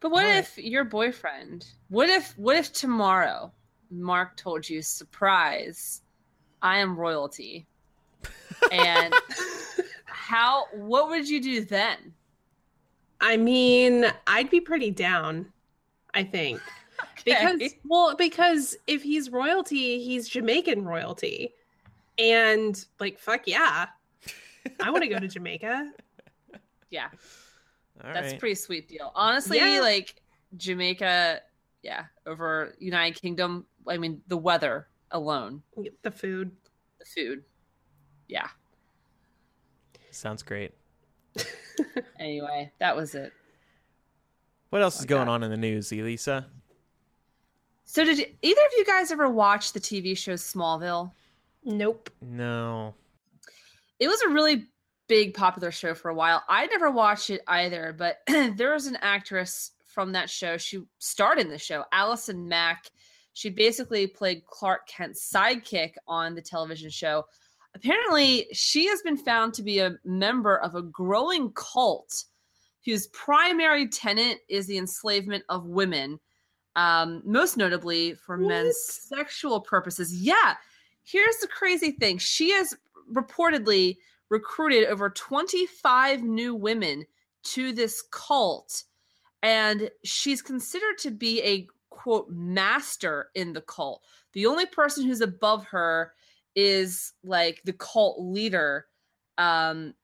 But 0.00 0.10
what 0.10 0.24
Alright. 0.24 0.38
if 0.38 0.58
your 0.58 0.84
boyfriend? 0.84 1.66
What 1.88 2.08
if 2.08 2.36
what 2.36 2.56
if 2.56 2.72
tomorrow 2.72 3.52
Mark 3.90 4.36
told 4.36 4.68
you, 4.68 4.82
surprise, 4.82 6.02
I 6.62 6.78
am 6.78 6.96
royalty. 6.96 7.66
And 8.72 9.14
how 10.04 10.64
what 10.72 11.08
would 11.08 11.28
you 11.28 11.40
do 11.40 11.64
then? 11.64 12.14
I 13.20 13.36
mean, 13.36 14.06
I'd 14.26 14.50
be 14.50 14.60
pretty 14.60 14.90
down, 14.90 15.52
I 16.12 16.24
think. 16.24 16.60
Because 17.24 17.74
well, 17.88 18.14
because 18.16 18.76
if 18.86 19.02
he's 19.02 19.30
royalty, 19.30 20.04
he's 20.04 20.28
Jamaican 20.28 20.84
royalty. 20.84 21.54
And 22.18 22.84
like 23.00 23.18
fuck 23.18 23.46
yeah. 23.46 23.86
I 24.80 24.90
want 24.90 25.02
to 25.04 25.08
go 25.08 25.18
to 25.18 25.26
Jamaica. 25.36 25.90
yeah, 26.90 27.08
All 28.04 28.12
that's 28.12 28.26
right. 28.28 28.36
a 28.36 28.38
pretty 28.38 28.54
sweet 28.56 28.88
deal. 28.88 29.10
Honestly, 29.14 29.56
Yeah. 29.58 29.80
like 29.80 30.20
Jamaica, 30.58 31.40
yeah, 31.82 32.04
over 32.26 32.74
United 32.78 33.18
Kingdom, 33.20 33.64
I 33.88 33.96
mean 33.96 34.20
the 34.28 34.36
weather 34.36 34.88
alone, 35.10 35.62
The 36.02 36.10
food. 36.10 36.50
the 36.98 37.04
food. 37.06 37.42
Yeah. 38.28 38.48
Sounds 40.10 40.42
great. 40.42 40.72
Anyway, 42.20 42.70
that 42.78 42.94
was 42.96 43.14
it. 43.16 43.32
What 44.70 44.80
else 44.82 45.00
is 45.00 45.06
going 45.06 45.26
that. 45.26 45.30
on 45.32 45.42
in 45.42 45.50
the 45.50 45.56
news, 45.56 45.90
Elisa? 45.90 46.46
So 47.94 48.04
did 48.04 48.18
either 48.42 48.60
of 48.60 48.72
you 48.76 48.84
guys 48.84 49.12
ever 49.12 49.30
watch 49.30 49.72
the 49.72 49.78
TV 49.78 50.18
show 50.18 50.32
Smallville? 50.32 51.12
Nope. 51.62 52.10
No. 52.20 52.92
it 54.00 54.08
was 54.08 54.20
a 54.22 54.30
really 54.30 54.66
big 55.06 55.32
popular 55.32 55.70
show 55.70 55.94
for 55.94 56.08
a 56.08 56.14
while. 56.14 56.42
I 56.48 56.66
never 56.66 56.90
watched 56.90 57.30
it 57.30 57.42
either, 57.46 57.94
but 57.96 58.16
there 58.56 58.72
was 58.72 58.88
an 58.88 58.98
actress 59.00 59.70
from 59.86 60.10
that 60.10 60.28
show. 60.28 60.56
She 60.56 60.82
starred 60.98 61.38
in 61.38 61.48
the 61.48 61.56
show, 61.56 61.84
Allison 61.92 62.48
Mack. 62.48 62.90
She 63.32 63.48
basically 63.48 64.08
played 64.08 64.44
Clark 64.46 64.88
Kent's 64.88 65.30
sidekick 65.32 65.92
on 66.08 66.34
the 66.34 66.42
television 66.42 66.90
show. 66.90 67.22
Apparently, 67.76 68.48
she 68.52 68.88
has 68.88 69.02
been 69.02 69.16
found 69.16 69.54
to 69.54 69.62
be 69.62 69.78
a 69.78 69.94
member 70.04 70.58
of 70.58 70.74
a 70.74 70.82
growing 70.82 71.52
cult 71.52 72.24
whose 72.84 73.06
primary 73.08 73.86
tenet 73.86 74.38
is 74.48 74.66
the 74.66 74.78
enslavement 74.78 75.44
of 75.48 75.66
women, 75.66 76.18
um, 76.76 77.22
most 77.24 77.56
notably 77.56 78.14
for 78.14 78.36
men's 78.36 78.76
sexual 78.82 79.60
purposes. 79.60 80.14
Yeah, 80.14 80.54
here's 81.04 81.36
the 81.38 81.48
crazy 81.48 81.92
thing. 81.92 82.18
She 82.18 82.50
has 82.52 82.74
reportedly 83.12 83.96
recruited 84.30 84.88
over 84.88 85.10
25 85.10 86.22
new 86.22 86.54
women 86.54 87.04
to 87.44 87.72
this 87.72 88.02
cult 88.10 88.84
and 89.42 89.90
she's 90.04 90.40
considered 90.40 90.96
to 90.98 91.10
be 91.10 91.42
a 91.42 91.68
quote 91.90 92.30
master 92.30 93.28
in 93.34 93.52
the 93.52 93.60
cult. 93.60 94.02
The 94.32 94.46
only 94.46 94.64
person 94.64 95.04
who's 95.04 95.20
above 95.20 95.66
her 95.66 96.12
is 96.56 97.12
like 97.22 97.60
the 97.64 97.74
cult 97.74 98.16
leader. 98.18 98.86
Um 99.36 99.94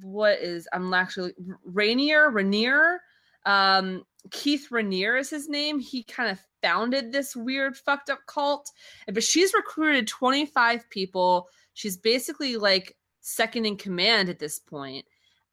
what 0.00 0.38
is 0.38 0.66
i'm 0.72 0.94
actually 0.94 1.34
Raniere 1.70 2.32
Raniere? 2.32 2.98
Um 3.44 4.04
keith 4.30 4.68
Raniere 4.70 5.18
is 5.18 5.30
his 5.30 5.48
name 5.48 5.78
he 5.80 6.02
kind 6.04 6.30
of 6.30 6.38
founded 6.62 7.10
this 7.12 7.34
weird 7.34 7.76
fucked 7.76 8.08
up 8.08 8.20
cult 8.26 8.70
but 9.12 9.24
she's 9.24 9.52
recruited 9.52 10.06
25 10.06 10.88
people 10.90 11.48
she's 11.74 11.96
basically 11.96 12.56
like 12.56 12.96
second 13.20 13.66
in 13.66 13.76
command 13.76 14.28
at 14.28 14.38
this 14.38 14.58
point 14.58 15.04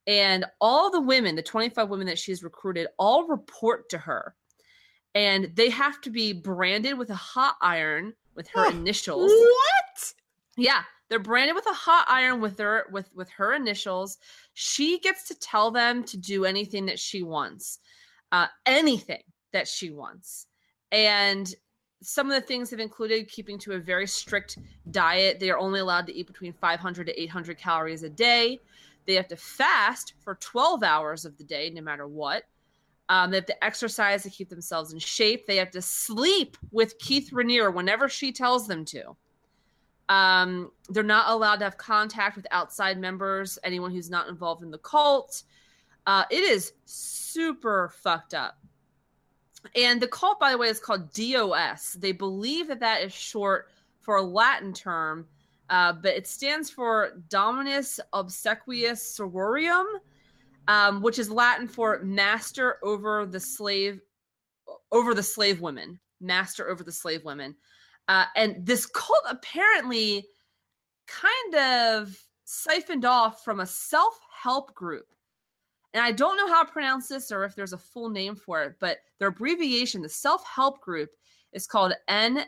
And 0.06 0.44
all 0.60 0.90
the 0.90 1.00
women, 1.00 1.36
the 1.36 1.42
25 1.42 1.88
women 1.88 2.06
that 2.06 2.18
she's 2.18 2.42
recruited, 2.42 2.88
all 2.98 3.28
report 3.28 3.88
to 3.90 3.98
her. 3.98 4.34
And 5.14 5.50
they 5.54 5.70
have 5.70 6.00
to 6.00 6.10
be 6.10 6.32
branded 6.32 6.96
with 6.98 7.10
a 7.10 7.14
hot 7.14 7.56
iron 7.60 8.14
with 8.34 8.48
her 8.48 8.64
Huh. 8.64 8.70
initials. 8.70 9.30
What? 9.30 10.14
Yeah, 10.56 10.82
they're 11.08 11.18
branded 11.18 11.54
with 11.54 11.66
a 11.66 11.72
hot 11.74 12.06
iron 12.08 12.40
with 12.40 12.58
her 12.58 12.86
with 12.90 13.14
with 13.14 13.28
her 13.30 13.54
initials. 13.54 14.18
She 14.54 14.98
gets 15.00 15.28
to 15.28 15.34
tell 15.38 15.70
them 15.70 16.02
to 16.04 16.16
do 16.16 16.44
anything 16.44 16.86
that 16.86 16.98
she 16.98 17.22
wants, 17.22 17.78
uh, 18.32 18.46
anything 18.66 19.22
that 19.52 19.66
she 19.68 19.90
wants, 19.90 20.46
and 20.92 21.54
some 22.02 22.30
of 22.30 22.34
the 22.34 22.46
things 22.46 22.70
have 22.70 22.80
included 22.80 23.28
keeping 23.28 23.58
to 23.58 23.72
a 23.72 23.78
very 23.78 24.06
strict 24.06 24.58
diet. 24.90 25.38
They 25.38 25.50
are 25.50 25.58
only 25.58 25.80
allowed 25.80 26.06
to 26.06 26.14
eat 26.14 26.26
between 26.26 26.52
500 26.52 27.06
to 27.06 27.22
800 27.22 27.58
calories 27.58 28.02
a 28.02 28.08
day. 28.08 28.58
They 29.06 29.14
have 29.14 29.28
to 29.28 29.36
fast 29.36 30.14
for 30.20 30.36
12 30.36 30.82
hours 30.82 31.24
of 31.24 31.36
the 31.36 31.44
day, 31.44 31.70
no 31.70 31.82
matter 31.82 32.06
what. 32.06 32.44
Um, 33.08 33.30
they 33.30 33.38
have 33.38 33.46
to 33.46 33.64
exercise 33.64 34.22
to 34.22 34.30
keep 34.30 34.48
themselves 34.48 34.92
in 34.92 34.98
shape. 34.98 35.46
They 35.46 35.56
have 35.56 35.72
to 35.72 35.82
sleep 35.82 36.56
with 36.70 36.98
Keith 36.98 37.30
Raniere 37.32 37.74
whenever 37.74 38.08
she 38.08 38.32
tells 38.32 38.68
them 38.68 38.84
to. 38.86 39.16
Um, 40.08 40.70
they're 40.88 41.02
not 41.02 41.28
allowed 41.28 41.56
to 41.56 41.64
have 41.64 41.76
contact 41.76 42.36
with 42.36 42.46
outside 42.50 42.98
members, 42.98 43.58
anyone 43.64 43.90
who's 43.90 44.10
not 44.10 44.28
involved 44.28 44.62
in 44.62 44.70
the 44.70 44.78
cult. 44.78 45.42
Uh, 46.06 46.24
it 46.30 46.42
is 46.42 46.72
super 46.84 47.88
fucked 48.02 48.34
up. 48.34 48.58
And 49.76 50.00
the 50.00 50.08
cult, 50.08 50.40
by 50.40 50.52
the 50.52 50.58
way, 50.58 50.68
is 50.68 50.80
called 50.80 51.12
DOS. 51.12 51.94
They 51.94 52.12
believe 52.12 52.68
that 52.68 52.80
that 52.80 53.02
is 53.02 53.12
short 53.12 53.68
for 54.00 54.16
a 54.16 54.22
Latin 54.22 54.72
term, 54.72 55.26
uh, 55.68 55.92
but 55.92 56.14
it 56.14 56.26
stands 56.26 56.70
for 56.70 57.22
Dominus 57.28 58.00
Obsequious 58.12 59.16
Sororium, 59.18 59.84
um, 60.68 61.02
which 61.02 61.18
is 61.18 61.30
Latin 61.30 61.68
for 61.68 62.00
master 62.02 62.78
over 62.82 63.26
the 63.26 63.40
slave, 63.40 64.00
over 64.90 65.14
the 65.14 65.22
slave 65.22 65.60
women, 65.60 66.00
master 66.20 66.68
over 66.68 66.82
the 66.82 66.92
slave 66.92 67.24
women. 67.24 67.54
Uh, 68.08 68.24
and 68.34 68.64
this 68.64 68.86
cult 68.86 69.22
apparently 69.28 70.26
kind 71.06 71.54
of 71.54 72.18
siphoned 72.44 73.04
off 73.04 73.44
from 73.44 73.60
a 73.60 73.66
self 73.66 74.18
help 74.42 74.74
group. 74.74 75.06
And 75.92 76.04
I 76.04 76.12
don't 76.12 76.36
know 76.36 76.46
how 76.46 76.62
to 76.62 76.72
pronounce 76.72 77.08
this 77.08 77.32
or 77.32 77.44
if 77.44 77.56
there's 77.56 77.72
a 77.72 77.78
full 77.78 78.10
name 78.10 78.36
for 78.36 78.62
it, 78.62 78.76
but 78.80 78.98
their 79.18 79.28
abbreviation, 79.28 80.02
the 80.02 80.08
self 80.08 80.44
help 80.46 80.80
group, 80.80 81.10
is 81.52 81.66
called 81.66 81.92
NXIVM. 82.08 82.46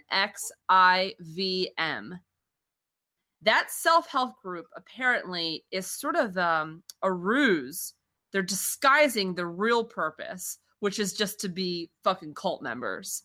That 3.43 3.71
self 3.71 4.09
help 4.09 4.41
group 4.41 4.67
apparently 4.77 5.65
is 5.73 5.87
sort 5.91 6.15
of 6.15 6.39
um, 6.39 6.85
a 7.03 7.13
ruse. 7.13 7.95
They're 8.31 8.43
disguising 8.43 9.35
the 9.35 9.47
real 9.47 9.85
purpose, 9.85 10.59
which 10.79 11.01
is 11.01 11.13
just 11.13 11.41
to 11.41 11.49
be 11.49 11.91
fucking 12.05 12.35
cult 12.35 12.63
members. 12.63 13.25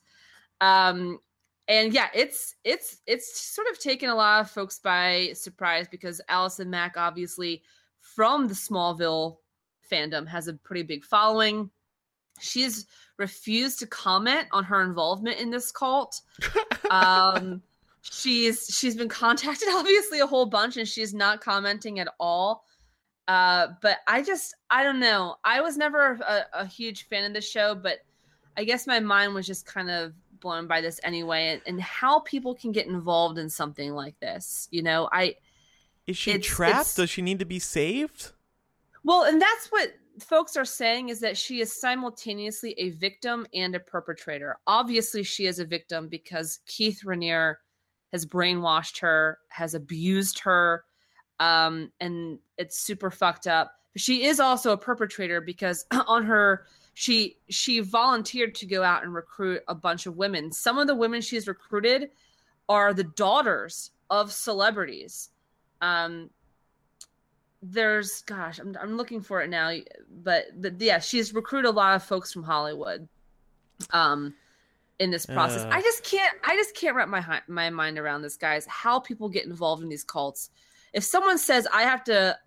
Um, 0.61 1.19
and 1.67 1.93
yeah, 1.93 2.07
it's 2.15 2.55
it's 2.63 3.01
it's 3.05 3.39
sort 3.39 3.67
of 3.69 3.79
taken 3.79 4.09
a 4.09 4.15
lot 4.15 4.41
of 4.41 4.49
folks 4.49 4.79
by 4.79 5.31
surprise 5.33 5.87
because 5.89 6.21
Allison 6.29 6.69
Mack, 6.69 6.95
obviously 6.97 7.61
from 7.99 8.47
the 8.47 8.53
Smallville 8.53 9.37
fandom, 9.91 10.27
has 10.27 10.47
a 10.47 10.53
pretty 10.53 10.83
big 10.83 11.03
following. 11.03 11.69
She's 12.39 12.85
refused 13.17 13.79
to 13.79 13.87
comment 13.87 14.47
on 14.51 14.63
her 14.65 14.81
involvement 14.83 15.39
in 15.39 15.49
this 15.49 15.71
cult. 15.71 16.21
um, 16.91 17.61
she's 18.01 18.67
she's 18.67 18.95
been 18.95 19.09
contacted 19.09 19.67
obviously 19.71 20.19
a 20.19 20.27
whole 20.27 20.45
bunch, 20.45 20.77
and 20.77 20.87
she's 20.87 21.13
not 21.13 21.41
commenting 21.41 21.99
at 21.99 22.07
all. 22.19 22.63
Uh, 23.27 23.67
but 23.81 23.97
I 24.07 24.21
just 24.21 24.55
I 24.69 24.83
don't 24.83 24.99
know. 24.99 25.35
I 25.43 25.61
was 25.61 25.77
never 25.77 26.13
a, 26.13 26.45
a 26.53 26.65
huge 26.65 27.07
fan 27.07 27.25
of 27.25 27.33
the 27.33 27.41
show, 27.41 27.75
but 27.75 27.99
I 28.55 28.63
guess 28.63 28.87
my 28.87 28.99
mind 28.99 29.33
was 29.33 29.45
just 29.47 29.65
kind 29.65 29.89
of 29.89 30.13
blown 30.39 30.67
by 30.67 30.81
this 30.81 30.99
anyway 31.03 31.47
and, 31.47 31.61
and 31.65 31.81
how 31.81 32.19
people 32.19 32.53
can 32.53 32.71
get 32.71 32.85
involved 32.85 33.39
in 33.39 33.49
something 33.49 33.93
like 33.93 34.13
this 34.19 34.67
you 34.69 34.83
know 34.83 35.09
i 35.11 35.33
Is 36.05 36.15
she 36.15 36.29
It's- 36.29 36.45
trapped? 36.45 36.71
it's- 36.73 36.93
Does 36.93 37.09
she 37.09 37.23
need 37.23 37.39
to 37.39 37.45
be 37.45 37.57
saved? 37.57 38.33
Well 39.07 39.23
and 39.23 39.41
that's 39.41 39.67
what 39.67 39.93
folks 40.19 40.57
are 40.57 40.65
saying 40.65 41.07
is 41.07 41.21
that 41.21 41.37
she 41.37 41.61
is 41.61 41.79
simultaneously 41.79 42.75
a 42.77 42.89
victim 42.89 43.47
and 43.53 43.73
a 43.73 43.79
perpetrator. 43.79 44.57
Obviously 44.67 45.23
she 45.23 45.45
is 45.45 45.59
a 45.59 45.65
victim 45.65 46.09
because 46.09 46.59
keith 46.65 47.03
Raniere 47.05 47.55
has 48.11 48.25
brainwashed 48.25 48.99
her 48.99 49.37
has 49.47 49.75
abused 49.75 50.39
her 50.39 50.83
um 51.39 51.89
and 52.01 52.39
it's 52.57 52.79
super 52.79 53.09
fucked 53.09 53.47
up. 53.47 53.71
But 53.93 54.01
she 54.01 54.25
is 54.25 54.41
also 54.41 54.73
a 54.73 54.77
perpetrator 54.77 55.39
because 55.39 55.85
on 56.05 56.25
her 56.25 56.65
she 56.93 57.37
she 57.47 57.79
volunteered 57.79 58.55
to 58.55 58.65
go 58.65 58.83
out 58.83 59.03
and 59.05 59.13
recruit 59.13 59.61
a 59.69 59.75
bunch 59.75 60.05
of 60.05 60.17
women. 60.17 60.51
Some 60.51 60.77
of 60.77 60.87
the 60.87 60.95
women 60.95 61.21
she's 61.21 61.47
recruited 61.47 62.09
are 62.67 62.93
the 62.93 63.05
daughters 63.05 63.91
of 64.09 64.33
celebrities. 64.33 65.29
Um 65.79 66.29
there's 67.71 68.21
gosh 68.23 68.59
i'm, 68.59 68.75
I'm 68.81 68.97
looking 68.97 69.21
for 69.21 69.41
it 69.41 69.49
now 69.49 69.71
but, 70.23 70.45
but 70.61 70.79
yeah 70.79 70.99
she's 70.99 71.33
recruited 71.33 71.69
a 71.69 71.71
lot 71.71 71.95
of 71.95 72.03
folks 72.03 72.31
from 72.31 72.43
hollywood 72.43 73.07
um 73.91 74.33
in 74.99 75.11
this 75.11 75.25
process 75.25 75.63
Uh. 75.63 75.69
i 75.71 75.81
just 75.81 76.03
can't 76.03 76.33
i 76.45 76.55
just 76.55 76.75
can't 76.75 76.95
wrap 76.95 77.07
my 77.09 77.41
my 77.47 77.69
mind 77.69 77.97
around 77.97 78.21
this 78.21 78.37
guys 78.37 78.65
how 78.67 78.99
people 78.99 79.29
get 79.29 79.45
involved 79.45 79.83
in 79.83 79.89
these 79.89 80.03
cults 80.03 80.49
if 80.93 81.03
someone 81.03 81.37
says 81.37 81.67
i 81.73 81.83
have 81.83 82.03
to 82.05 82.37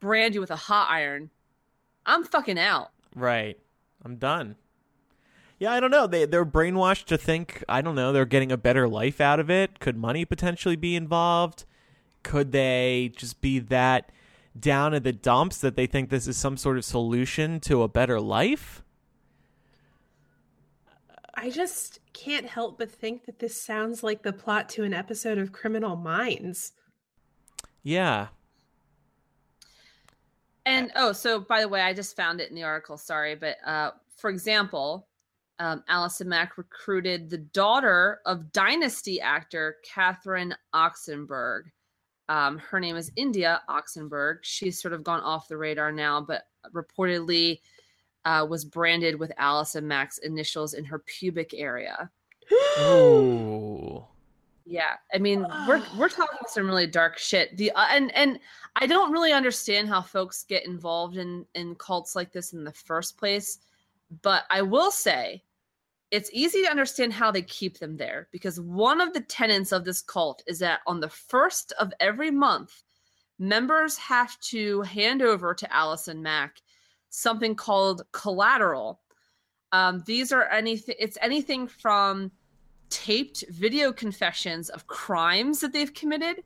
brand 0.00 0.34
you 0.34 0.40
with 0.40 0.50
a 0.50 0.56
hot 0.56 0.88
iron 0.90 1.30
i'm 2.06 2.24
fucking 2.24 2.58
out 2.58 2.90
Right. 3.14 3.58
I'm 4.04 4.16
done. 4.16 4.54
Yeah, 5.58 5.72
I 5.72 5.80
don't 5.80 5.90
know. 5.90 6.06
They 6.06 6.24
they're 6.24 6.46
brainwashed 6.46 7.06
to 7.06 7.18
think 7.18 7.64
I 7.68 7.80
don't 7.80 7.96
know, 7.96 8.12
they're 8.12 8.24
getting 8.26 8.52
a 8.52 8.56
better 8.56 8.86
life 8.86 9.20
out 9.20 9.40
of 9.40 9.50
it. 9.50 9.80
Could 9.80 9.96
money 9.96 10.24
potentially 10.24 10.76
be 10.76 10.94
involved? 10.94 11.64
Could 12.22 12.52
they 12.52 13.10
just 13.16 13.40
be 13.40 13.58
that 13.58 14.12
down 14.60 14.94
in 14.94 15.02
the 15.02 15.12
dumps 15.12 15.58
that 15.58 15.76
they 15.76 15.86
think 15.86 16.10
this 16.10 16.26
is 16.26 16.36
some 16.36 16.56
sort 16.56 16.76
of 16.76 16.84
solution 16.84 17.60
to 17.60 17.82
a 17.82 17.88
better 17.88 18.20
life? 18.20 18.82
I 21.34 21.50
just 21.50 22.00
can't 22.12 22.46
help 22.46 22.78
but 22.78 22.90
think 22.90 23.26
that 23.26 23.38
this 23.38 23.62
sounds 23.62 24.02
like 24.02 24.22
the 24.22 24.32
plot 24.32 24.68
to 24.70 24.82
an 24.82 24.92
episode 24.92 25.38
of 25.38 25.52
Criminal 25.52 25.94
Minds. 25.94 26.72
Yeah. 27.84 28.28
And 30.66 30.90
oh, 30.96 31.12
so 31.12 31.40
by 31.40 31.60
the 31.60 31.68
way, 31.68 31.80
I 31.80 31.94
just 31.94 32.16
found 32.16 32.40
it 32.40 32.50
in 32.50 32.56
the 32.56 32.64
article. 32.64 32.98
Sorry, 32.98 33.34
but 33.34 33.56
uh, 33.64 33.92
for 34.16 34.30
example, 34.30 35.08
um, 35.60 35.82
Allison 35.88 36.28
Mack 36.28 36.58
recruited 36.58 37.30
the 37.30 37.38
daughter 37.38 38.20
of 38.26 38.52
Dynasty 38.52 39.20
actor 39.20 39.76
Catherine 39.84 40.54
Oxenberg. 40.74 41.62
Um, 42.28 42.58
her 42.58 42.78
name 42.78 42.96
is 42.96 43.10
India 43.16 43.62
Oxenberg. 43.68 44.38
She's 44.42 44.80
sort 44.80 44.94
of 44.94 45.02
gone 45.02 45.20
off 45.20 45.48
the 45.48 45.56
radar 45.56 45.92
now, 45.92 46.20
but 46.20 46.42
reportedly 46.74 47.60
uh, 48.24 48.46
was 48.48 48.64
branded 48.64 49.18
with 49.18 49.32
Allison 49.38 49.88
Mack's 49.88 50.18
initials 50.18 50.74
in 50.74 50.84
her 50.84 50.98
pubic 50.98 51.54
area. 51.54 52.10
Ooh. 52.80 54.04
Yeah, 54.66 54.96
I 55.14 55.18
mean, 55.18 55.46
we're 55.66 55.82
we're 55.98 56.10
talking 56.10 56.38
some 56.46 56.66
really 56.66 56.86
dark 56.86 57.16
shit. 57.16 57.56
The 57.56 57.70
uh, 57.72 57.86
and 57.90 58.14
and 58.14 58.38
I 58.76 58.86
don't 58.86 59.10
really 59.10 59.32
understand 59.32 59.88
how 59.88 60.02
folks 60.02 60.44
get 60.44 60.66
involved 60.66 61.16
in 61.16 61.46
in 61.54 61.74
cults 61.76 62.14
like 62.14 62.32
this 62.32 62.52
in 62.52 62.64
the 62.64 62.72
first 62.72 63.16
place, 63.16 63.58
but 64.22 64.44
I 64.50 64.60
will 64.60 64.90
say 64.90 65.42
it's 66.10 66.30
easy 66.32 66.62
to 66.62 66.70
understand 66.70 67.12
how 67.12 67.30
they 67.30 67.42
keep 67.42 67.78
them 67.78 67.96
there 67.96 68.28
because 68.32 68.60
one 68.60 69.00
of 69.00 69.12
the 69.12 69.20
tenets 69.20 69.72
of 69.72 69.84
this 69.84 70.00
cult 70.00 70.42
is 70.46 70.58
that 70.60 70.80
on 70.86 71.00
the 71.00 71.08
first 71.08 71.72
of 71.78 71.92
every 72.00 72.30
month, 72.30 72.82
members 73.38 73.96
have 73.98 74.38
to 74.40 74.80
hand 74.82 75.22
over 75.22 75.54
to 75.54 75.72
Allison 75.74 76.22
Mack 76.22 76.62
something 77.10 77.54
called 77.54 78.02
collateral. 78.12 79.00
Um, 79.72 80.02
these 80.06 80.32
are 80.32 80.44
anything. 80.44 80.94
It's 80.98 81.18
anything 81.20 81.66
from 81.66 82.30
taped 82.90 83.44
video 83.50 83.92
confessions 83.92 84.70
of 84.70 84.86
crimes 84.86 85.60
that 85.60 85.72
they've 85.72 85.92
committed, 85.92 86.42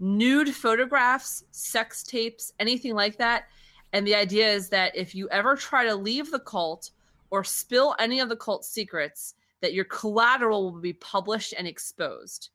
nude 0.00 0.54
photographs, 0.54 1.44
sex 1.50 2.02
tapes, 2.02 2.52
anything 2.58 2.94
like 2.94 3.16
that. 3.18 3.44
And 3.92 4.04
the 4.04 4.14
idea 4.14 4.48
is 4.52 4.68
that 4.70 4.94
if 4.96 5.14
you 5.14 5.28
ever 5.28 5.54
try 5.54 5.84
to 5.84 5.94
leave 5.94 6.30
the 6.30 6.40
cult 6.40 6.90
or 7.34 7.42
spill 7.42 7.96
any 7.98 8.20
of 8.20 8.28
the 8.28 8.36
cult's 8.36 8.68
secrets, 8.68 9.34
that 9.60 9.74
your 9.74 9.84
collateral 9.86 10.70
will 10.70 10.80
be 10.80 10.92
published 10.92 11.52
and 11.58 11.66
exposed. 11.66 12.50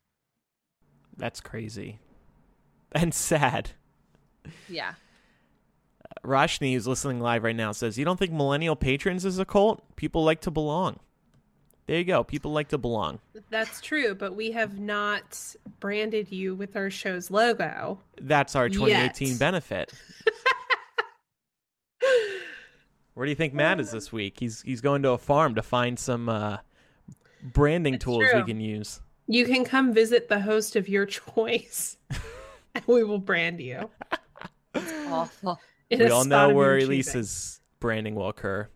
That's 1.18 1.38
crazy. 1.38 1.98
And 2.92 3.12
sad. 3.12 3.72
Yeah. 4.70 4.94
Uh, 6.02 6.26
Rashni, 6.26 6.72
who's 6.72 6.88
listening 6.88 7.20
live 7.20 7.44
right 7.44 7.54
now, 7.54 7.72
says, 7.72 7.98
You 7.98 8.06
don't 8.06 8.18
think 8.18 8.32
Millennial 8.32 8.74
Patrons 8.74 9.26
is 9.26 9.38
a 9.38 9.44
cult? 9.44 9.84
People 9.96 10.24
like 10.24 10.40
to 10.40 10.50
belong. 10.50 10.98
There 11.86 11.98
you 11.98 12.04
go. 12.04 12.24
People 12.24 12.52
like 12.52 12.68
to 12.68 12.78
belong. 12.78 13.18
That's 13.50 13.82
true, 13.82 14.14
but 14.14 14.34
we 14.34 14.52
have 14.52 14.78
not 14.78 15.38
branded 15.78 16.32
you 16.32 16.54
with 16.54 16.74
our 16.74 16.88
show's 16.88 17.30
logo. 17.30 17.98
That's 18.18 18.56
our 18.56 18.70
2018 18.70 19.28
Yet. 19.28 19.38
benefit. 19.38 19.92
Where 23.14 23.26
do 23.26 23.30
you 23.30 23.36
think 23.36 23.52
Matt 23.54 23.80
is 23.80 23.90
this 23.90 24.12
week? 24.12 24.38
He's 24.38 24.62
he's 24.62 24.80
going 24.80 25.02
to 25.02 25.10
a 25.10 25.18
farm 25.18 25.54
to 25.56 25.62
find 25.62 25.98
some 25.98 26.28
uh, 26.28 26.58
branding 27.42 27.94
That's 27.94 28.04
tools 28.04 28.24
we 28.34 28.42
can 28.44 28.60
use. 28.60 29.00
You 29.26 29.44
can 29.44 29.64
come 29.64 29.92
visit 29.92 30.28
the 30.28 30.40
host 30.40 30.76
of 30.76 30.88
your 30.88 31.06
choice, 31.34 31.96
and 32.74 32.84
we 32.86 33.04
will 33.04 33.18
brand 33.18 33.60
you. 33.60 33.90
Awful. 34.74 35.60
in 35.90 35.98
we 35.98 36.10
all 36.10 36.24
know 36.24 36.50
where 36.50 36.78
your 36.78 36.80
choosing. 36.80 36.94
Elisa's 36.94 37.60
branding 37.80 38.14
will 38.14 38.28
occur. 38.28 38.68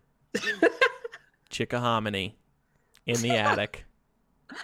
Chickahominy 1.49 2.33
in 3.05 3.21
the 3.21 3.31
attic. 3.31 3.85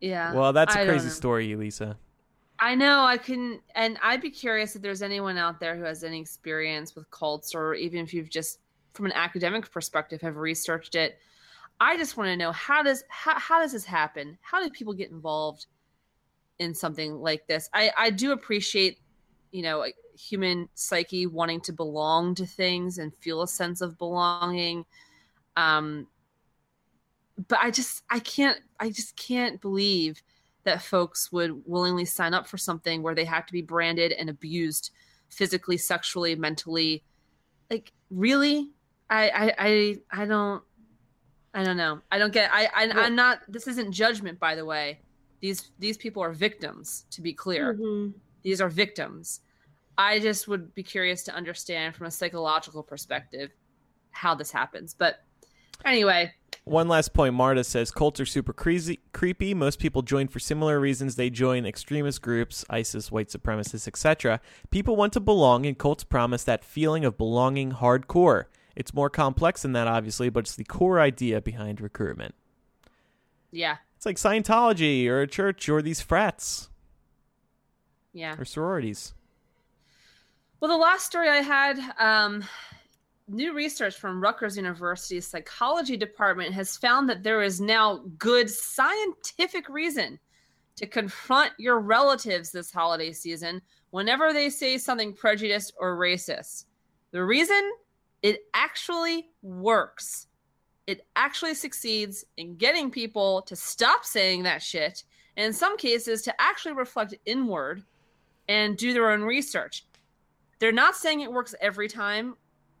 Yeah. 0.00 0.32
Well, 0.32 0.52
that's 0.52 0.76
a 0.76 0.82
I 0.82 0.86
crazy 0.86 1.08
story, 1.08 1.50
Elisa. 1.50 1.96
I 2.60 2.74
know 2.74 3.04
I 3.04 3.18
can, 3.18 3.60
and 3.74 3.98
I'd 4.02 4.20
be 4.20 4.30
curious 4.30 4.74
if 4.74 4.82
there's 4.82 5.02
anyone 5.02 5.38
out 5.38 5.60
there 5.60 5.76
who 5.76 5.84
has 5.84 6.02
any 6.02 6.20
experience 6.20 6.96
with 6.96 7.10
cults, 7.10 7.54
or 7.54 7.74
even 7.74 8.00
if 8.00 8.12
you've 8.12 8.30
just, 8.30 8.58
from 8.94 9.06
an 9.06 9.12
academic 9.12 9.70
perspective, 9.70 10.20
have 10.22 10.36
researched 10.36 10.94
it. 10.96 11.18
I 11.80 11.96
just 11.96 12.16
want 12.16 12.28
to 12.28 12.36
know 12.36 12.50
how 12.50 12.82
does 12.82 13.04
how, 13.08 13.38
how 13.38 13.60
does 13.60 13.72
this 13.72 13.84
happen? 13.84 14.36
How 14.40 14.60
do 14.62 14.68
people 14.70 14.92
get 14.92 15.10
involved 15.10 15.66
in 16.58 16.74
something 16.74 17.20
like 17.20 17.46
this? 17.46 17.70
I 17.72 17.92
I 17.96 18.10
do 18.10 18.32
appreciate, 18.32 18.98
you 19.52 19.62
know, 19.62 19.86
human 20.18 20.68
psyche 20.74 21.26
wanting 21.26 21.60
to 21.60 21.72
belong 21.72 22.34
to 22.34 22.46
things 22.46 22.98
and 22.98 23.14
feel 23.14 23.42
a 23.42 23.48
sense 23.48 23.80
of 23.80 23.96
belonging. 23.96 24.84
Um, 25.56 26.08
but 27.46 27.60
I 27.60 27.70
just 27.70 28.02
I 28.10 28.18
can't 28.18 28.58
I 28.80 28.90
just 28.90 29.16
can't 29.16 29.60
believe 29.60 30.20
that 30.68 30.82
folks 30.82 31.32
would 31.32 31.62
willingly 31.66 32.04
sign 32.04 32.34
up 32.34 32.46
for 32.46 32.58
something 32.58 33.02
where 33.02 33.14
they 33.14 33.24
have 33.24 33.46
to 33.46 33.52
be 33.52 33.62
branded 33.62 34.12
and 34.12 34.28
abused 34.28 34.90
physically, 35.28 35.76
sexually, 35.76 36.34
mentally. 36.36 37.02
Like 37.70 37.92
really? 38.10 38.70
I 39.10 39.30
I 39.30 39.54
I, 39.58 39.96
I 40.22 40.24
don't 40.26 40.62
I 41.54 41.64
don't 41.64 41.76
know. 41.76 42.00
I 42.12 42.18
don't 42.18 42.32
get 42.32 42.50
I, 42.52 42.66
I 42.66 42.90
I'm 42.94 43.14
not 43.14 43.40
this 43.48 43.66
isn't 43.66 43.92
judgment 43.92 44.38
by 44.38 44.54
the 44.54 44.64
way. 44.64 45.00
These 45.40 45.70
these 45.78 45.96
people 45.96 46.22
are 46.22 46.32
victims, 46.32 47.06
to 47.10 47.22
be 47.22 47.32
clear. 47.32 47.74
Mhm. 47.74 48.12
These 48.42 48.60
are 48.60 48.68
victims. 48.68 49.40
I 49.96 50.20
just 50.20 50.46
would 50.48 50.74
be 50.74 50.82
curious 50.82 51.24
to 51.24 51.34
understand 51.34 51.96
from 51.96 52.06
a 52.06 52.10
psychological 52.10 52.82
perspective 52.82 53.50
how 54.10 54.34
this 54.34 54.50
happens. 54.50 54.94
But 54.94 55.24
anyway, 55.84 56.32
One 56.68 56.88
last 56.88 57.14
point 57.14 57.34
Marta 57.34 57.64
says 57.64 57.90
cults 57.90 58.20
are 58.20 58.26
super 58.26 58.52
crazy, 58.52 59.00
creepy. 59.12 59.54
Most 59.54 59.78
people 59.78 60.02
join 60.02 60.28
for 60.28 60.38
similar 60.38 60.78
reasons. 60.78 61.16
They 61.16 61.30
join 61.30 61.64
extremist 61.64 62.20
groups, 62.20 62.64
ISIS, 62.68 63.10
white 63.10 63.28
supremacists, 63.28 63.88
etc. 63.88 64.40
People 64.70 64.94
want 64.94 65.12
to 65.14 65.20
belong, 65.20 65.64
and 65.66 65.78
cults 65.78 66.04
promise 66.04 66.44
that 66.44 66.64
feeling 66.64 67.04
of 67.04 67.16
belonging 67.16 67.72
hardcore. 67.72 68.44
It's 68.76 68.94
more 68.94 69.10
complex 69.10 69.62
than 69.62 69.72
that, 69.72 69.88
obviously, 69.88 70.28
but 70.28 70.40
it's 70.40 70.56
the 70.56 70.64
core 70.64 71.00
idea 71.00 71.40
behind 71.40 71.80
recruitment. 71.80 72.34
yeah, 73.50 73.78
It's 73.96 74.06
like 74.06 74.16
Scientology 74.16 75.08
or 75.08 75.22
a 75.22 75.26
church 75.26 75.68
or 75.68 75.82
these 75.82 76.00
frats 76.00 76.68
yeah. 78.12 78.36
or 78.38 78.44
sororities. 78.44 79.14
Well, 80.60 80.70
the 80.70 80.76
last 80.76 81.06
story 81.06 81.28
I 81.28 81.36
had, 81.36 81.78
um, 81.98 82.44
new 83.28 83.54
research 83.54 83.96
from 83.96 84.20
Rutgers 84.20 84.56
University's 84.56 85.26
psychology 85.26 85.96
department 85.96 86.54
has 86.54 86.76
found 86.76 87.08
that 87.08 87.22
there 87.22 87.42
is 87.42 87.60
now 87.60 88.02
good 88.18 88.48
scientific 88.50 89.68
reason 89.68 90.18
to 90.76 90.86
confront 90.86 91.52
your 91.58 91.80
relatives 91.80 92.50
this 92.50 92.72
holiday 92.72 93.12
season 93.12 93.60
whenever 93.90 94.32
they 94.32 94.50
say 94.50 94.78
something 94.78 95.12
prejudiced 95.12 95.74
or 95.78 95.98
racist. 95.98 96.64
The 97.10 97.24
reason 97.24 97.70
it 98.22 98.40
actually 98.54 99.28
works. 99.42 100.26
It 100.86 101.06
actually 101.16 101.54
succeeds 101.54 102.24
in 102.36 102.56
getting 102.56 102.90
people 102.90 103.42
to 103.42 103.56
stop 103.56 104.04
saying 104.04 104.44
that 104.44 104.62
shit, 104.62 105.04
and 105.36 105.46
in 105.46 105.52
some 105.52 105.76
cases, 105.76 106.22
to 106.22 106.40
actually 106.40 106.72
reflect 106.74 107.14
inward 107.26 107.84
and 108.48 108.76
do 108.76 108.92
their 108.92 109.10
own 109.10 109.22
research. 109.22 109.84
They're 110.58 110.72
not 110.72 110.96
saying 110.96 111.20
it 111.20 111.32
works 111.32 111.54
every 111.60 111.88
time, 111.88 112.36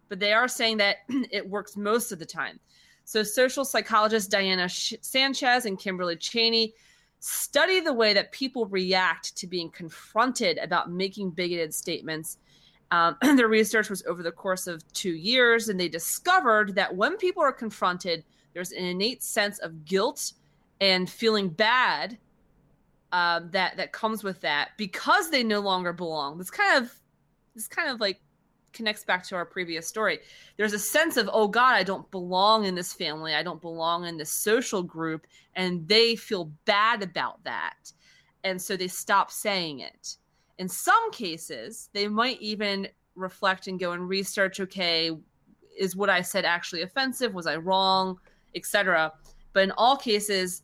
but 0.08 0.20
they 0.20 0.32
are 0.32 0.48
saying 0.48 0.78
that 0.78 0.98
it 1.30 1.48
works 1.48 1.76
most 1.76 2.12
of 2.12 2.18
the 2.18 2.26
time. 2.26 2.58
So, 3.04 3.22
social 3.22 3.64
psychologists 3.64 4.28
Diana 4.28 4.68
Sanchez 4.68 5.64
and 5.64 5.78
Kimberly 5.78 6.16
Chaney 6.16 6.74
study 7.20 7.80
the 7.80 7.92
way 7.92 8.12
that 8.12 8.32
people 8.32 8.66
react 8.66 9.36
to 9.36 9.46
being 9.46 9.70
confronted 9.70 10.58
about 10.58 10.90
making 10.90 11.30
bigoted 11.30 11.74
statements. 11.74 12.38
Um, 12.90 13.16
their 13.36 13.48
research 13.48 13.90
was 13.90 14.02
over 14.06 14.22
the 14.22 14.32
course 14.32 14.66
of 14.66 14.86
two 14.92 15.14
years, 15.14 15.68
and 15.68 15.78
they 15.78 15.88
discovered 15.88 16.74
that 16.74 16.94
when 16.94 17.16
people 17.16 17.42
are 17.42 17.52
confronted, 17.52 18.24
there's 18.54 18.72
an 18.72 18.84
innate 18.84 19.22
sense 19.22 19.58
of 19.58 19.84
guilt 19.84 20.32
and 20.80 21.08
feeling 21.08 21.48
bad 21.48 22.18
um, 23.12 23.50
that 23.52 23.76
that 23.76 23.92
comes 23.92 24.22
with 24.22 24.40
that 24.42 24.70
because 24.76 25.30
they 25.30 25.42
no 25.42 25.60
longer 25.60 25.92
belong. 25.92 26.38
This 26.38 26.50
kind 26.50 26.82
of 26.82 26.92
this 27.54 27.68
kind 27.68 27.90
of 27.90 28.00
like 28.00 28.20
connects 28.72 29.04
back 29.04 29.24
to 29.24 29.36
our 29.36 29.44
previous 29.44 29.86
story. 29.86 30.20
There's 30.56 30.72
a 30.72 30.78
sense 30.78 31.16
of 31.16 31.28
oh 31.32 31.48
god, 31.48 31.74
I 31.74 31.82
don't 31.82 32.10
belong 32.10 32.64
in 32.64 32.74
this 32.74 32.92
family. 32.92 33.34
I 33.34 33.42
don't 33.42 33.60
belong 33.60 34.04
in 34.04 34.16
this 34.16 34.32
social 34.32 34.82
group 34.82 35.26
and 35.54 35.86
they 35.88 36.16
feel 36.16 36.52
bad 36.64 37.02
about 37.02 37.42
that. 37.44 37.92
And 38.44 38.60
so 38.60 38.76
they 38.76 38.88
stop 38.88 39.30
saying 39.30 39.80
it. 39.80 40.16
In 40.58 40.68
some 40.68 41.10
cases, 41.10 41.90
they 41.92 42.08
might 42.08 42.40
even 42.40 42.88
reflect 43.14 43.66
and 43.66 43.80
go 43.80 43.92
and 43.92 44.08
research 44.08 44.60
okay, 44.60 45.10
is 45.76 45.96
what 45.96 46.10
I 46.10 46.22
said 46.22 46.44
actually 46.44 46.82
offensive? 46.82 47.34
Was 47.34 47.46
I 47.46 47.56
wrong? 47.56 48.18
etc. 48.54 49.12
But 49.52 49.64
in 49.64 49.72
all 49.72 49.96
cases, 49.96 50.62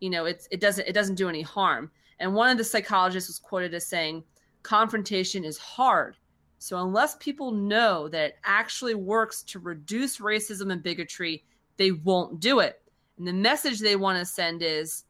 you 0.00 0.10
know, 0.10 0.26
it's 0.26 0.46
it 0.50 0.60
doesn't 0.60 0.86
it 0.86 0.92
doesn't 0.92 1.14
do 1.14 1.28
any 1.28 1.42
harm. 1.42 1.90
And 2.18 2.34
one 2.34 2.50
of 2.50 2.58
the 2.58 2.64
psychologists 2.64 3.28
was 3.28 3.38
quoted 3.38 3.74
as 3.74 3.86
saying, 3.86 4.24
confrontation 4.62 5.44
is 5.44 5.58
hard. 5.58 6.16
So 6.58 6.78
unless 6.78 7.16
people 7.16 7.52
know 7.52 8.08
that 8.08 8.24
it 8.24 8.36
actually 8.44 8.94
works 8.94 9.42
to 9.44 9.58
reduce 9.58 10.18
racism 10.18 10.72
and 10.72 10.82
bigotry, 10.82 11.44
they 11.76 11.92
won't 11.92 12.40
do 12.40 12.60
it. 12.60 12.80
And 13.18 13.26
the 13.26 13.32
message 13.32 13.80
they 13.80 13.96
want 13.96 14.18
to 14.18 14.24
send 14.24 14.62
is 14.62 15.04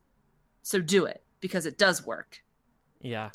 so 0.63 0.81
do 0.81 1.05
it 1.07 1.23
because 1.41 1.67
it 1.67 1.79
does 1.79 2.05
work. 2.05 2.43
Yeah. 3.01 3.31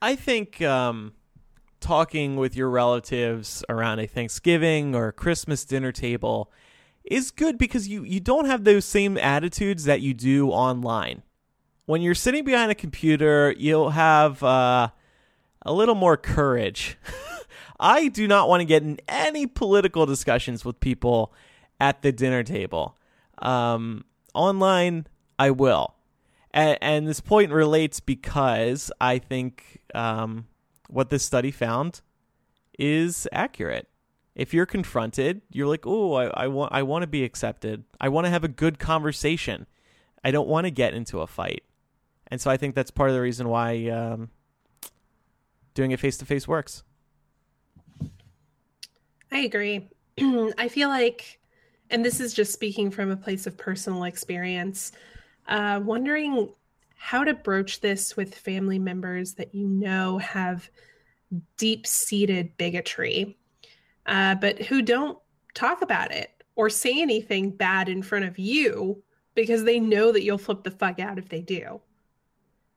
I 0.00 0.16
think 0.16 0.62
um, 0.62 1.12
talking 1.80 2.36
with 2.36 2.56
your 2.56 2.70
relatives 2.70 3.64
around 3.68 3.98
a 3.98 4.06
Thanksgiving 4.06 4.94
or 4.94 5.08
a 5.08 5.12
Christmas 5.12 5.64
dinner 5.64 5.92
table 5.92 6.50
is 7.04 7.30
good 7.30 7.58
because 7.58 7.88
you, 7.88 8.04
you 8.04 8.20
don't 8.20 8.46
have 8.46 8.64
those 8.64 8.84
same 8.84 9.16
attitudes 9.18 9.84
that 9.84 10.00
you 10.00 10.12
do 10.12 10.50
online. 10.50 11.22
When 11.86 12.02
you're 12.02 12.14
sitting 12.14 12.44
behind 12.44 12.70
a 12.70 12.74
computer, 12.74 13.54
you'll 13.56 13.90
have 13.90 14.42
uh, 14.42 14.88
a 15.66 15.72
little 15.72 15.96
more 15.96 16.16
courage. 16.16 16.96
I 17.80 18.08
do 18.08 18.26
not 18.26 18.48
want 18.48 18.60
to 18.60 18.64
get 18.64 18.82
in 18.82 18.98
any 19.06 19.46
political 19.46 20.06
discussions 20.06 20.64
with 20.64 20.80
people 20.80 21.34
at 21.78 22.00
the 22.00 22.12
dinner 22.12 22.42
table. 22.42 22.96
Um, 23.38 24.04
online, 24.32 25.08
I 25.38 25.50
will. 25.50 25.94
And, 26.54 26.78
and 26.80 27.08
this 27.08 27.20
point 27.20 27.52
relates 27.52 28.00
because 28.00 28.90
I 29.00 29.18
think 29.18 29.80
um, 29.94 30.46
what 30.88 31.10
this 31.10 31.24
study 31.24 31.50
found 31.50 32.00
is 32.78 33.28
accurate. 33.32 33.88
If 34.36 34.54
you're 34.54 34.66
confronted, 34.66 35.42
you're 35.50 35.66
like, 35.66 35.86
"Oh, 35.86 36.14
I, 36.14 36.26
I 36.26 36.46
want, 36.46 36.72
I 36.72 36.82
want 36.82 37.02
to 37.02 37.06
be 37.06 37.24
accepted. 37.24 37.84
I 38.00 38.10
want 38.10 38.26
to 38.26 38.30
have 38.30 38.44
a 38.44 38.48
good 38.48 38.78
conversation. 38.78 39.66
I 40.22 40.30
don't 40.30 40.46
want 40.46 40.66
to 40.66 40.70
get 40.70 40.92
into 40.92 41.20
a 41.20 41.26
fight." 41.26 41.64
And 42.28 42.38
so 42.38 42.50
I 42.50 42.58
think 42.58 42.74
that's 42.74 42.90
part 42.90 43.08
of 43.08 43.16
the 43.16 43.22
reason 43.22 43.48
why 43.48 43.88
um, 43.88 44.28
doing 45.76 45.92
it 45.92 46.00
face 46.00 46.16
to 46.16 46.24
face 46.24 46.48
works. 46.48 46.82
I 49.30 49.40
agree. 49.40 49.88
I 50.58 50.68
feel 50.68 50.88
like, 50.88 51.38
and 51.90 52.04
this 52.04 52.18
is 52.18 52.34
just 52.34 52.52
speaking 52.52 52.90
from 52.90 53.10
a 53.10 53.16
place 53.16 53.46
of 53.46 53.56
personal 53.56 54.04
experience, 54.04 54.92
uh, 55.46 55.80
wondering 55.84 56.50
how 56.96 57.22
to 57.22 57.34
broach 57.34 57.80
this 57.80 58.16
with 58.16 58.34
family 58.34 58.78
members 58.78 59.34
that 59.34 59.54
you 59.54 59.68
know 59.68 60.18
have 60.18 60.68
deep 61.56 61.86
seated 61.86 62.56
bigotry, 62.56 63.36
uh, 64.06 64.34
but 64.36 64.58
who 64.62 64.80
don't 64.82 65.18
talk 65.54 65.82
about 65.82 66.10
it 66.10 66.30
or 66.54 66.70
say 66.70 67.00
anything 67.02 67.50
bad 67.50 67.88
in 67.88 68.02
front 68.02 68.24
of 68.24 68.38
you 68.38 69.02
because 69.34 69.64
they 69.64 69.78
know 69.78 70.10
that 70.10 70.22
you'll 70.22 70.38
flip 70.38 70.64
the 70.64 70.70
fuck 70.70 70.98
out 70.98 71.18
if 71.18 71.28
they 71.28 71.42
do. 71.42 71.80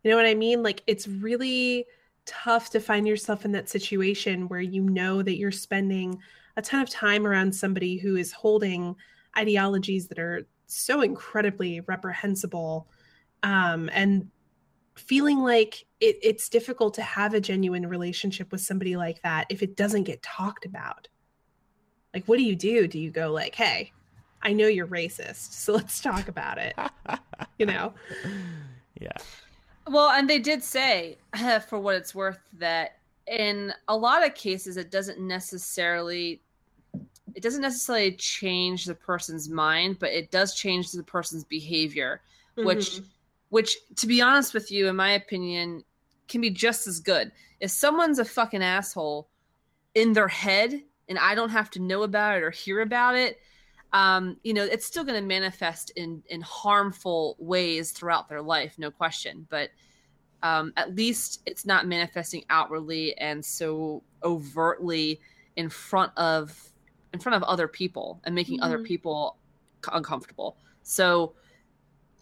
You 0.03 0.11
know 0.11 0.17
what 0.17 0.25
I 0.25 0.35
mean? 0.35 0.61
Like, 0.61 0.83
it's 0.87 1.07
really 1.07 1.85
tough 2.25 2.69
to 2.71 2.79
find 2.79 3.07
yourself 3.07 3.45
in 3.45 3.51
that 3.53 3.69
situation 3.69 4.47
where 4.47 4.61
you 4.61 4.81
know 4.81 5.21
that 5.21 5.37
you're 5.37 5.51
spending 5.51 6.19
a 6.57 6.61
ton 6.61 6.81
of 6.81 6.89
time 6.89 7.25
around 7.25 7.53
somebody 7.53 7.97
who 7.97 8.15
is 8.15 8.31
holding 8.31 8.95
ideologies 9.37 10.07
that 10.07 10.19
are 10.19 10.47
so 10.67 11.01
incredibly 11.01 11.81
reprehensible 11.81 12.87
um, 13.43 13.89
and 13.93 14.29
feeling 14.95 15.39
like 15.39 15.85
it, 15.99 16.17
it's 16.21 16.49
difficult 16.49 16.93
to 16.93 17.01
have 17.01 17.33
a 17.33 17.39
genuine 17.39 17.87
relationship 17.87 18.51
with 18.51 18.61
somebody 18.61 18.97
like 18.97 19.21
that 19.21 19.45
if 19.49 19.63
it 19.63 19.75
doesn't 19.75 20.03
get 20.03 20.21
talked 20.21 20.65
about 20.65 21.07
Like, 22.13 22.25
what 22.25 22.37
do 22.37 22.43
you 22.43 22.55
do? 22.55 22.87
Do 22.87 22.99
you 22.99 23.11
go 23.11 23.31
like, 23.31 23.55
"Hey, 23.55 23.91
I 24.41 24.53
know 24.53 24.67
you're 24.67 24.87
racist, 24.87 25.53
so 25.53 25.73
let's 25.73 26.01
talk 26.01 26.27
about 26.27 26.57
it." 26.57 26.73
you 27.59 27.65
know? 27.65 27.93
Yeah. 28.99 29.17
Well, 29.89 30.11
and 30.11 30.29
they 30.29 30.39
did 30.39 30.63
say, 30.63 31.17
for 31.67 31.79
what 31.79 31.95
it's 31.95 32.13
worth, 32.13 32.39
that 32.53 32.97
in 33.27 33.73
a 33.87 33.97
lot 33.97 34.25
of 34.25 34.35
cases, 34.35 34.77
it 34.77 34.91
doesn't 34.91 35.19
necessarily 35.19 36.41
it 37.35 37.43
doesn't 37.43 37.61
necessarily 37.61 38.13
change 38.13 38.85
the 38.85 38.95
person's 38.95 39.49
mind, 39.49 39.99
but 39.99 40.09
it 40.09 40.31
does 40.31 40.55
change 40.55 40.91
the 40.91 41.03
person's 41.03 41.43
behavior, 41.43 42.21
which 42.55 42.97
Mhm. 42.97 43.05
which 43.49 43.77
to 43.95 44.07
be 44.07 44.21
honest 44.21 44.53
with 44.53 44.71
you, 44.71 44.87
in 44.87 44.95
my 44.95 45.11
opinion, 45.11 45.83
can 46.27 46.41
be 46.41 46.49
just 46.49 46.87
as 46.87 46.99
good. 46.99 47.31
If 47.59 47.71
someone's 47.71 48.19
a 48.19 48.25
fucking 48.25 48.63
asshole 48.63 49.27
in 49.95 50.13
their 50.13 50.27
head 50.27 50.83
and 51.07 51.17
I 51.17 51.35
don't 51.35 51.49
have 51.49 51.69
to 51.71 51.79
know 51.79 52.03
about 52.03 52.37
it 52.37 52.43
or 52.43 52.51
hear 52.51 52.81
about 52.81 53.15
it, 53.15 53.39
um, 53.93 54.39
you 54.43 54.53
know, 54.53 54.63
it's 54.63 54.85
still 54.85 55.03
going 55.03 55.19
to 55.21 55.27
manifest 55.27 55.91
in 55.95 56.23
in 56.29 56.41
harmful 56.41 57.35
ways 57.39 57.91
throughout 57.91 58.27
their 58.29 58.41
life, 58.41 58.77
no 58.77 58.91
question. 58.91 59.47
But 59.49 59.71
um, 60.43 60.73
at 60.77 60.95
least 60.95 61.41
it's 61.45 61.65
not 61.65 61.87
manifesting 61.87 62.45
outwardly 62.49 63.17
and 63.17 63.43
so 63.43 64.03
overtly 64.23 65.21
in 65.55 65.69
front 65.69 66.13
of 66.17 66.71
in 67.13 67.19
front 67.19 67.35
of 67.35 67.43
other 67.43 67.67
people 67.67 68.21
and 68.23 68.35
making 68.35 68.61
other 68.61 68.79
Mhm. 68.79 68.83
people 68.83 69.39
uncomfortable. 69.91 70.57
So, 70.83 71.35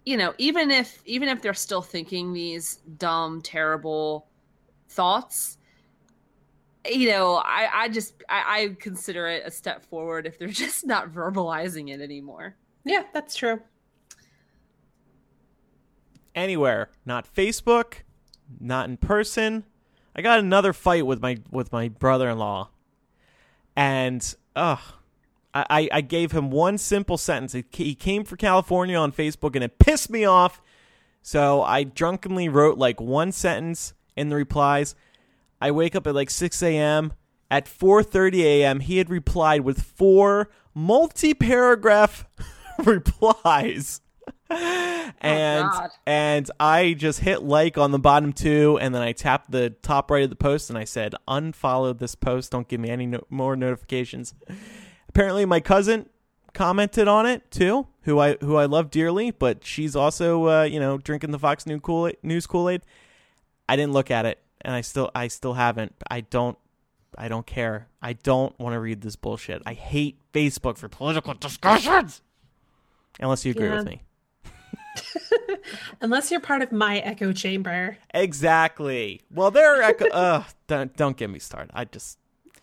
you 0.05 0.17
know, 0.17 0.33
even 0.37 0.71
if 0.71 1.01
even 1.05 1.29
if 1.29 1.41
they're 1.41 1.53
still 1.53 1.81
thinking 1.81 2.33
these 2.33 2.77
dumb, 2.97 3.41
terrible 3.41 4.29
thoughts, 4.89 5.57
you 6.89 7.09
know, 7.09 7.35
I, 7.35 7.69
I 7.73 7.89
just 7.89 8.13
I, 8.29 8.61
I 8.61 8.75
consider 8.79 9.27
it 9.27 9.43
a 9.45 9.51
step 9.51 9.83
forward 9.85 10.25
if 10.25 10.37
they're 10.39 10.47
just 10.65 10.85
not 10.85 11.11
verbalizing 11.11 11.89
it 11.93 12.01
anymore. 12.01 12.55
Yeah, 12.83 13.03
that's 13.13 13.35
true. 13.35 13.59
Anywhere, 16.35 16.89
not 17.05 17.31
Facebook, 17.33 17.95
not 18.59 18.87
in 18.87 18.97
person. 18.97 19.63
I 20.15 20.21
got 20.21 20.39
another 20.39 20.71
fight 20.73 21.05
with 21.05 21.21
my 21.21 21.37
with 21.51 21.71
my 21.71 21.89
brother-in-law, 21.89 22.69
and 23.75 24.35
ugh, 24.55 24.79
I 25.53 25.65
I- 25.69 25.89
I 25.91 26.01
gave 26.01 26.31
him 26.31 26.51
one 26.51 26.77
simple 26.77 27.17
sentence. 27.17 27.53
He 27.53 27.65
he 27.71 27.95
came 27.95 28.23
for 28.23 28.35
California 28.37 28.97
on 28.97 29.11
Facebook, 29.11 29.55
and 29.55 29.63
it 29.63 29.79
pissed 29.79 30.09
me 30.11 30.25
off. 30.25 30.61
So 31.23 31.61
I 31.63 31.83
drunkenly 31.83 32.49
wrote 32.49 32.77
like 32.77 33.01
one 33.01 33.31
sentence 33.31 33.93
in 34.15 34.29
the 34.29 34.35
replies. 34.35 34.95
I 35.61 35.71
wake 35.71 35.95
up 35.95 36.07
at 36.07 36.15
like 36.15 36.29
6 36.29 36.61
a.m. 36.63 37.13
At 37.49 37.65
4:30 37.65 38.41
a.m., 38.43 38.79
he 38.81 38.97
had 38.97 39.09
replied 39.09 39.61
with 39.61 39.81
four 39.81 40.49
multi-paragraph 40.73 42.25
replies. 42.83 44.01
and 44.49 45.69
God. 45.69 45.89
and 46.05 46.51
I 46.59 46.93
just 46.93 47.21
hit 47.21 47.43
like 47.43 47.77
on 47.77 47.91
the 47.91 47.99
bottom 47.99 48.33
two, 48.33 48.77
and 48.81 48.93
then 48.93 49.01
I 49.01 49.13
tapped 49.13 49.51
the 49.51 49.69
top 49.69 50.11
right 50.11 50.23
of 50.23 50.29
the 50.29 50.35
post, 50.35 50.69
and 50.69 50.77
I 50.77 50.83
said, 50.83 51.15
"Unfollow 51.27 51.97
this 51.97 52.15
post. 52.15 52.51
Don't 52.51 52.67
give 52.67 52.79
me 52.79 52.89
any 52.89 53.05
no- 53.05 53.23
more 53.29 53.55
notifications." 53.55 54.33
Apparently, 55.09 55.45
my 55.45 55.59
cousin 55.59 56.09
commented 56.53 57.07
on 57.07 57.25
it 57.25 57.49
too, 57.51 57.87
who 58.01 58.19
I 58.19 58.35
who 58.41 58.55
I 58.55 58.65
love 58.65 58.89
dearly, 58.89 59.31
but 59.31 59.63
she's 59.65 59.95
also 59.95 60.47
uh, 60.47 60.63
you 60.63 60.79
know 60.79 60.97
drinking 60.97 61.31
the 61.31 61.39
Fox 61.39 61.65
News 61.65 62.47
Kool 62.47 62.69
Aid. 62.69 62.81
I 63.69 63.75
didn't 63.75 63.93
look 63.93 64.11
at 64.11 64.25
it, 64.25 64.39
and 64.61 64.73
I 64.75 64.81
still 64.81 65.11
I 65.15 65.27
still 65.27 65.53
haven't. 65.53 65.93
I 66.09 66.21
don't. 66.21 66.57
I 67.17 67.27
don't 67.29 67.45
care. 67.47 67.87
I 68.01 68.13
don't 68.13 68.57
want 68.59 68.73
to 68.73 68.79
read 68.79 69.01
this 69.01 69.15
bullshit. 69.15 69.61
I 69.65 69.73
hate 69.73 70.19
Facebook 70.33 70.77
for 70.77 70.87
political 70.89 71.33
discussions. 71.33 72.21
Unless 73.19 73.45
you 73.45 73.51
agree 73.51 73.67
Yeah. 73.69 73.75
with 73.77 73.85
me. 73.85 74.01
Unless 76.01 76.29
you're 76.31 76.39
part 76.39 76.61
of 76.61 76.71
my 76.71 76.99
echo 76.99 77.31
chamber. 77.33 77.97
Exactly. 78.13 79.21
Well, 79.31 79.51
they're 79.51 79.81
echo- 79.81 80.09
uh, 80.11 80.43
don't 80.67 80.95
don't 80.95 81.17
get 81.17 81.29
me 81.29 81.39
started. 81.39 81.71
I 81.73 81.85
just 81.85 82.19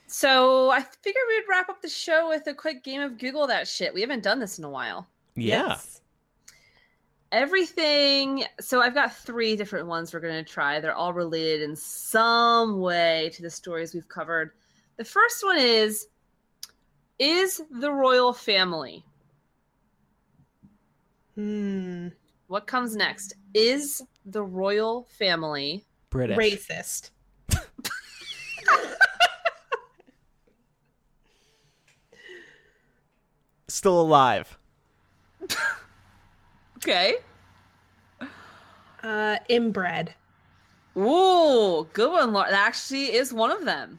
So 0.07 0.70
I 0.70 0.80
figured 0.82 1.24
we'd 1.28 1.45
wrap 1.49 1.68
up 1.68 1.82
the 1.82 1.88
show 1.88 2.28
with 2.28 2.47
a 2.47 2.55
quick 2.55 2.84
game 2.84 3.01
of 3.01 3.18
Google 3.18 3.47
that 3.49 3.66
shit. 3.66 3.92
We 3.95 4.01
haven't 4.03 4.22
done 4.22 4.38
this 4.38 4.59
in 4.59 4.64
a 4.64 4.70
while. 4.70 5.09
yeah. 5.34 5.68
Yes. 5.68 6.01
Everything. 7.33 8.45
So 8.61 8.81
I've 8.81 8.95
got 8.95 9.14
three 9.14 9.57
different 9.57 9.87
ones 9.87 10.12
we're 10.12 10.20
going 10.20 10.45
to 10.45 10.51
try. 10.51 10.81
They're 10.81 10.95
all 10.95 11.12
related 11.12 11.62
in 11.62 11.75
some 11.75 12.81
way 12.81 13.31
to 13.35 13.43
the 13.43 13.51
stories 13.51 13.95
we've 13.95 14.09
covered. 14.09 14.53
The 14.97 15.05
first 15.05 15.43
one 15.45 15.59
is 15.59 16.07
Is 17.18 17.62
the 17.70 17.91
royal 17.91 18.33
family? 18.33 19.05
Hmm. 21.35 22.09
What 22.47 22.66
comes 22.66 22.95
next? 22.95 23.35
Is 23.55 24.03
the 24.25 24.43
royal 24.43 25.09
family 25.18 25.85
British. 26.11 26.39
Racist. 26.39 27.11
Still 33.68 34.01
alive. 34.01 34.57
okay? 36.85 37.16
Uh, 39.03 39.37
inbred. 39.49 40.14
Ooh, 40.97 41.87
good 41.93 42.11
one. 42.11 42.32
Laura. 42.32 42.51
That 42.51 42.66
actually 42.66 43.14
is 43.14 43.32
one 43.32 43.51
of 43.51 43.64
them. 43.64 43.99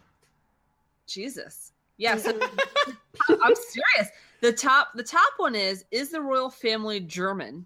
Jesus. 1.08 1.74
Yeah, 1.98 2.18
so 2.18 2.32
I'm 3.30 3.56
serious. 3.56 4.12
The 4.42 4.52
top 4.52 4.90
the 4.96 5.04
top 5.04 5.34
one 5.38 5.56
is 5.56 5.86
is 5.92 6.10
the 6.10 6.22
royal 6.22 6.50
family 6.50 7.00
German? 7.00 7.66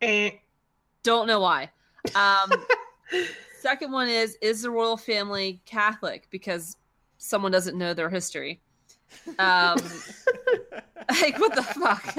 Eh. 0.00 0.30
Don't 1.02 1.26
know 1.26 1.40
why. 1.40 1.70
Um 2.14 2.50
second 3.60 3.92
one 3.92 4.08
is 4.08 4.36
is 4.40 4.62
the 4.62 4.70
royal 4.70 4.96
family 4.96 5.60
Catholic 5.66 6.26
because 6.30 6.76
someone 7.18 7.52
doesn't 7.52 7.76
know 7.76 7.94
their 7.94 8.10
history. 8.10 8.60
Um 9.38 9.78
like 11.20 11.38
what 11.38 11.54
the 11.54 11.62
fuck? 11.62 12.16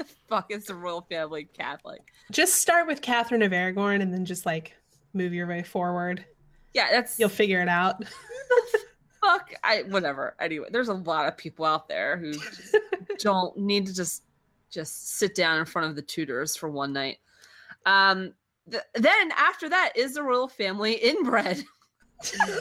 The 0.00 0.04
fuck 0.28 0.50
is 0.50 0.64
the 0.64 0.74
royal 0.74 1.02
family 1.02 1.44
Catholic? 1.44 2.00
Just 2.32 2.54
start 2.54 2.86
with 2.86 3.02
Catherine 3.02 3.42
of 3.42 3.52
Aragon 3.52 4.00
and 4.00 4.12
then 4.12 4.24
just 4.24 4.46
like 4.46 4.74
move 5.12 5.34
your 5.34 5.46
way 5.46 5.62
forward. 5.62 6.24
Yeah, 6.72 6.88
that's 6.90 7.18
You'll 7.18 7.28
figure 7.28 7.60
it 7.60 7.68
out. 7.68 8.02
fuck 9.22 9.52
i 9.62 9.82
whatever 9.88 10.34
anyway 10.40 10.66
there's 10.70 10.88
a 10.88 10.94
lot 10.94 11.28
of 11.28 11.36
people 11.36 11.66
out 11.66 11.86
there 11.88 12.16
who 12.16 12.32
don't 13.18 13.54
need 13.54 13.86
to 13.86 13.94
just 13.94 14.22
just 14.70 15.18
sit 15.18 15.34
down 15.34 15.58
in 15.58 15.66
front 15.66 15.86
of 15.90 15.94
the 15.94 16.00
Tudors 16.00 16.56
for 16.56 16.70
one 16.70 16.94
night 16.94 17.18
um 17.84 18.32
th- 18.70 18.82
then 18.94 19.30
after 19.32 19.68
that 19.68 19.92
is 19.94 20.14
the 20.14 20.22
royal 20.22 20.48
family 20.48 20.94
inbred 20.94 21.62
You're 22.32 22.58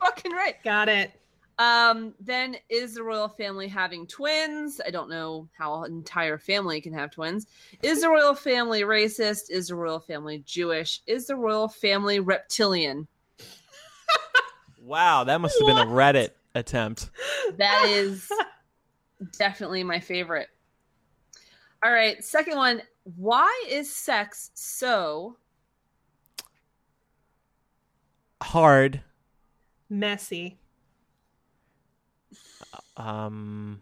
fucking 0.00 0.32
right 0.32 0.56
Got 0.64 0.88
it. 0.88 1.12
Um 1.58 2.14
then 2.18 2.56
is 2.68 2.94
the 2.94 3.02
royal 3.02 3.28
family 3.28 3.68
having 3.68 4.06
twins 4.06 4.80
i 4.86 4.90
don't 4.90 5.08
know 5.08 5.48
how 5.56 5.84
an 5.84 5.92
entire 5.92 6.36
family 6.36 6.80
can 6.80 6.92
have 6.92 7.10
twins 7.10 7.46
is 7.82 8.00
the 8.00 8.08
royal 8.08 8.34
family 8.34 8.82
racist 8.82 9.50
is 9.50 9.68
the 9.68 9.74
royal 9.74 10.00
family 10.00 10.42
jewish 10.44 11.00
is 11.06 11.26
the 11.26 11.36
royal 11.36 11.68
family 11.68 12.18
reptilian 12.18 13.06
Wow, 14.84 15.24
that 15.24 15.40
must 15.40 15.58
have 15.58 15.66
been 15.66 15.78
a 15.78 15.86
Reddit 15.86 16.30
attempt. 16.54 17.10
That 17.56 17.86
is 17.88 18.30
definitely 19.38 19.82
my 19.82 19.98
favorite. 19.98 20.48
All 21.82 21.92
right, 21.92 22.22
second 22.22 22.56
one. 22.56 22.82
Why 23.16 23.64
is 23.70 23.94
sex 23.94 24.50
so 24.54 25.36
Hard. 28.42 29.02
Messy. 29.88 30.58
Um 32.96 33.80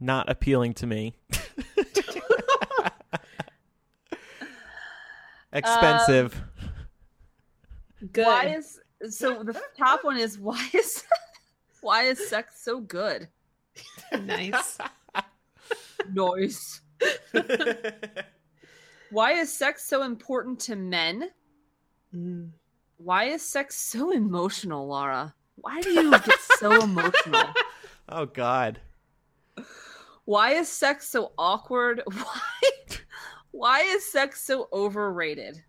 not 0.00 0.28
appealing 0.28 0.74
to 0.74 0.86
me. 0.86 1.14
Expensive. 5.52 6.42
Good. 8.12 8.26
why 8.26 8.56
is 8.56 8.80
so 9.10 9.44
the 9.44 9.60
top 9.78 10.02
one 10.02 10.18
is 10.18 10.38
why 10.48 10.68
is 10.72 11.04
why 11.80 12.04
is 12.04 12.28
sex 12.28 12.62
so 12.62 12.80
good? 12.80 13.28
nice. 14.24 14.78
Noise. 16.12 16.80
Why 19.10 19.32
is 19.32 19.52
sex 19.52 19.84
so 19.84 20.02
important 20.02 20.58
to 20.60 20.74
men? 20.74 21.30
Mm. 22.14 22.50
Why 22.96 23.24
is 23.24 23.42
sex 23.42 23.76
so 23.76 24.10
emotional, 24.10 24.86
Laura? 24.86 25.34
Why 25.62 25.80
do 25.80 25.90
you 25.90 26.10
get 26.10 26.38
so 26.58 26.82
emotional? 26.82 27.48
oh 28.08 28.26
god. 28.26 28.80
Why 30.24 30.52
is 30.52 30.68
sex 30.68 31.08
so 31.08 31.32
awkward? 31.38 32.02
Why 32.12 32.60
why 33.50 33.80
is 33.82 34.04
sex 34.04 34.42
so 34.42 34.68
overrated? 34.72 35.62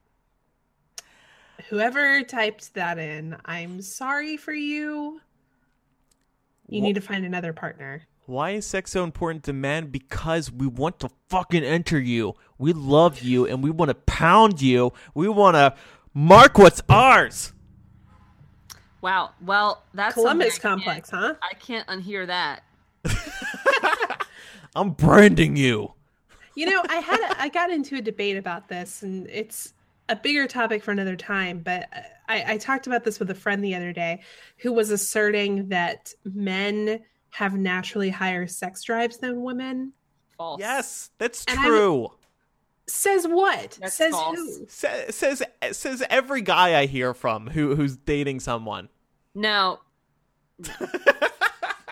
whoever 1.70 2.22
typed 2.24 2.74
that 2.74 2.98
in, 2.98 3.36
I'm 3.46 3.82
sorry 3.82 4.38
for 4.38 4.54
you. 4.54 5.22
You 6.68 6.82
Wha- 6.82 6.88
need 6.88 6.94
to 6.96 7.02
find 7.02 7.26
another 7.26 7.54
partner. 7.54 8.04
Why 8.26 8.52
is 8.52 8.66
sex 8.66 8.92
so 8.92 9.04
important 9.04 9.44
to 9.46 9.54
men? 9.54 9.88
Because 9.88 10.52
we 10.52 10.68
want 10.68 11.00
to 11.02 11.10
fucking 11.30 11.64
enter 11.64 12.00
you. 12.00 12.36
We 12.58 12.74
love 12.74 13.22
you 13.22 13.46
and 13.46 13.62
we 13.62 13.70
want 13.70 13.90
to 13.90 13.96
pound 13.96 14.62
you. 14.62 14.94
We 15.14 15.28
want 15.28 15.56
to 15.56 15.76
mark 16.14 16.58
what's 16.58 16.82
ours. 16.90 17.54
Wow. 19.04 19.32
Well, 19.42 19.84
that's 19.94 20.14
Columbus 20.14 20.56
something 20.56 20.88
I 20.88 20.94
can't- 20.96 21.08
complex, 21.08 21.10
huh? 21.12 21.34
I 21.44 21.54
can't 21.56 21.86
unhear 21.88 22.26
that. 22.26 22.64
I'm 24.76 24.92
branding 24.92 25.56
you. 25.56 25.94
You 26.56 26.68
know, 26.70 26.84
I 26.88 26.96
had 26.96 27.20
a, 27.20 27.42
I 27.42 27.50
got 27.50 27.70
into 27.70 27.98
a 27.98 28.02
debate 28.02 28.38
about 28.38 28.68
this, 28.70 29.04
and 29.04 29.28
it's 29.30 29.74
a 30.10 30.16
bigger 30.16 30.48
topic 30.48 30.84
for 30.84 30.92
another 30.92 31.16
time. 31.16 31.60
But 31.60 31.90
I, 32.30 32.54
I 32.54 32.58
talked 32.58 32.88
about 32.88 33.04
this 33.04 33.20
with 33.20 33.30
a 33.30 33.36
friend 33.36 33.64
the 33.64 33.76
other 33.76 33.92
day, 33.92 34.22
who 34.58 34.72
was 34.72 34.90
asserting 34.90 35.68
that 35.70 36.14
men 36.24 37.02
have 37.32 37.56
naturally 37.56 38.10
higher 38.10 38.48
sex 38.48 38.84
drives 38.84 39.18
than 39.18 39.42
women. 39.42 39.92
False. 40.38 40.60
Yes, 40.60 41.10
that's 41.18 41.44
And 41.48 41.60
I 41.60 41.66
true. 41.68 42.10
Says 42.88 43.28
what? 43.28 43.78
That's 43.82 43.96
Says 43.96 44.12
false. 44.12 44.36
who? 44.36 44.66
Sa- 44.68 45.10
says 45.10 45.44
says 45.72 46.04
every 46.10 46.42
guy 46.42 46.80
I 46.80 46.86
hear 46.86 47.14
from 47.14 47.48
who 47.48 47.76
who's 47.76 47.96
dating 47.96 48.42
someone. 48.42 48.90
No. 49.34 49.80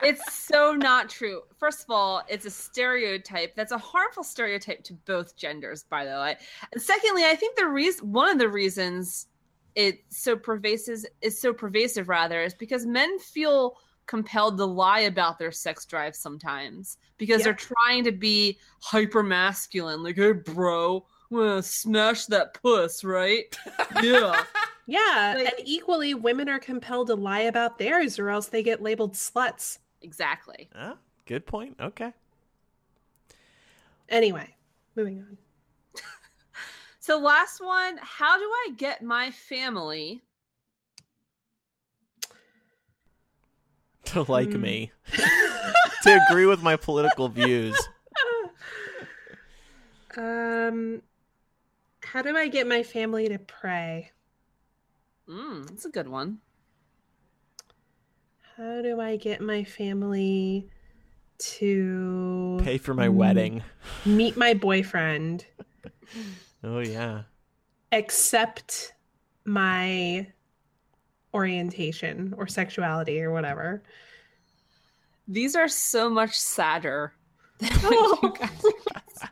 it's 0.03 0.33
so 0.33 0.73
not 0.73 1.09
true. 1.09 1.41
First 1.57 1.83
of 1.83 1.89
all, 1.89 2.23
it's 2.27 2.45
a 2.45 2.51
stereotype. 2.51 3.55
That's 3.55 3.71
a 3.71 3.77
harmful 3.77 4.23
stereotype 4.23 4.83
to 4.85 4.93
both 4.93 5.35
genders, 5.35 5.83
by 5.83 6.05
the 6.05 6.11
way. 6.11 6.37
And 6.73 6.81
secondly, 6.81 7.23
I 7.25 7.35
think 7.35 7.57
the 7.57 7.67
reason 7.67 8.11
one 8.11 8.29
of 8.29 8.37
the 8.37 8.49
reasons 8.49 9.27
it's 9.75 10.21
so 10.21 10.35
pervasive 10.35 11.05
is 11.21 11.39
so 11.39 11.53
pervasive 11.53 12.09
rather 12.09 12.41
is 12.43 12.53
because 12.53 12.85
men 12.85 13.17
feel 13.19 13.77
compelled 14.07 14.57
to 14.57 14.65
lie 14.65 15.01
about 15.01 15.39
their 15.39 15.51
sex 15.51 15.85
drive 15.85 16.15
sometimes 16.15 16.97
because 17.17 17.39
Yeah. 17.39 17.45
they're 17.45 17.53
trying 17.53 18.03
to 18.03 18.11
be 18.11 18.57
hyper 18.81 19.23
masculine 19.23 20.03
like 20.03 20.15
hey 20.17 20.33
bro 20.33 21.05
I'm 21.31 21.37
gonna 21.37 21.63
smash 21.63 22.25
that 22.25 22.53
puss 22.61 23.03
right 23.03 23.55
yeah 24.03 24.43
Yeah, 24.87 25.35
Like- 25.37 25.47
and 25.57 25.67
equally, 25.67 26.13
women 26.15 26.49
are 26.49 26.59
compelled 26.59 27.07
to 27.07 27.15
lie 27.15 27.41
about 27.41 27.77
theirs, 27.77 28.19
or 28.19 28.29
else 28.29 28.47
they 28.47 28.63
get 28.63 28.81
labeled 28.81 29.13
sluts. 29.13 29.77
exactly 30.01 30.69
Ah, 30.75 30.97
good 31.25 31.45
point. 31.45 31.77
Okay. 31.79 32.11
Anyway, 34.09 34.55
moving 34.95 35.19
on. 35.19 35.37
So 36.99 37.17
last 37.17 37.63
one, 37.63 37.97
how 38.01 38.37
do 38.37 38.43
I 38.43 38.69
get 38.77 39.01
my 39.01 39.31
family? 39.31 40.21
To 44.12 44.24
like 44.24 44.51
Hmm. 44.53 44.62
me. 44.62 44.91
to 46.03 46.26
agree 46.28 46.45
with 46.45 46.62
my 46.62 46.76
political 46.76 47.30
views. 47.30 47.78
Um, 50.18 51.01
how 52.03 52.22
do 52.22 52.36
I 52.36 52.49
get 52.49 52.68
my 52.68 52.84
family 52.84 53.30
to 53.30 53.39
pray? 53.39 54.12
Mm, 55.30 55.66
that's 55.68 55.86
a 55.86 55.89
good 55.89 56.09
one. 56.09 56.39
How 58.57 58.82
do 58.82 58.99
I 58.99 59.16
get 59.16 59.39
my 59.41 59.64
family 59.64 60.68
to 61.39 62.59
Pay 62.62 62.78
for 62.78 62.93
my 62.93 63.07
Mm. 63.07 63.14
wedding. 63.14 63.64
meet 64.05 64.36
my 64.36 64.53
boyfriend, 64.53 65.45
Oh 66.64 66.80
yeah. 66.80 67.24
accept 67.93 68.93
my 69.45 70.28
orientation 71.34 72.34
or 72.38 72.47
sexuality 72.47 73.21
or 73.21 73.32
whatever? 73.32 73.84
These 75.27 75.55
are 75.55 75.67
so 75.67 76.09
much 76.09 76.38
sadder 76.38 77.13
than 77.59 77.69
what 77.82 77.91
you 77.91 78.17
oh, 78.23 78.36
guys 78.38 78.73
are. 79.21 79.29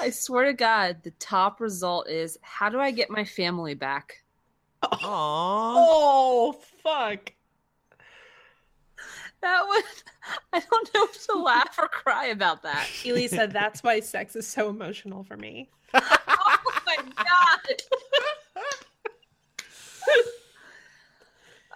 I 0.00 0.10
swear 0.10 0.46
to 0.46 0.54
God, 0.54 0.96
the 1.02 1.12
top 1.12 1.60
result 1.60 2.08
is 2.08 2.38
how 2.42 2.68
do 2.68 2.80
I 2.80 2.90
get 2.90 3.10
my 3.10 3.24
family 3.24 3.74
back? 3.74 4.22
Aww. 4.82 4.98
Oh 5.04 6.56
fuck! 6.82 7.32
That 9.42 9.62
was, 9.64 9.84
I 10.52 10.60
don't 10.60 10.94
know 10.94 11.04
if 11.04 11.26
to 11.26 11.38
laugh 11.38 11.76
or 11.78 11.88
cry 11.88 12.26
about 12.26 12.62
that. 12.62 12.88
Elisa, 13.04 13.48
that's 13.52 13.82
why 13.82 14.00
sex 14.00 14.36
is 14.36 14.46
so 14.46 14.68
emotional 14.68 15.24
for 15.24 15.36
me. 15.36 15.70
Oh 16.64 16.82
my 16.86 16.96
God. 16.96 17.82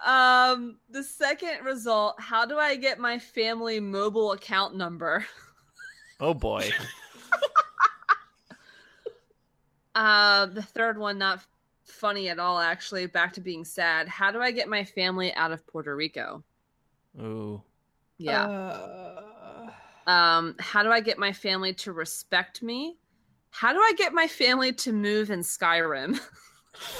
Um, 0.05 0.77
the 0.89 1.03
second 1.03 1.65
result, 1.65 2.15
how 2.19 2.45
do 2.45 2.57
I 2.57 2.75
get 2.75 2.99
my 2.99 3.19
family 3.19 3.79
mobile 3.79 4.31
account 4.33 4.75
number? 4.75 5.25
Oh 6.19 6.33
boy. 6.33 6.67
Uh, 9.93 10.45
the 10.45 10.61
third 10.61 10.97
one, 10.99 11.17
not 11.17 11.43
funny 11.83 12.29
at 12.29 12.37
all, 12.37 12.59
actually. 12.59 13.07
Back 13.07 13.33
to 13.33 13.41
being 13.41 13.65
sad. 13.65 14.07
How 14.07 14.31
do 14.31 14.39
I 14.39 14.51
get 14.51 14.69
my 14.69 14.83
family 14.83 15.33
out 15.33 15.51
of 15.51 15.65
Puerto 15.65 15.95
Rico? 15.95 16.43
Ooh. 17.19 17.61
Yeah. 18.19 18.45
Uh, 18.45 19.71
Um, 20.05 20.55
how 20.59 20.83
do 20.83 20.91
I 20.91 21.01
get 21.01 21.17
my 21.17 21.33
family 21.33 21.73
to 21.73 21.91
respect 21.93 22.61
me? 22.61 22.97
How 23.49 23.73
do 23.73 23.79
I 23.79 23.93
get 23.97 24.13
my 24.13 24.27
family 24.27 24.71
to 24.73 24.91
move 24.93 25.31
in 25.31 25.39
Skyrim? 25.39 26.19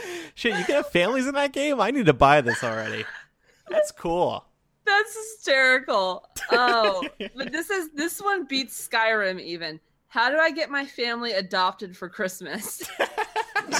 Shit, 0.34 0.58
you 0.58 0.64
can 0.64 0.76
have 0.76 0.88
families 0.88 1.26
in 1.26 1.34
that 1.34 1.52
game? 1.52 1.80
I 1.80 1.90
need 1.90 2.06
to 2.06 2.12
buy 2.12 2.40
this 2.40 2.62
already. 2.62 3.04
That's 3.68 3.90
cool. 3.92 4.44
That's 4.84 5.14
hysterical. 5.14 6.28
Oh, 6.52 7.06
but 7.36 7.52
this 7.52 7.70
is 7.70 7.90
this 7.94 8.20
one 8.20 8.44
beats 8.44 8.88
Skyrim 8.88 9.40
even. 9.40 9.80
How 10.08 10.30
do 10.30 10.38
I 10.38 10.50
get 10.50 10.70
my 10.70 10.86
family 10.86 11.32
adopted 11.32 11.96
for 11.96 12.08
Christmas? 12.08 12.82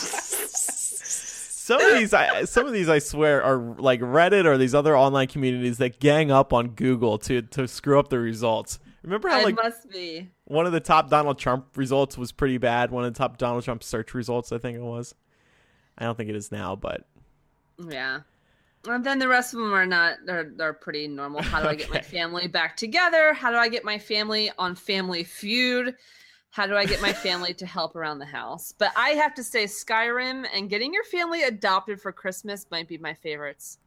Some 1.66 1.80
of 1.80 1.98
these, 1.98 2.14
I, 2.14 2.44
some 2.44 2.68
of 2.68 2.72
these, 2.72 2.88
I 2.88 3.00
swear, 3.00 3.42
are 3.42 3.58
like 3.58 3.98
Reddit 3.98 4.44
or 4.44 4.56
these 4.56 4.72
other 4.72 4.96
online 4.96 5.26
communities 5.26 5.78
that 5.78 5.98
gang 5.98 6.30
up 6.30 6.52
on 6.52 6.68
Google 6.68 7.18
to 7.18 7.42
to 7.42 7.66
screw 7.66 7.98
up 7.98 8.08
the 8.08 8.20
results. 8.20 8.78
Remember 9.02 9.28
how 9.28 9.40
it 9.40 9.44
like 9.44 9.56
must 9.56 9.90
be. 9.90 10.30
one 10.44 10.66
of 10.66 10.72
the 10.72 10.78
top 10.78 11.10
Donald 11.10 11.40
Trump 11.40 11.76
results 11.76 12.16
was 12.16 12.30
pretty 12.30 12.58
bad. 12.58 12.92
One 12.92 13.04
of 13.04 13.12
the 13.12 13.18
top 13.18 13.36
Donald 13.36 13.64
Trump 13.64 13.82
search 13.82 14.14
results, 14.14 14.52
I 14.52 14.58
think 14.58 14.76
it 14.76 14.82
was. 14.82 15.16
I 15.98 16.04
don't 16.04 16.16
think 16.16 16.30
it 16.30 16.36
is 16.36 16.52
now, 16.52 16.76
but 16.76 17.06
Yeah. 17.78 18.20
And 18.86 19.04
then 19.04 19.18
the 19.18 19.28
rest 19.28 19.52
of 19.52 19.60
them 19.60 19.74
are 19.74 19.86
not 19.86 20.18
they're 20.24 20.52
they're 20.54 20.72
pretty 20.72 21.08
normal. 21.08 21.42
How 21.42 21.60
do 21.60 21.68
I 21.68 21.74
get 21.74 21.90
my 21.90 22.00
family 22.02 22.46
back 22.46 22.76
together? 22.76 23.32
How 23.32 23.50
do 23.50 23.56
I 23.56 23.68
get 23.68 23.84
my 23.84 23.98
family 23.98 24.50
on 24.58 24.74
Family 24.74 25.24
Feud? 25.24 25.94
How 26.50 26.66
do 26.66 26.74
I 26.74 26.86
get 26.86 27.02
my 27.02 27.12
family 27.12 27.52
to 27.54 27.66
help 27.66 27.96
around 27.96 28.18
the 28.18 28.24
house? 28.26 28.72
But 28.78 28.92
I 28.96 29.10
have 29.10 29.34
to 29.34 29.44
say 29.44 29.64
Skyrim 29.64 30.46
and 30.54 30.70
getting 30.70 30.94
your 30.94 31.04
family 31.04 31.42
adopted 31.42 32.00
for 32.00 32.12
Christmas 32.12 32.66
might 32.70 32.88
be 32.88 32.96
my 32.96 33.12
favorites. 33.12 33.78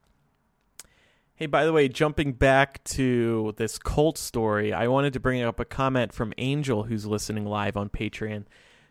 Hey, 1.39 1.45
by 1.45 1.65
the 1.65 1.71
way, 1.71 1.87
jumping 1.87 2.33
back 2.33 2.83
to 2.83 3.53
this 3.55 3.79
cult 3.79 4.17
story, 4.17 4.73
I 4.73 4.87
wanted 4.87 5.13
to 5.13 5.21
bring 5.21 5.41
up 5.41 5.59
a 5.59 5.65
comment 5.65 6.11
from 6.11 6.33
Angel, 6.37 6.83
who's 6.83 7.05
listening 7.05 7.45
live 7.45 7.77
on 7.77 7.87
Patreon. 7.89 8.43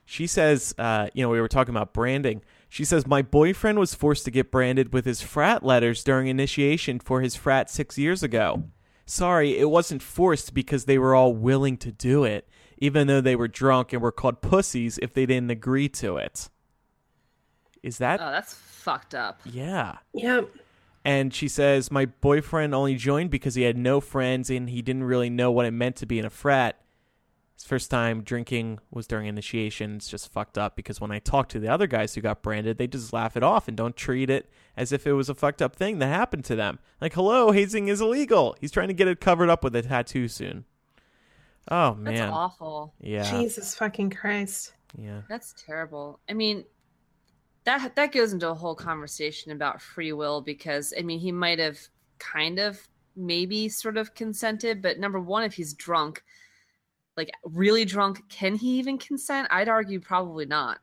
She 0.07 0.27
says, 0.27 0.75
uh, 0.79 1.09
you 1.13 1.23
know, 1.23 1.29
we 1.29 1.41
were 1.41 1.49
talking 1.49 1.75
about 1.75 1.93
branding. 1.93 2.43
She 2.69 2.85
says, 2.85 3.07
My 3.07 3.23
boyfriend 3.23 3.79
was 3.79 3.95
forced 3.95 4.25
to 4.27 4.31
get 4.31 4.51
branded 4.51 4.93
with 4.93 5.05
his 5.05 5.23
frat 5.23 5.63
letters 5.63 6.05
during 6.05 6.27
initiation 6.29 6.99
for 6.99 7.21
his 7.21 7.35
frat 7.35 7.71
six 7.71 7.97
years 7.97 8.23
ago. 8.23 8.65
Sorry, 9.07 9.59
it 9.59 9.71
wasn't 9.71 10.03
forced 10.03 10.53
because 10.53 10.85
they 10.85 10.99
were 10.99 11.15
all 11.15 11.33
willing 11.35 11.79
to 11.79 11.91
do 11.91 12.25
it, 12.25 12.47
even 12.77 13.07
though 13.07 13.23
they 13.23 13.37
were 13.37 13.49
drunk 13.49 13.95
and 13.95 14.03
were 14.03 14.13
called 14.13 14.43
pussies 14.43 14.99
if 15.01 15.15
they 15.15 15.25
didn't 15.25 15.51
agree 15.51 15.89
to 15.89 16.19
it. 16.19 16.51
Is 17.83 17.99
that? 17.99 18.21
Oh, 18.21 18.31
that's 18.31 18.53
fucked 18.53 19.15
up. 19.15 19.41
yeah. 19.45 19.99
Yep. 20.13 20.51
And 21.05 21.33
she 21.33 21.49
says, 21.49 21.91
My 21.91 22.05
boyfriend 22.05 22.75
only 22.75 22.97
joined 22.97 23.31
because 23.31 23.55
he 23.55 23.63
had 23.63 23.79
no 23.79 24.01
friends 24.01 24.51
and 24.51 24.69
he 24.69 24.83
didn't 24.83 25.05
really 25.05 25.31
know 25.31 25.51
what 25.51 25.65
it 25.65 25.71
meant 25.71 25.97
to 25.97 26.07
be 26.07 26.19
in 26.19 26.27
a 26.27 26.31
frat. 26.31 26.79
His 27.59 27.67
first 27.67 27.91
time 27.91 28.23
drinking 28.23 28.79
was 28.93 29.09
during 29.09 29.27
initiation. 29.27 29.97
It's 29.97 30.09
just 30.09 30.31
fucked 30.31 30.57
up 30.57 30.77
because 30.77 31.01
when 31.01 31.11
I 31.11 31.19
talk 31.19 31.49
to 31.49 31.59
the 31.59 31.67
other 31.67 31.89
guys 31.89 32.15
who 32.15 32.21
got 32.21 32.41
branded, 32.41 32.79
they 32.79 32.87
just 32.87 33.13
laugh 33.13 33.37
it 33.37 33.43
off 33.43 33.67
and 33.67 33.77
don't 33.77 33.97
treat 33.97 34.31
it 34.31 34.49
as 34.77 34.93
if 34.93 35.09
it 35.09 35.15
was 35.15 35.29
a 35.29 35.35
fucked 35.35 35.61
up 35.61 35.75
thing 35.75 35.99
that 35.99 36.07
happened 36.07 36.45
to 36.45 36.55
them. 36.55 36.79
Like, 37.01 37.15
hello, 37.15 37.51
hazing 37.51 37.89
is 37.89 38.01
illegal. 38.01 38.55
He's 38.61 38.71
trying 38.71 38.87
to 38.87 38.95
get 38.95 39.09
it 39.09 39.21
covered 39.21 39.51
up 39.51 39.65
with 39.65 39.75
a 39.75 39.83
tattoo 39.83 40.29
soon. 40.29 40.67
Oh, 41.69 41.95
man, 41.95 42.05
That's 42.05 42.21
man. 42.21 42.31
awful. 42.31 42.95
Yeah. 43.01 43.29
Jesus 43.29 43.75
fucking 43.75 44.11
Christ. 44.11 44.75
Yeah. 44.97 45.23
That's 45.29 45.53
terrible. 45.67 46.21
I 46.31 46.35
mean, 46.35 46.65
that 47.65 47.97
that 47.97 48.13
goes 48.13 48.33
into 48.33 48.49
a 48.49 48.55
whole 48.55 48.77
conversation 48.77 49.51
about 49.51 49.83
free 49.83 50.13
will 50.13 50.41
because 50.41 50.95
I 50.97 51.03
mean, 51.03 51.19
he 51.19 51.33
might 51.33 51.59
have 51.59 51.77
kind 52.21 52.61
of 52.61 52.87
maybe 53.17 53.69
sort 53.69 53.97
of 53.97 54.15
consented, 54.15 54.81
but 54.81 55.01
number 55.01 55.19
one, 55.19 55.43
if 55.43 55.55
he's 55.55 55.75
drunk, 55.75 56.23
like 57.19 57.31
really 57.45 57.85
drunk, 57.85 58.27
can 58.31 58.55
he 58.55 58.79
even 58.79 58.97
consent? 58.97 59.49
I'd 59.51 59.69
argue 59.69 60.01
probably 60.01 60.47
not. 60.47 60.79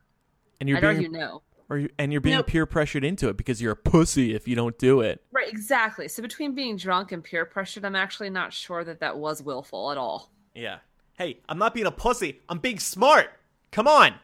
And 0.60 0.68
you're 0.68 0.78
I'd 0.78 0.82
being 0.82 0.94
argue 0.94 1.08
no. 1.08 1.42
or 1.68 1.78
you, 1.78 1.88
and 1.98 2.12
you're 2.12 2.20
being 2.20 2.36
Nope. 2.36 2.46
peer 2.46 2.66
pressured 2.66 3.02
into 3.02 3.28
it 3.28 3.36
because 3.36 3.60
you're 3.60 3.72
a 3.72 3.76
pussy 3.76 4.34
if 4.34 4.46
you 4.46 4.54
don't 4.54 4.78
do 4.78 5.00
it. 5.00 5.24
Right, 5.32 5.48
exactly. 5.48 6.06
So 6.06 6.22
between 6.22 6.54
being 6.54 6.76
drunk 6.76 7.10
and 7.10 7.24
peer 7.24 7.44
pressured, 7.44 7.84
I'm 7.84 7.96
actually 7.96 8.30
not 8.30 8.52
sure 8.52 8.84
that 8.84 9.00
that 9.00 9.18
was 9.18 9.42
willful 9.42 9.90
at 9.90 9.98
all. 9.98 10.30
Yeah. 10.54 10.78
Hey, 11.14 11.40
I'm 11.48 11.58
not 11.58 11.74
being 11.74 11.86
a 11.86 11.90
pussy. 11.90 12.40
I'm 12.48 12.58
being 12.58 12.78
smart. 12.78 13.30
Come 13.72 13.88
on. 13.88 14.14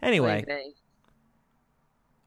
Anyway, 0.00 0.44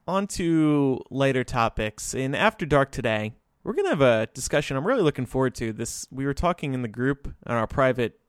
on 0.07 0.27
to 0.27 1.01
lighter 1.09 1.43
topics. 1.43 2.13
In 2.13 2.35
After 2.35 2.65
Dark 2.65 2.91
today, 2.91 3.33
we're 3.63 3.73
going 3.73 3.85
to 3.85 3.91
have 3.91 4.01
a 4.01 4.27
discussion 4.33 4.77
I'm 4.77 4.85
really 4.85 5.03
looking 5.03 5.25
forward 5.25 5.55
to. 5.55 5.73
This 5.73 6.07
we 6.11 6.25
were 6.25 6.33
talking 6.33 6.73
in 6.73 6.81
the 6.81 6.87
group, 6.87 7.27
in 7.27 7.51
our 7.51 7.67
private 7.67 8.19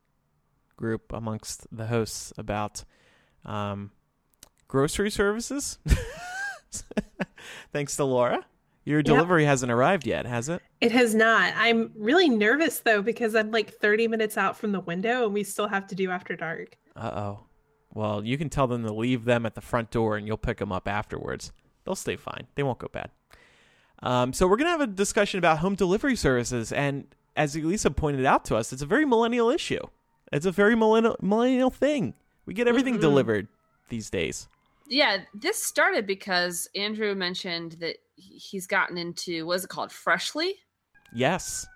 group 0.77 1.13
amongst 1.13 1.67
the 1.75 1.87
hosts 1.87 2.33
about 2.37 2.85
um, 3.45 3.91
grocery 4.69 5.11
services. 5.11 5.79
Thanks 7.73 7.97
to 7.97 8.05
Laura. 8.05 8.45
Your 8.85 9.03
delivery 9.03 9.45
hasn't 9.45 9.71
arrived 9.71 10.07
yet, 10.07 10.27
has 10.27 10.49
it? 10.49 10.61
It 10.81 10.91
has 10.91 11.15
not. 11.15 11.55
I'm 11.57 11.93
really 11.97 12.29
nervous 12.29 12.81
though 12.81 13.01
because 13.01 13.37
I'm 13.37 13.53
like 13.53 13.73
30 13.75 14.09
minutes 14.09 14.37
out 14.37 14.57
from 14.57 14.73
the 14.73 14.81
window 14.81 15.25
and 15.25 15.33
we 15.33 15.45
still 15.45 15.69
have 15.69 15.87
to 15.89 15.95
do 15.95 16.11
after 16.11 16.35
dark. 16.35 16.77
Uh 16.97 17.11
oh. 17.15 17.41
Well, 17.95 18.25
you 18.25 18.37
can 18.39 18.49
tell 18.49 18.67
them 18.67 18.83
to 18.85 18.93
leave 18.93 19.25
them 19.25 19.47
at 19.47 19.55
the 19.55 19.61
front 19.61 19.91
door 19.91 20.17
and 20.17 20.27
you'll 20.27 20.37
pick 20.37 20.59
them 20.59 20.73
up 20.73 20.89
afterwards. 20.89 21.53
They'll 21.85 21.95
stay 21.95 22.17
fine. 22.17 22.49
They 22.55 22.63
won't 22.63 22.79
go 22.79 22.89
bad. 22.93 23.11
Um, 24.03 24.33
so, 24.33 24.47
we're 24.47 24.57
going 24.57 24.67
to 24.67 24.73
have 24.73 24.81
a 24.81 24.87
discussion 24.87 25.39
about 25.39 25.59
home 25.59 25.75
delivery 25.75 26.17
services. 26.17 26.73
And 26.73 27.07
as 27.37 27.55
Elisa 27.57 27.91
pointed 27.91 28.25
out 28.27 28.45
to 28.47 28.57
us, 28.57 28.73
it's 28.73 28.83
a 28.83 28.87
very 28.87 29.05
millennial 29.05 29.49
issue. 29.51 29.81
It's 30.33 30.47
a 30.47 30.51
very 30.53 30.75
millennial, 30.75 31.17
millennial 31.21 31.71
thing. 31.71 32.15
We 32.47 32.55
get 32.55 32.67
everything 32.67 32.97
Mhm. 32.97 33.01
delivered 33.01 33.49
these 33.89 34.11
days. 34.11 34.49
Yeah, 34.89 35.19
this 35.35 35.63
started 35.63 36.07
because 36.07 36.69
Andrew 36.75 37.15
mentioned 37.15 37.73
that 37.81 37.99
he's 38.17 38.67
gotten 38.67 38.99
into 38.99 39.47
what 39.47 39.55
is 39.55 39.65
it 39.65 39.69
called, 39.71 39.93
Freshly, 39.93 40.57
Yes. 41.15 41.67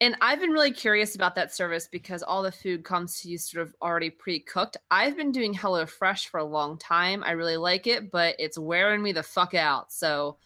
and 0.00 0.16
I've 0.20 0.40
been 0.40 0.50
really 0.50 0.72
curious 0.72 1.14
about 1.14 1.34
that 1.36 1.54
service 1.54 1.86
because 1.86 2.22
all 2.22 2.42
the 2.42 2.50
food 2.50 2.84
comes 2.84 3.20
to 3.20 3.28
you 3.28 3.38
sort 3.38 3.66
of 3.66 3.74
already 3.82 4.10
pre-cooked. 4.10 4.76
I've 4.90 5.16
been 5.16 5.30
doing 5.30 5.54
HelloFresh 5.54 6.28
for 6.28 6.38
a 6.38 6.44
long 6.44 6.78
time. 6.78 7.22
I 7.24 7.32
really 7.32 7.56
like 7.56 7.86
it, 7.86 8.10
but 8.10 8.34
it's 8.38 8.58
wearing 8.58 9.02
me 9.02 9.12
the 9.12 9.22
fuck 9.22 9.54
out. 9.54 9.92
So 9.92 10.38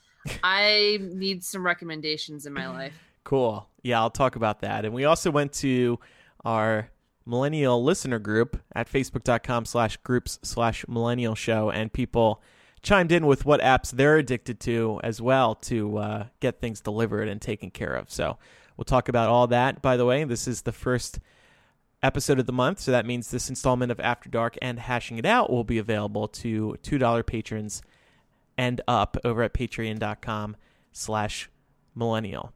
I 0.43 0.99
need 1.01 1.45
some 1.45 1.65
recommendations 1.65 2.47
in 2.47 2.53
my 2.53 2.69
life. 2.69 2.95
Cool. 3.25 3.69
Yeah, 3.83 4.01
I'll 4.01 4.11
talk 4.11 4.37
about 4.37 4.61
that. 4.61 4.85
And 4.85 4.95
we 4.95 5.05
also 5.05 5.31
went 5.31 5.53
to 5.55 5.99
our 6.45 6.91
millennial 7.25 7.83
listener 7.83 8.19
group 8.19 8.61
at 8.75 8.91
facebook.com 8.91 9.65
slash 9.65 9.97
groups 9.99 10.39
slash 10.43 10.87
millennial 10.89 11.35
show 11.35 11.71
and 11.71 11.93
people 11.93 12.41
chimed 12.83 13.11
in 13.11 13.27
with 13.27 13.45
what 13.45 13.61
apps 13.61 13.91
they're 13.91 14.17
addicted 14.17 14.61
to 14.61 15.01
as 15.03 15.21
well 15.21 15.57
to 15.57 15.99
uh, 15.99 16.27
get 16.39 16.61
things 16.61 16.81
delivered 16.81 17.27
and 17.29 17.43
taken 17.43 17.69
care 17.69 17.95
of. 17.95 18.11
So 18.11 18.39
we'll 18.77 18.85
talk 18.85 19.09
about 19.09 19.29
all 19.29 19.49
that. 19.49 19.83
By 19.83 19.97
the 19.97 20.05
way, 20.05 20.23
this 20.23 20.47
is 20.47 20.63
the 20.63 20.73
first 20.73 21.19
episode 22.03 22.39
of 22.39 22.47
the 22.47 22.53
month, 22.53 22.79
so 22.79 22.93
that 22.93 23.05
means 23.05 23.31
this 23.31 23.49
installment 23.49 23.91
of 23.91 23.99
After 23.99 24.29
Dark 24.29 24.57
and 24.63 24.79
Hashing 24.79 25.19
It 25.19 25.27
Out 25.27 25.51
will 25.51 25.65
be 25.65 25.79
available 25.79 26.29
to 26.29 26.77
$2 26.83 27.27
patrons 27.27 27.83
and 28.59 28.81
up 28.89 29.17
over 29.25 29.43
at 29.43 29.53
patreon.com 29.53 30.57
slash 30.93 31.51
millennial. 31.95 32.53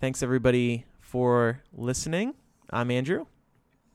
Thanks 0.00 0.22
everybody 0.22 0.84
for 1.00 1.62
listening. 1.72 2.34
I'm 2.70 2.90
Andrew. 2.90 3.26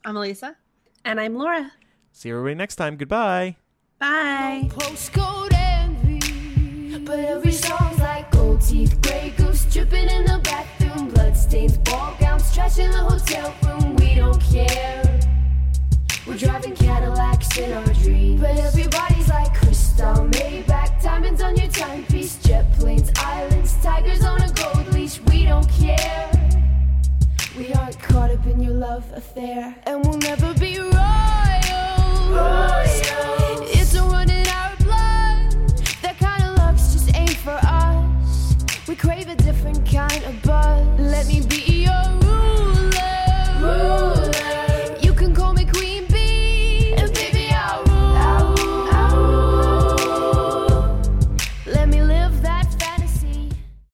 I'm 0.06 0.18
Elisa. 0.18 0.56
And 1.04 1.20
I'm 1.20 1.36
Laura. 1.36 1.72
See 2.12 2.30
everybody 2.30 2.56
next 2.56 2.76
time. 2.76 2.96
Goodbye. 2.96 3.58
Bye. 4.00 4.70
Postcode 4.74 5.54
envy. 5.54 6.98
But 7.00 7.20
every 7.20 7.52
song's 7.52 8.00
like 8.00 8.32
gold 8.32 8.62
teeth, 8.62 9.00
gray 9.02 9.34
goose 9.38 9.66
dripping 9.66 10.10
in 10.10 10.26
the 10.26 10.40
bathroom, 10.44 11.10
bloodstains, 11.10 11.78
ball 11.80 12.16
gowns, 12.20 12.54
trash 12.54 12.80
in 12.80 12.92
the 12.92 12.98
hotel 12.98 13.54
room. 13.64 13.96
We 13.98 14.16
don't 14.16 14.42
care. 14.42 15.20
We're 16.28 16.38
driving 16.38 16.76
Cadillacs 16.76 17.58
in 17.58 17.74
our 17.74 17.94
dreams. 17.96 18.40
But 18.40 18.58
everybody's 18.58 19.28
like 19.28 19.56
Cristal, 19.56 20.28
Maybach, 20.30 21.02
diamonds 21.02 21.42
on 21.42 21.56
your 21.56 21.68
timepiece, 21.70 22.36
jet 22.44 22.72
planes, 22.74 23.12
islands, 23.18 23.76
tigers 23.82 24.24
on 24.24 24.40
a 24.42 24.52
gold 24.54 24.94
leash. 24.94 25.20
We 25.22 25.46
don't 25.46 25.68
care. 25.70 26.30
We 27.58 27.74
aren't 27.74 28.00
caught 28.00 28.30
up 28.30 28.46
in 28.46 28.62
your 28.62 28.74
love 28.74 29.04
affair, 29.14 29.76
and 29.88 30.06
we'll 30.06 30.20
never 30.20 30.54
be 30.54 30.78
royal. 30.78 30.92
royals. 32.30 33.02
It's 33.74 33.96
a 33.96 34.04
run 34.04 34.30
in 34.30 34.48
our 34.48 34.76
blood. 34.78 35.78
That 36.04 36.18
kind 36.20 36.44
of 36.44 36.58
luck's 36.60 36.94
just 36.94 37.16
ain't 37.16 37.36
for 37.38 37.60
us. 37.64 38.56
We 38.88 38.96
crave 38.96 39.28
a 39.28 39.36
different 39.36 39.90
kind 39.90 40.24
of 40.24 40.40
buzz. 40.44 40.88
Let 41.00 41.26
me 41.26 41.42
be. 41.42 41.71